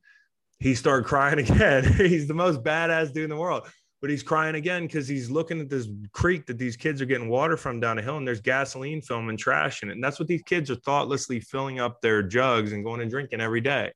he 0.60 0.76
started 0.76 1.06
crying 1.06 1.39
again 1.50 1.84
he's 1.95 2.28
the 2.28 2.34
most 2.34 2.64
badass 2.64 3.14
dude 3.14 3.26
in 3.26 3.30
the 3.30 3.36
world 3.36 3.68
but 4.02 4.10
he's 4.10 4.24
crying 4.24 4.56
again 4.56 4.84
because 4.84 5.08
he's 5.08 5.30
looking 5.30 5.60
at 5.60 5.70
this 5.70 5.88
creek 6.14 6.45
that 6.45 6.58
these 6.58 6.78
kids 6.78 7.02
are 7.02 7.06
getting 7.06 7.28
water 7.28 7.58
from 7.58 7.80
down 7.80 7.97
the 7.97 8.02
hill 8.02 8.18
and 8.18 8.28
there's 8.28 8.39
gasoline 8.39 9.02
film 9.02 9.30
and 9.30 9.38
trash 9.38 9.84
in 9.84 9.89
it. 9.89 9.93
And 9.93 10.04
that's 10.04 10.20
what 10.20 10.28
these 10.28 10.43
kids 10.43 10.72
are 10.72 10.76
thoughtlessly 10.76 11.39
filling 11.41 11.80
up 11.80 12.00
their 12.02 12.24
jugs 12.24 12.72
and 12.72 12.84
going 12.84 13.02
and 13.02 13.12
drinking 13.12 13.41
every 13.41 13.62
day. 13.62 13.91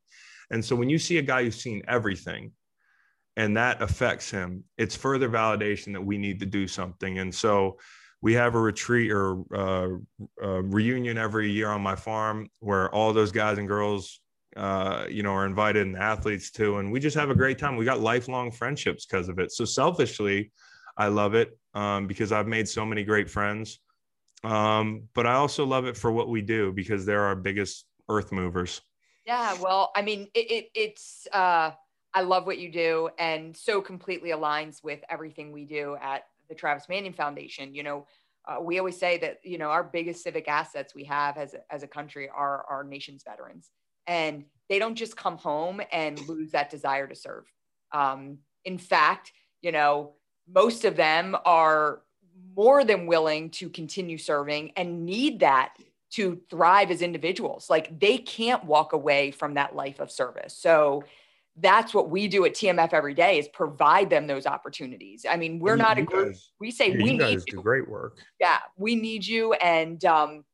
And 0.52 0.64
so 0.64 0.76
when 0.76 0.90
you 0.90 1.00
see 1.00 1.20
a 1.20 1.22
guy 1.22 1.44
who's 1.44 1.62
seen 1.62 1.82
everything 1.88 2.52
and 3.36 3.58
that 3.58 3.82
affects 3.82 4.30
him, 4.30 4.64
it's 4.78 4.96
further 4.96 5.30
validation 5.30 5.94
that 5.94 6.06
we 6.06 6.18
need 6.18 6.40
to 6.40 6.46
do 6.46 6.68
something. 6.68 7.20
And 7.20 7.34
so 7.34 7.78
we 8.22 8.34
have 8.34 8.56
a 8.56 8.60
retreat 8.60 9.12
or 9.12 9.44
uh, 9.54 9.90
a 10.42 10.62
reunion 10.62 11.18
every 11.18 11.52
year 11.52 11.70
on 11.70 11.82
my 11.82 11.96
farm 11.96 12.50
where 12.60 12.94
all 12.94 13.12
those 13.12 13.32
guys 13.32 13.58
and 13.58 13.68
girls 13.68 14.20
uh, 14.56 15.06
you 15.10 15.24
know, 15.24 15.32
are 15.32 15.46
invited 15.46 15.86
and 15.86 15.98
athletes 15.98 16.52
too. 16.52 16.78
And 16.78 16.92
we 16.92 17.00
just 17.00 17.18
have 17.18 17.30
a 17.30 17.36
great 17.36 17.58
time. 17.58 17.76
We 17.76 17.86
got 17.86 18.00
lifelong 18.00 18.52
friendships 18.52 19.06
because 19.06 19.30
of 19.30 19.40
it. 19.40 19.52
So 19.52 19.66
selfishly, 19.66 20.52
I 20.98 21.08
love 21.08 21.34
it 21.34 21.58
um, 21.74 22.08
because 22.08 22.32
I've 22.32 22.48
made 22.48 22.68
so 22.68 22.86
many 22.86 23.04
great 23.04 23.30
friends. 23.30 23.80
Um, 24.44 25.04
but 25.16 25.26
I 25.26 25.34
also 25.34 25.66
love 25.66 25.86
it 25.86 25.98
for 25.98 26.12
what 26.12 26.30
we 26.30 26.42
do 26.42 26.72
because 26.72 27.06
they're 27.06 27.24
our 27.24 27.36
biggest 27.36 27.86
earth 28.10 28.32
movers. 28.32 28.82
Yeah. 29.26 29.56
Well, 29.60 29.92
I 29.96 30.02
mean, 30.02 30.28
it, 30.34 30.52
it 30.52 30.70
it's, 30.76 31.28
uh, 31.32 31.72
I 32.14 32.22
love 32.22 32.46
what 32.46 32.60
you 32.60 32.72
do 32.72 33.10
and 33.18 33.56
so 33.56 33.82
completely 33.82 34.30
aligns 34.30 34.84
with 34.84 35.00
everything 35.10 35.52
we 35.52 35.66
do 35.66 35.98
at 36.02 36.24
the 36.50 36.56
Travis 36.56 36.88
Manion 36.88 37.14
Foundation. 37.14 37.74
You 37.74 37.84
know, 37.84 38.08
uh, 38.48 38.62
we 38.62 38.78
always 38.78 38.98
say 38.98 39.18
that, 39.20 39.40
you 39.44 39.58
know, 39.58 39.70
our 39.70 39.84
biggest 39.84 40.24
civic 40.24 40.48
assets 40.48 40.94
we 40.94 41.06
have 41.06 41.38
as, 41.38 41.56
as 41.70 41.82
a 41.84 41.88
country 41.88 42.30
are 42.30 42.66
our 42.70 42.84
nation's 42.84 43.24
veterans 43.24 43.72
and 44.06 44.46
they 44.70 44.80
don't 44.80 44.96
just 44.96 45.16
come 45.16 45.38
home 45.38 45.82
and 45.92 46.20
lose 46.28 46.52
that 46.52 46.70
desire 46.70 47.08
to 47.08 47.16
serve. 47.16 47.46
Um, 47.92 48.40
in 48.66 48.78
fact, 48.78 49.32
you 49.62 49.72
know, 49.72 50.14
most 50.48 50.86
of 50.86 50.96
them 50.96 51.36
are 51.46 52.02
more 52.56 52.84
than 52.84 53.08
willing 53.08 53.50
to 53.50 53.70
continue 53.70 54.18
serving 54.18 54.72
and 54.76 55.06
need 55.06 55.40
that 55.40 55.74
to 56.12 56.40
thrive 56.50 56.92
as 56.92 57.02
individuals. 57.02 57.70
Like 57.70 58.00
they 58.00 58.18
can't 58.18 58.64
walk 58.66 58.94
away 58.94 59.32
from 59.32 59.56
that 59.56 59.76
life 59.76 60.00
of 60.00 60.12
service. 60.12 60.56
So 60.56 61.04
that's 61.58 61.94
what 61.94 62.10
we 62.10 62.28
do 62.28 62.46
at 62.46 62.54
TMF 62.54 62.94
every 62.94 63.14
day 63.14 63.38
is 63.38 63.48
provide 63.50 64.10
them 64.10 64.26
those 64.26 64.48
opportunities. 64.48 65.26
I 65.30 65.38
mean, 65.38 65.60
we're 65.60 65.76
not 65.76 65.98
a 65.98 66.02
group. 66.02 66.30
Guys, 66.30 66.52
we 66.60 66.72
say 66.72 66.90
yeah, 66.90 66.98
we 66.98 67.04
you 67.04 67.12
need 67.12 67.20
guys 67.20 67.44
you. 67.48 67.58
do 67.58 67.62
great 67.62 67.88
work. 67.88 68.18
Yeah, 68.40 68.58
we 68.76 68.96
need 68.96 69.26
you, 69.26 69.54
and 69.54 70.04
um, 70.06 70.46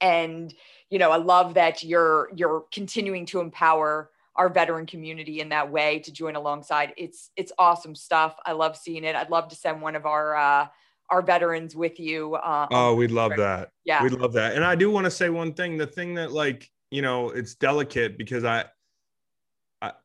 and 0.00 0.52
you 0.88 0.98
know, 0.98 1.12
I 1.12 1.18
love 1.18 1.54
that 1.54 1.84
you're 1.84 2.30
you're 2.34 2.64
continuing 2.72 3.26
to 3.26 3.40
empower 3.40 4.10
our 4.34 4.48
veteran 4.48 4.86
community 4.86 5.40
in 5.40 5.50
that 5.50 5.70
way 5.70 6.00
to 6.00 6.12
join 6.12 6.34
alongside. 6.34 6.94
It's 6.96 7.30
it's 7.36 7.52
awesome 7.58 7.94
stuff. 7.94 8.36
I 8.44 8.52
love 8.52 8.76
seeing 8.76 9.04
it. 9.04 9.14
I'd 9.14 9.30
love 9.30 9.48
to 9.48 9.54
send 9.54 9.80
one 9.80 9.94
of 9.94 10.04
our 10.04 10.34
uh, 10.34 10.66
our 11.10 11.22
veterans 11.22 11.76
with 11.76 12.00
you. 12.00 12.34
Uh, 12.34 12.66
oh, 12.72 12.94
we'd 12.96 13.12
love 13.12 13.32
that. 13.36 13.70
Yeah, 13.84 14.02
we'd 14.02 14.12
love 14.12 14.32
that. 14.32 14.56
And 14.56 14.64
I 14.64 14.74
do 14.74 14.90
want 14.90 15.04
to 15.04 15.10
say 15.12 15.28
one 15.28 15.52
thing. 15.52 15.76
The 15.76 15.86
thing 15.86 16.14
that 16.14 16.32
like 16.32 16.68
you 16.90 17.02
know, 17.02 17.30
it's 17.30 17.54
delicate 17.54 18.18
because 18.18 18.44
I 18.44 18.64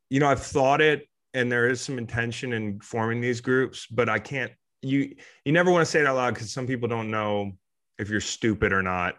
you 0.09 0.19
know, 0.19 0.27
I've 0.27 0.43
thought 0.43 0.81
it, 0.81 1.07
and 1.33 1.51
there 1.51 1.67
is 1.67 1.81
some 1.81 1.97
intention 1.97 2.53
in 2.53 2.79
forming 2.79 3.21
these 3.21 3.41
groups, 3.41 3.87
but 3.87 4.09
I 4.09 4.19
can't. 4.19 4.51
You 4.81 5.15
you 5.43 5.51
never 5.51 5.71
want 5.71 5.81
to 5.81 5.89
say 5.89 6.01
it 6.01 6.05
out 6.05 6.15
loud 6.15 6.33
because 6.35 6.51
some 6.51 6.67
people 6.67 6.87
don't 6.87 7.09
know 7.09 7.53
if 7.97 8.09
you're 8.09 8.21
stupid 8.21 8.71
or 8.71 8.83
not 8.83 9.15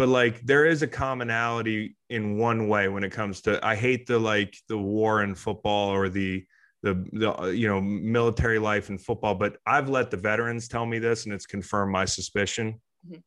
but 0.00 0.08
like 0.08 0.40
there 0.46 0.64
is 0.64 0.80
a 0.80 0.86
commonality 0.86 1.94
in 2.08 2.38
one 2.38 2.68
way 2.68 2.88
when 2.88 3.04
it 3.04 3.10
comes 3.10 3.42
to 3.42 3.62
i 3.62 3.74
hate 3.74 4.06
the 4.06 4.18
like 4.18 4.56
the 4.66 4.78
war 4.78 5.22
in 5.22 5.34
football 5.34 5.90
or 5.90 6.08
the 6.08 6.42
the, 6.82 6.94
the 7.12 7.48
you 7.48 7.68
know 7.68 7.82
military 7.82 8.58
life 8.58 8.88
in 8.88 8.96
football 8.96 9.34
but 9.34 9.58
i've 9.66 9.90
let 9.90 10.10
the 10.10 10.16
veterans 10.16 10.68
tell 10.68 10.86
me 10.86 10.98
this 10.98 11.26
and 11.26 11.34
it's 11.34 11.44
confirmed 11.44 11.92
my 11.92 12.06
suspicion 12.06 12.80
mm-hmm. 13.06 13.20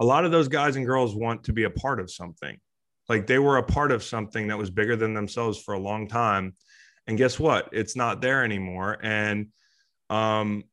a 0.00 0.04
lot 0.04 0.24
of 0.24 0.30
those 0.30 0.48
guys 0.48 0.76
and 0.76 0.86
girls 0.86 1.14
want 1.14 1.44
to 1.44 1.52
be 1.52 1.64
a 1.64 1.70
part 1.70 2.00
of 2.00 2.10
something 2.10 2.56
like 3.08 3.26
they 3.26 3.38
were 3.38 3.58
a 3.58 3.62
part 3.62 3.92
of 3.92 4.02
something 4.02 4.48
that 4.48 4.58
was 4.58 4.70
bigger 4.70 4.96
than 4.96 5.14
themselves 5.14 5.62
for 5.62 5.74
a 5.74 5.78
long 5.78 6.08
time. 6.08 6.54
And 7.06 7.16
guess 7.16 7.38
what? 7.38 7.68
It's 7.72 7.96
not 7.96 8.20
there 8.20 8.44
anymore. 8.44 8.98
And 9.02 9.48
um 10.10 10.64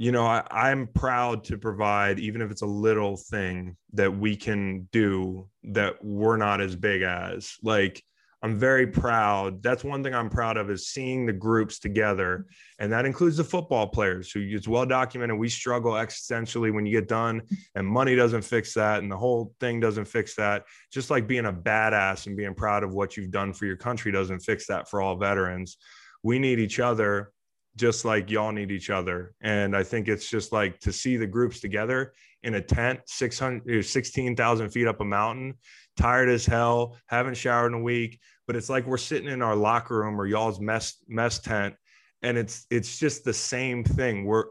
you 0.00 0.12
know, 0.12 0.26
I, 0.26 0.46
I'm 0.48 0.86
proud 0.86 1.42
to 1.44 1.58
provide, 1.58 2.20
even 2.20 2.40
if 2.40 2.52
it's 2.52 2.62
a 2.62 2.66
little 2.66 3.16
thing 3.16 3.76
that 3.94 4.16
we 4.16 4.36
can 4.36 4.88
do 4.92 5.48
that 5.64 5.96
we're 6.04 6.36
not 6.36 6.60
as 6.60 6.76
big 6.76 7.02
as. 7.02 7.56
Like, 7.64 8.02
I'm 8.42 8.56
very 8.56 8.86
proud. 8.86 9.62
That's 9.62 9.82
one 9.82 10.04
thing 10.04 10.14
I'm 10.14 10.30
proud 10.30 10.56
of 10.56 10.70
is 10.70 10.88
seeing 10.88 11.26
the 11.26 11.32
groups 11.32 11.80
together. 11.80 12.46
And 12.78 12.92
that 12.92 13.04
includes 13.04 13.36
the 13.36 13.44
football 13.44 13.88
players 13.88 14.30
who 14.30 14.40
it's 14.40 14.68
well 14.68 14.86
documented. 14.86 15.36
We 15.36 15.48
struggle 15.48 15.92
existentially 15.92 16.72
when 16.72 16.86
you 16.86 16.92
get 16.92 17.08
done, 17.08 17.42
and 17.74 17.86
money 17.86 18.14
doesn't 18.14 18.42
fix 18.42 18.74
that. 18.74 19.02
And 19.02 19.10
the 19.10 19.16
whole 19.16 19.54
thing 19.58 19.80
doesn't 19.80 20.04
fix 20.04 20.36
that. 20.36 20.64
Just 20.92 21.10
like 21.10 21.26
being 21.26 21.46
a 21.46 21.52
badass 21.52 22.26
and 22.26 22.36
being 22.36 22.54
proud 22.54 22.84
of 22.84 22.94
what 22.94 23.16
you've 23.16 23.32
done 23.32 23.52
for 23.52 23.66
your 23.66 23.76
country 23.76 24.12
doesn't 24.12 24.40
fix 24.40 24.66
that 24.68 24.88
for 24.88 25.02
all 25.02 25.16
veterans. 25.16 25.76
We 26.22 26.38
need 26.38 26.60
each 26.60 26.78
other 26.78 27.32
just 27.78 28.04
like 28.04 28.30
y'all 28.30 28.52
need 28.52 28.70
each 28.70 28.90
other. 28.90 29.34
And 29.40 29.76
I 29.76 29.84
think 29.84 30.08
it's 30.08 30.28
just 30.28 30.52
like 30.52 30.80
to 30.80 30.92
see 30.92 31.16
the 31.16 31.26
groups 31.26 31.60
together 31.60 32.12
in 32.42 32.54
a 32.54 32.60
tent, 32.60 33.00
600, 33.06 33.84
16,000 33.84 34.70
feet 34.70 34.86
up 34.86 35.00
a 35.00 35.04
mountain, 35.04 35.54
tired 35.96 36.28
as 36.28 36.46
hell, 36.46 36.96
haven't 37.06 37.36
showered 37.36 37.68
in 37.68 37.74
a 37.74 37.82
week, 37.82 38.20
but 38.46 38.56
it's 38.56 38.70
like 38.70 38.86
we're 38.86 38.96
sitting 38.96 39.28
in 39.28 39.42
our 39.42 39.56
locker 39.56 39.98
room 39.98 40.20
or 40.20 40.26
y'all's 40.26 40.60
mess, 40.60 41.02
mess 41.08 41.38
tent. 41.38 41.74
And 42.22 42.38
it's, 42.38 42.66
it's 42.70 42.98
just 42.98 43.24
the 43.24 43.32
same 43.32 43.84
thing. 43.84 44.24
We're, 44.24 44.44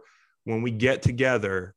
when 0.43 0.61
we 0.61 0.71
get 0.71 1.01
together, 1.01 1.75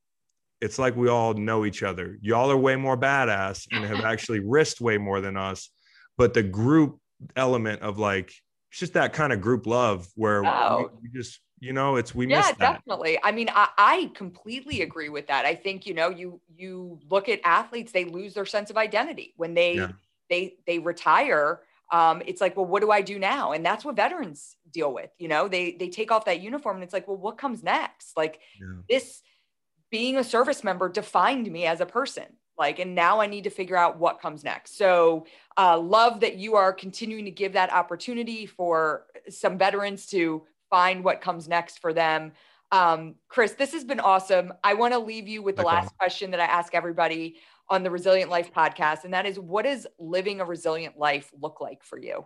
it's 0.61 0.79
like 0.79 0.97
we 0.97 1.09
all 1.09 1.35
know 1.35 1.65
each 1.65 1.83
other. 1.83 2.19
Y'all 2.21 2.51
are 2.51 2.57
way 2.57 2.77
more 2.77 2.97
badass 2.97 3.67
and 3.73 3.85
have 3.85 4.01
actually 4.05 4.41
risked 4.41 4.81
way 4.81 4.99
more 4.99 5.21
than 5.21 5.37
us. 5.37 5.71
But 6.19 6.35
the 6.35 6.43
group 6.43 6.99
element 7.37 7.83
of 7.83 7.99
like, 7.99 8.33
it's 8.71 8.79
just 8.79 8.93
that 8.95 9.13
kind 9.13 9.33
of 9.33 9.41
group 9.41 9.67
love 9.67 10.07
where 10.15 10.45
oh. 10.45 10.91
we, 11.03 11.09
we, 11.09 11.19
just 11.19 11.41
you 11.61 11.75
know 11.75 11.97
it's 11.97 12.15
we 12.15 12.27
miss 12.27 12.47
that. 12.47 12.57
yeah 12.59 12.73
definitely. 12.73 13.19
I 13.23 13.33
mean 13.33 13.49
I, 13.51 13.69
I 13.77 14.11
completely 14.15 14.81
agree 14.81 15.11
with 15.11 15.29
that. 15.29 15.45
I 15.45 15.55
think 15.55 15.87
you 15.87 15.95
know 15.95 16.09
you 16.09 16.41
you 16.57 16.99
look 17.09 17.29
at 17.29 17.41
athletes 17.45 17.93
they 17.93 18.07
lose 18.07 18.35
their 18.35 18.47
sense 18.47 18.71
of 18.71 18.77
identity 18.77 19.35
when 19.37 19.55
they 19.55 19.75
yeah. 19.75 19.93
they 20.29 20.57
they 20.67 20.79
retire. 20.79 21.61
Um, 21.93 22.23
it's 22.25 22.41
like 22.41 22.57
well 22.57 22.67
what 22.67 22.81
do 22.81 22.91
i 22.91 23.03
do 23.03 23.19
now? 23.19 23.53
And 23.53 23.65
that's 23.65 23.85
what 23.85 23.95
veterans 23.95 24.57
deal 24.71 24.93
with 24.93 25.11
you 25.19 25.29
know? 25.29 25.49
They 25.49 25.73
they 25.73 25.89
take 25.89 26.11
off 26.11 26.25
that 26.25 26.41
uniform 26.41 26.77
and 26.77 26.85
it's 26.85 26.95
like 26.95 27.07
well 27.07 27.19
what 27.19 27.37
comes 27.37 27.63
next? 27.63 28.17
Like 28.17 28.41
yeah. 28.59 28.81
this 28.89 29.21
being 29.91 30.17
a 30.17 30.25
service 30.25 30.65
member 30.65 30.89
defined 30.89 31.51
me 31.51 31.67
as 31.67 31.81
a 31.81 31.87
person. 31.87 32.25
Like 32.57 32.79
and 32.79 32.95
now 32.95 33.21
i 33.21 33.27
need 33.27 33.45
to 33.45 33.51
figure 33.51 33.77
out 33.77 33.99
what 33.99 34.21
comes 34.21 34.45
next. 34.45 34.79
So 34.79 35.27
uh, 35.59 35.79
love 35.79 36.21
that 36.21 36.37
you 36.37 36.57
are 36.57 36.73
continuing 36.73 37.27
to 37.27 37.31
give 37.31 37.53
that 37.53 37.73
opportunity 37.73 38.47
for 38.47 39.05
some 39.29 39.59
veterans 39.59 40.07
to 40.07 40.45
find 40.71 41.05
what 41.05 41.21
comes 41.21 41.49
next 41.49 41.81
for 41.81 41.93
them. 41.93 42.33
Um, 42.73 43.17
chris 43.29 43.53
this 43.53 43.73
has 43.73 43.85
been 43.85 44.01
awesome. 44.01 44.53
I 44.63 44.75
want 44.75 44.95
to 44.95 44.99
leave 44.99 45.29
you 45.29 45.43
with 45.43 45.57
the 45.57 45.63
last 45.63 45.97
question 45.99 46.31
that 46.31 46.41
i 46.41 46.45
ask 46.45 46.75
everybody 46.75 47.37
on 47.69 47.83
the 47.83 47.91
resilient 47.91 48.31
life 48.31 48.53
podcast 48.53 49.05
and 49.05 49.13
that 49.13 49.27
is 49.27 49.39
what 49.39 49.65
does 49.65 49.87
living 49.99 50.41
a 50.41 50.45
resilient 50.45 50.97
life 50.97 51.31
look 51.41 51.61
like 51.61 51.83
for 51.83 51.99
you? 51.99 52.25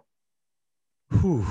Whew. 1.20 1.46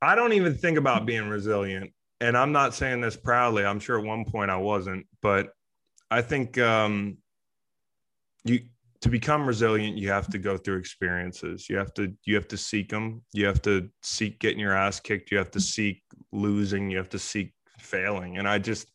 i 0.00 0.14
don't 0.14 0.32
even 0.32 0.54
think 0.54 0.78
about 0.78 1.06
being 1.06 1.28
resilient 1.28 1.90
and 2.20 2.36
i'm 2.36 2.52
not 2.52 2.74
saying 2.74 3.00
this 3.00 3.16
proudly. 3.16 3.64
I'm 3.64 3.80
sure 3.80 3.98
at 3.98 4.04
one 4.04 4.24
point 4.24 4.50
i 4.50 4.56
wasn't 4.56 5.06
but 5.22 5.52
I 6.10 6.22
think 6.22 6.58
um, 6.58 7.18
you 8.44 8.60
to 9.00 9.08
become 9.08 9.46
resilient, 9.46 9.96
you 9.96 10.08
have 10.10 10.28
to 10.28 10.38
go 10.38 10.56
through 10.56 10.78
experiences. 10.78 11.68
You 11.68 11.76
have 11.76 11.94
to 11.94 12.12
you 12.24 12.34
have 12.34 12.48
to 12.48 12.56
seek 12.56 12.88
them. 12.88 13.22
You 13.32 13.46
have 13.46 13.62
to 13.62 13.88
seek 14.02 14.40
getting 14.40 14.58
your 14.58 14.74
ass 14.74 14.98
kicked. 14.98 15.30
You 15.30 15.38
have 15.38 15.52
to 15.52 15.60
seek 15.60 16.02
losing. 16.32 16.90
You 16.90 16.96
have 16.96 17.10
to 17.10 17.18
seek 17.18 17.52
failing. 17.78 18.38
And 18.38 18.48
I 18.48 18.58
just 18.58 18.88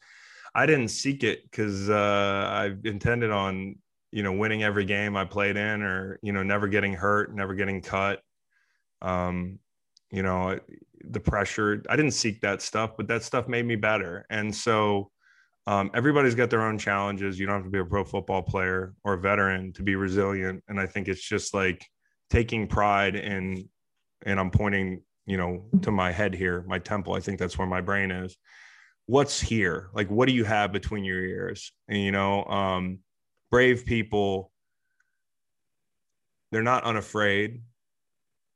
I 0.54 0.66
didn't 0.66 0.90
seek 0.90 1.24
it 1.24 1.44
because 1.44 1.90
uh, 1.90 2.48
I 2.50 2.74
intended 2.84 3.32
on 3.32 3.76
you 4.12 4.24
know 4.24 4.34
winning 4.34 4.64
every 4.64 4.86
game 4.86 5.16
I 5.16 5.26
played 5.26 5.58
in, 5.58 5.82
or 5.82 6.20
you 6.22 6.34
know 6.34 6.44
never 6.44 6.68
getting 6.68 6.94
hurt, 6.94 7.34
never 7.34 7.56
getting 7.56 7.82
cut. 7.82 8.22
Um, 9.02 9.60
you 10.12 10.22
know 10.22 10.60
the 11.06 11.20
pressure. 11.20 11.82
I 11.90 11.96
didn't 11.96 12.12
seek 12.12 12.42
that 12.42 12.62
stuff, 12.62 12.92
but 12.98 13.08
that 13.08 13.24
stuff 13.24 13.48
made 13.48 13.66
me 13.66 13.76
better. 13.78 14.26
And 14.30 14.54
so 14.54 15.12
um, 15.66 15.92
everybody's 15.94 16.36
got 16.36 16.50
their 16.50 16.62
own 16.62 16.78
challenges. 16.78 17.40
You 17.40 17.46
don't 17.46 17.56
have 17.56 17.64
to 17.64 17.70
be 17.70 17.80
a 17.80 17.86
pro 17.86 18.04
football 18.04 18.42
player 18.42 18.94
or 19.04 19.14
a 19.14 19.20
veteran 19.20 19.72
to 19.74 19.84
be 19.84 19.96
resilient. 19.96 20.64
And 20.68 20.80
I 20.80 20.86
think 20.86 21.08
it's 21.08 21.22
just 21.22 21.54
like 21.54 21.86
taking 22.30 22.68
pride 22.68 23.16
in, 23.16 23.70
and 24.26 24.40
I'm 24.40 24.52
pointing, 24.52 25.02
you 25.26 25.38
know, 25.38 25.66
to 25.84 25.92
my 25.92 26.12
head 26.12 26.34
here, 26.34 26.64
my 26.68 26.80
temple. 26.80 27.14
I 27.14 27.20
think 27.22 27.40
that's 27.40 27.58
where 27.58 27.68
my 27.68 27.82
brain 27.82 28.12
is. 28.12 28.36
What's 29.06 29.40
here? 29.40 29.90
Like, 29.94 30.10
what 30.10 30.28
do 30.28 30.34
you 30.34 30.44
have 30.44 30.72
between 30.72 31.04
your 31.04 31.24
ears? 31.24 31.72
And, 31.88 32.00
you 32.00 32.12
know, 32.12 32.44
um, 32.46 33.00
brave 33.52 33.86
people, 33.86 34.52
they're 36.52 36.62
not 36.62 36.84
unafraid 36.84 37.62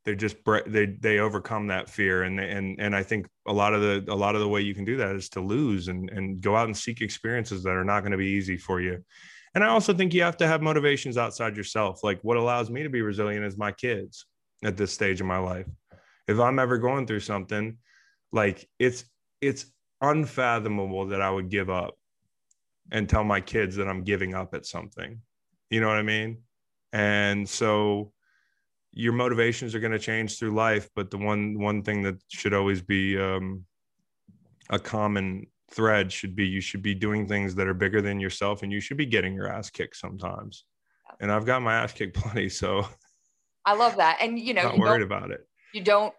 they 0.07 0.15
just 0.15 0.37
they 0.67 0.85
they 0.85 1.19
overcome 1.19 1.67
that 1.67 1.89
fear 1.89 2.23
and 2.23 2.39
and 2.39 2.79
and 2.79 2.95
I 2.95 3.03
think 3.03 3.27
a 3.45 3.51
lot 3.51 3.73
of 3.73 3.81
the 3.81 4.05
a 4.09 4.15
lot 4.15 4.35
of 4.35 4.41
the 4.41 4.47
way 4.47 4.61
you 4.61 4.73
can 4.73 4.85
do 4.85 4.95
that 4.95 5.13
is 5.13 5.27
to 5.31 5.41
lose 5.41 5.89
and 5.89 6.09
and 6.09 6.39
go 6.39 6.55
out 6.55 6.67
and 6.67 6.77
seek 6.77 7.01
experiences 7.01 7.61
that 7.63 7.73
are 7.73 7.83
not 7.83 7.99
going 7.99 8.13
to 8.13 8.17
be 8.17 8.27
easy 8.27 8.55
for 8.55 8.79
you. 8.79 9.03
And 9.53 9.65
I 9.65 9.67
also 9.67 9.93
think 9.93 10.13
you 10.13 10.23
have 10.23 10.37
to 10.37 10.47
have 10.47 10.61
motivations 10.61 11.17
outside 11.17 11.57
yourself. 11.57 12.05
Like 12.05 12.21
what 12.21 12.37
allows 12.37 12.69
me 12.69 12.83
to 12.83 12.89
be 12.89 13.01
resilient 13.01 13.45
is 13.45 13.57
my 13.57 13.73
kids 13.73 14.25
at 14.63 14.77
this 14.77 14.93
stage 14.93 15.19
of 15.19 15.27
my 15.27 15.39
life. 15.39 15.67
If 16.29 16.39
I'm 16.39 16.57
ever 16.57 16.77
going 16.77 17.05
through 17.05 17.19
something, 17.19 17.77
like 18.31 18.65
it's 18.79 19.03
it's 19.41 19.65
unfathomable 19.99 21.07
that 21.07 21.21
I 21.21 21.29
would 21.29 21.49
give 21.49 21.69
up 21.69 21.95
and 22.93 23.09
tell 23.09 23.25
my 23.25 23.41
kids 23.41 23.75
that 23.75 23.89
I'm 23.89 24.05
giving 24.05 24.33
up 24.33 24.53
at 24.53 24.65
something. 24.65 25.19
You 25.69 25.81
know 25.81 25.89
what 25.89 25.97
I 25.97 26.03
mean? 26.03 26.43
And 26.93 27.49
so 27.49 28.13
your 28.97 29.13
motivations 29.13 29.75
are 29.75 29.79
going 29.79 29.91
to 29.91 29.99
change 29.99 30.39
through 30.39 30.51
life 30.51 30.89
but 30.95 31.11
the 31.11 31.17
one 31.17 31.59
one 31.59 31.83
thing 31.83 32.01
that 32.01 32.15
should 32.29 32.53
always 32.53 32.81
be 32.81 33.17
um, 33.17 33.63
a 34.71 34.79
common 34.79 35.45
thread 35.69 36.11
should 36.11 36.35
be 36.35 36.47
you 36.47 36.61
should 36.61 36.81
be 36.81 36.95
doing 36.95 37.27
things 37.27 37.53
that 37.55 37.67
are 37.67 37.75
bigger 37.75 38.01
than 38.01 38.19
yourself 38.19 38.63
and 38.63 38.71
you 38.71 38.79
should 38.79 38.97
be 38.97 39.05
getting 39.05 39.33
your 39.33 39.47
ass 39.47 39.69
kicked 39.69 39.95
sometimes. 39.95 40.65
And 41.19 41.31
i've 41.31 41.45
got 41.45 41.61
my 41.61 41.75
ass 41.75 41.93
kicked 41.93 42.15
plenty 42.21 42.49
so 42.49 42.87
i 43.65 43.75
love 43.75 43.97
that. 43.97 44.17
And 44.19 44.39
you 44.39 44.53
know 44.53 44.63
not 44.63 44.75
you 44.75 44.81
worried 44.81 45.03
about 45.03 45.31
it. 45.31 45.47
you 45.73 45.81
don't 45.81 46.13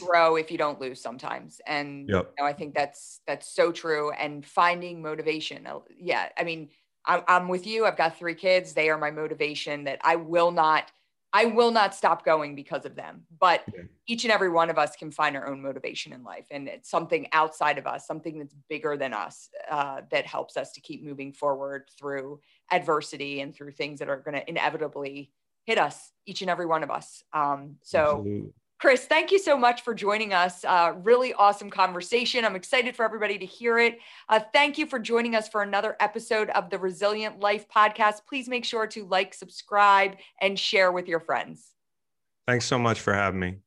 grow 0.00 0.36
if 0.36 0.52
you 0.52 0.58
don't 0.58 0.80
lose 0.80 1.00
sometimes. 1.00 1.60
And 1.66 2.08
yep. 2.08 2.32
you 2.36 2.44
know, 2.44 2.48
i 2.48 2.52
think 2.52 2.74
that's 2.74 3.20
that's 3.26 3.48
so 3.48 3.72
true. 3.72 4.12
And 4.12 4.44
finding 4.44 5.00
motivation 5.00 5.66
uh, 5.66 5.78
yeah 5.98 6.28
i 6.36 6.44
mean 6.44 6.68
I'm, 7.06 7.22
I'm 7.26 7.48
with 7.48 7.66
you. 7.66 7.86
I've 7.86 7.96
got 7.96 8.18
three 8.18 8.34
kids. 8.34 8.74
They 8.74 8.90
are 8.90 8.98
my 8.98 9.10
motivation 9.10 9.84
that 9.84 10.00
i 10.04 10.16
will 10.16 10.50
not 10.50 10.90
I 11.32 11.44
will 11.44 11.70
not 11.70 11.94
stop 11.94 12.24
going 12.24 12.54
because 12.54 12.84
of 12.84 12.96
them. 12.96 13.22
But 13.38 13.62
yeah. 13.72 13.82
each 14.06 14.24
and 14.24 14.32
every 14.32 14.48
one 14.48 14.70
of 14.70 14.78
us 14.78 14.96
can 14.96 15.10
find 15.10 15.36
our 15.36 15.46
own 15.46 15.62
motivation 15.62 16.12
in 16.12 16.24
life. 16.24 16.46
And 16.50 16.68
it's 16.68 16.90
something 16.90 17.28
outside 17.32 17.78
of 17.78 17.86
us, 17.86 18.06
something 18.06 18.38
that's 18.38 18.54
bigger 18.68 18.96
than 18.96 19.14
us 19.14 19.48
uh, 19.70 20.02
that 20.10 20.26
helps 20.26 20.56
us 20.56 20.72
to 20.72 20.80
keep 20.80 21.04
moving 21.04 21.32
forward 21.32 21.88
through 21.98 22.40
adversity 22.70 23.40
and 23.40 23.54
through 23.54 23.72
things 23.72 24.00
that 24.00 24.08
are 24.08 24.18
going 24.18 24.34
to 24.34 24.48
inevitably 24.48 25.30
hit 25.64 25.78
us, 25.78 26.12
each 26.26 26.40
and 26.40 26.50
every 26.50 26.66
one 26.66 26.82
of 26.82 26.90
us. 26.90 27.22
Um, 27.32 27.76
so 27.82 28.00
Absolutely. 28.00 28.52
Chris, 28.80 29.04
thank 29.04 29.30
you 29.30 29.38
so 29.38 29.58
much 29.58 29.82
for 29.82 29.92
joining 29.92 30.32
us. 30.32 30.64
Uh, 30.64 30.94
really 31.02 31.34
awesome 31.34 31.68
conversation. 31.68 32.46
I'm 32.46 32.56
excited 32.56 32.96
for 32.96 33.04
everybody 33.04 33.36
to 33.36 33.44
hear 33.44 33.78
it. 33.78 33.98
Uh, 34.26 34.40
thank 34.54 34.78
you 34.78 34.86
for 34.86 34.98
joining 34.98 35.34
us 35.34 35.50
for 35.50 35.60
another 35.60 35.96
episode 36.00 36.48
of 36.50 36.70
the 36.70 36.78
Resilient 36.78 37.40
Life 37.40 37.66
podcast. 37.68 38.22
Please 38.26 38.48
make 38.48 38.64
sure 38.64 38.86
to 38.86 39.04
like, 39.04 39.34
subscribe, 39.34 40.16
and 40.40 40.58
share 40.58 40.92
with 40.92 41.08
your 41.08 41.20
friends. 41.20 41.72
Thanks 42.48 42.64
so 42.64 42.78
much 42.78 43.00
for 43.00 43.12
having 43.12 43.38
me. 43.38 43.58